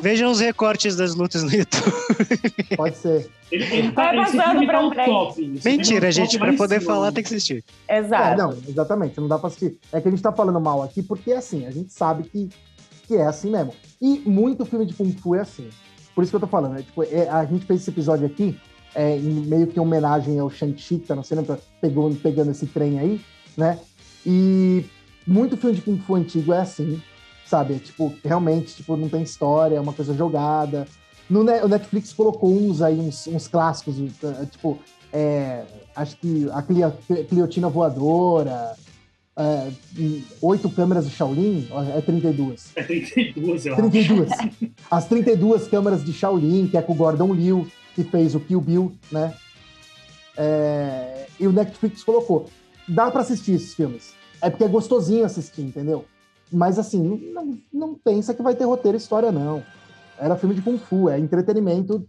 [0.00, 1.92] Vejam os recortes das lutas no YouTube.
[2.76, 3.28] Pode ser.
[3.52, 5.60] Ele, ele tá, Vai esse passando pra um top.
[5.64, 6.36] É Mentira, um gente.
[6.36, 7.64] em poder falar, tem que assistir.
[7.86, 8.38] É, Exato.
[8.38, 9.78] não, exatamente, não dá pra assistir.
[9.92, 12.48] É que a gente tá falando mal aqui porque é assim, a gente sabe que,
[13.06, 13.74] que é assim mesmo.
[14.00, 15.68] E muito filme de Kung Fu é assim.
[16.14, 18.58] Por isso que eu tô falando, é, tipo, é, a gente fez esse episódio aqui
[18.94, 23.20] é, em meio que homenagem ao Shang-Chi, tá no cinema, pegou, pegando esse trem aí,
[23.56, 23.78] né?
[24.26, 24.84] E
[25.26, 27.00] muito filme de Kung Fu antigo é assim,
[27.46, 27.74] sabe?
[27.74, 30.86] É, tipo, realmente, tipo, não tem história, é uma coisa jogada.
[31.28, 34.78] No o Netflix colocou uns aí, uns, uns clássicos, uh, tipo,
[35.12, 35.64] é,
[35.94, 36.62] acho que a
[37.28, 38.74] Cleotina Voadora,
[39.36, 39.70] é,
[40.42, 42.72] oito câmeras de Shaolin, é 32.
[42.76, 43.82] É 32, eu acho.
[43.90, 44.30] 32.
[44.90, 48.60] As 32 câmeras de Shaolin, que é com o Gordon Liu, que fez o Kill
[48.60, 49.34] Bill, né?
[50.36, 52.48] É, e o Netflix colocou.
[52.88, 54.14] Dá pra assistir esses filmes.
[54.42, 56.04] É porque é gostosinho assistir, entendeu?
[56.52, 59.62] Mas assim, não, não pensa que vai ter roteiro história, não.
[60.18, 62.04] Era filme de Kung Fu, é entretenimento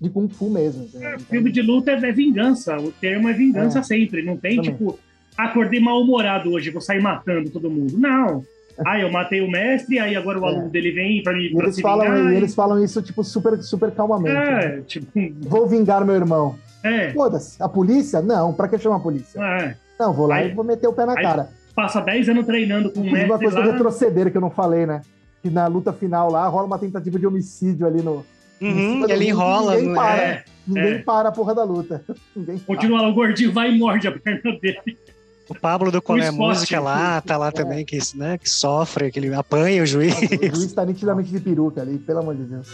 [0.00, 0.88] de Kung Fu mesmo.
[0.94, 2.76] É, filme de luta é, é vingança.
[2.78, 3.82] O termo é vingança É.
[3.82, 4.22] sempre.
[4.22, 4.72] Não tem, Também.
[4.72, 4.98] tipo,
[5.36, 7.94] acordei mal-humorado hoje, vou sair matando todo mundo.
[7.98, 8.44] Não.
[8.86, 10.48] Ah, eu matei o mestre, aí agora o É.
[10.48, 12.32] aluno dele vem pra me E pra eles falam, vingar.
[12.32, 14.32] e eles falam isso, tipo, super, super calmamente.
[14.34, 14.64] né?
[14.64, 15.06] É, tipo,
[15.42, 16.56] Vou vingar meu irmão.
[16.82, 17.10] é.
[17.12, 17.62] Foda-se.
[17.62, 18.22] A polícia?
[18.22, 18.52] Não.
[18.52, 19.38] Pra que chamar a polícia?
[19.40, 19.74] é.
[20.00, 21.48] Não, vou lá Aí- e vou meter o pé na aí- cara.
[21.76, 23.72] Passa 10 anos treinando com o Inclusive, uma mestre coisa do lá.
[23.72, 25.00] retroceder que eu não falei, né?
[25.42, 28.24] Que na luta final lá rola uma tentativa de homicídio ali no.
[28.60, 29.72] Uhum, e ele enrola.
[29.74, 30.22] Ninguém não para.
[30.22, 30.44] é?
[30.66, 30.98] Ninguém é.
[30.98, 32.02] para a porra da luta.
[32.34, 32.66] Ninguém para.
[32.66, 34.78] Continua lá, o gordinho vai e morde a perna dele.
[35.52, 36.32] O Pablo do Qual é a.
[36.32, 40.14] Música lá, tá lá também, que, né, que sofre, que ele apanha o juiz.
[40.14, 42.68] O juiz tá nitidamente de peruca ali, pelo amor de Deus.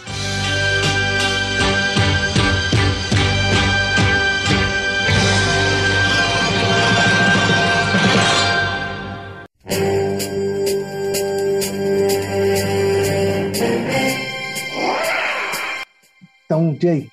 [16.44, 17.08] Então, Jay,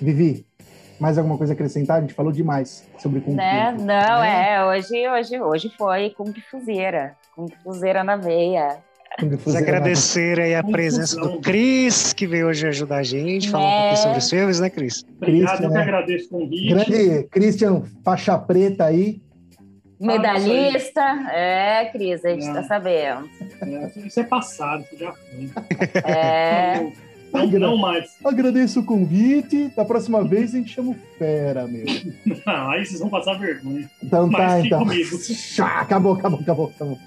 [0.00, 0.44] Vivi,
[1.00, 1.98] mais alguma coisa a acrescentar?
[1.98, 3.36] A gente falou demais sobre Kung Fu.
[3.36, 3.72] Né?
[3.78, 3.84] Não,
[4.20, 4.52] Né?
[4.54, 7.16] é, hoje, hoje, hoje foi Kung Fuzeira.
[7.34, 8.78] Kung Fuzeira na veia.
[9.20, 13.64] Fu Vamos agradecer aí a presença do Cris, que veio hoje ajudar a gente, falar
[13.64, 13.78] um Né?
[13.80, 15.04] pouquinho sobre os filmes, né, Cris?
[15.16, 15.82] Obrigado, Christian, eu que né?
[15.82, 16.68] agradeço o convite.
[16.74, 19.22] Grande Christian, faixa preta aí.
[20.00, 21.00] Medalhista.
[21.32, 22.54] É, Cris, a gente Não.
[22.54, 23.28] tá sabendo.
[23.62, 25.50] É, Isso é passado, isso já foi.
[26.12, 26.92] É.
[27.34, 28.16] Não, não mais.
[28.24, 29.68] Agradeço o convite.
[29.76, 31.84] Da próxima vez a gente chama o Fera, meu.
[32.46, 33.90] Não, aí vocês vão passar vergonha.
[34.02, 34.78] Então tá, Mas que então.
[34.80, 35.18] comigo.
[35.18, 36.98] Chá, acabou, acabou, acabou, acabou.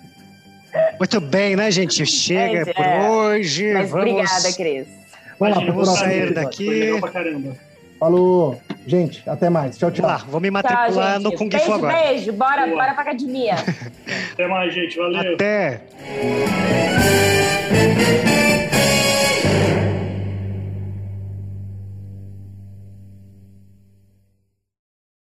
[0.99, 2.05] Muito bem, né, gente?
[2.05, 3.09] Chega Gente, por é.
[3.09, 3.73] hoje.
[3.73, 4.07] Mas vamos...
[4.11, 4.87] obrigada, Cris.
[5.39, 6.91] Vamos lá, próximo sair daqui.
[7.99, 8.61] Falou.
[8.85, 9.77] Gente, até mais.
[9.77, 10.05] Tchau, tchau.
[10.05, 11.23] Vamos lá, vou me Tchau, matricular gente.
[11.23, 11.97] no Kung beijo, Fu agora.
[11.97, 12.33] beijo.
[12.33, 12.77] Bora, Boa.
[12.77, 13.55] bora pra academia.
[14.33, 14.97] Até mais, gente.
[14.97, 15.33] Valeu.
[15.33, 15.81] Até!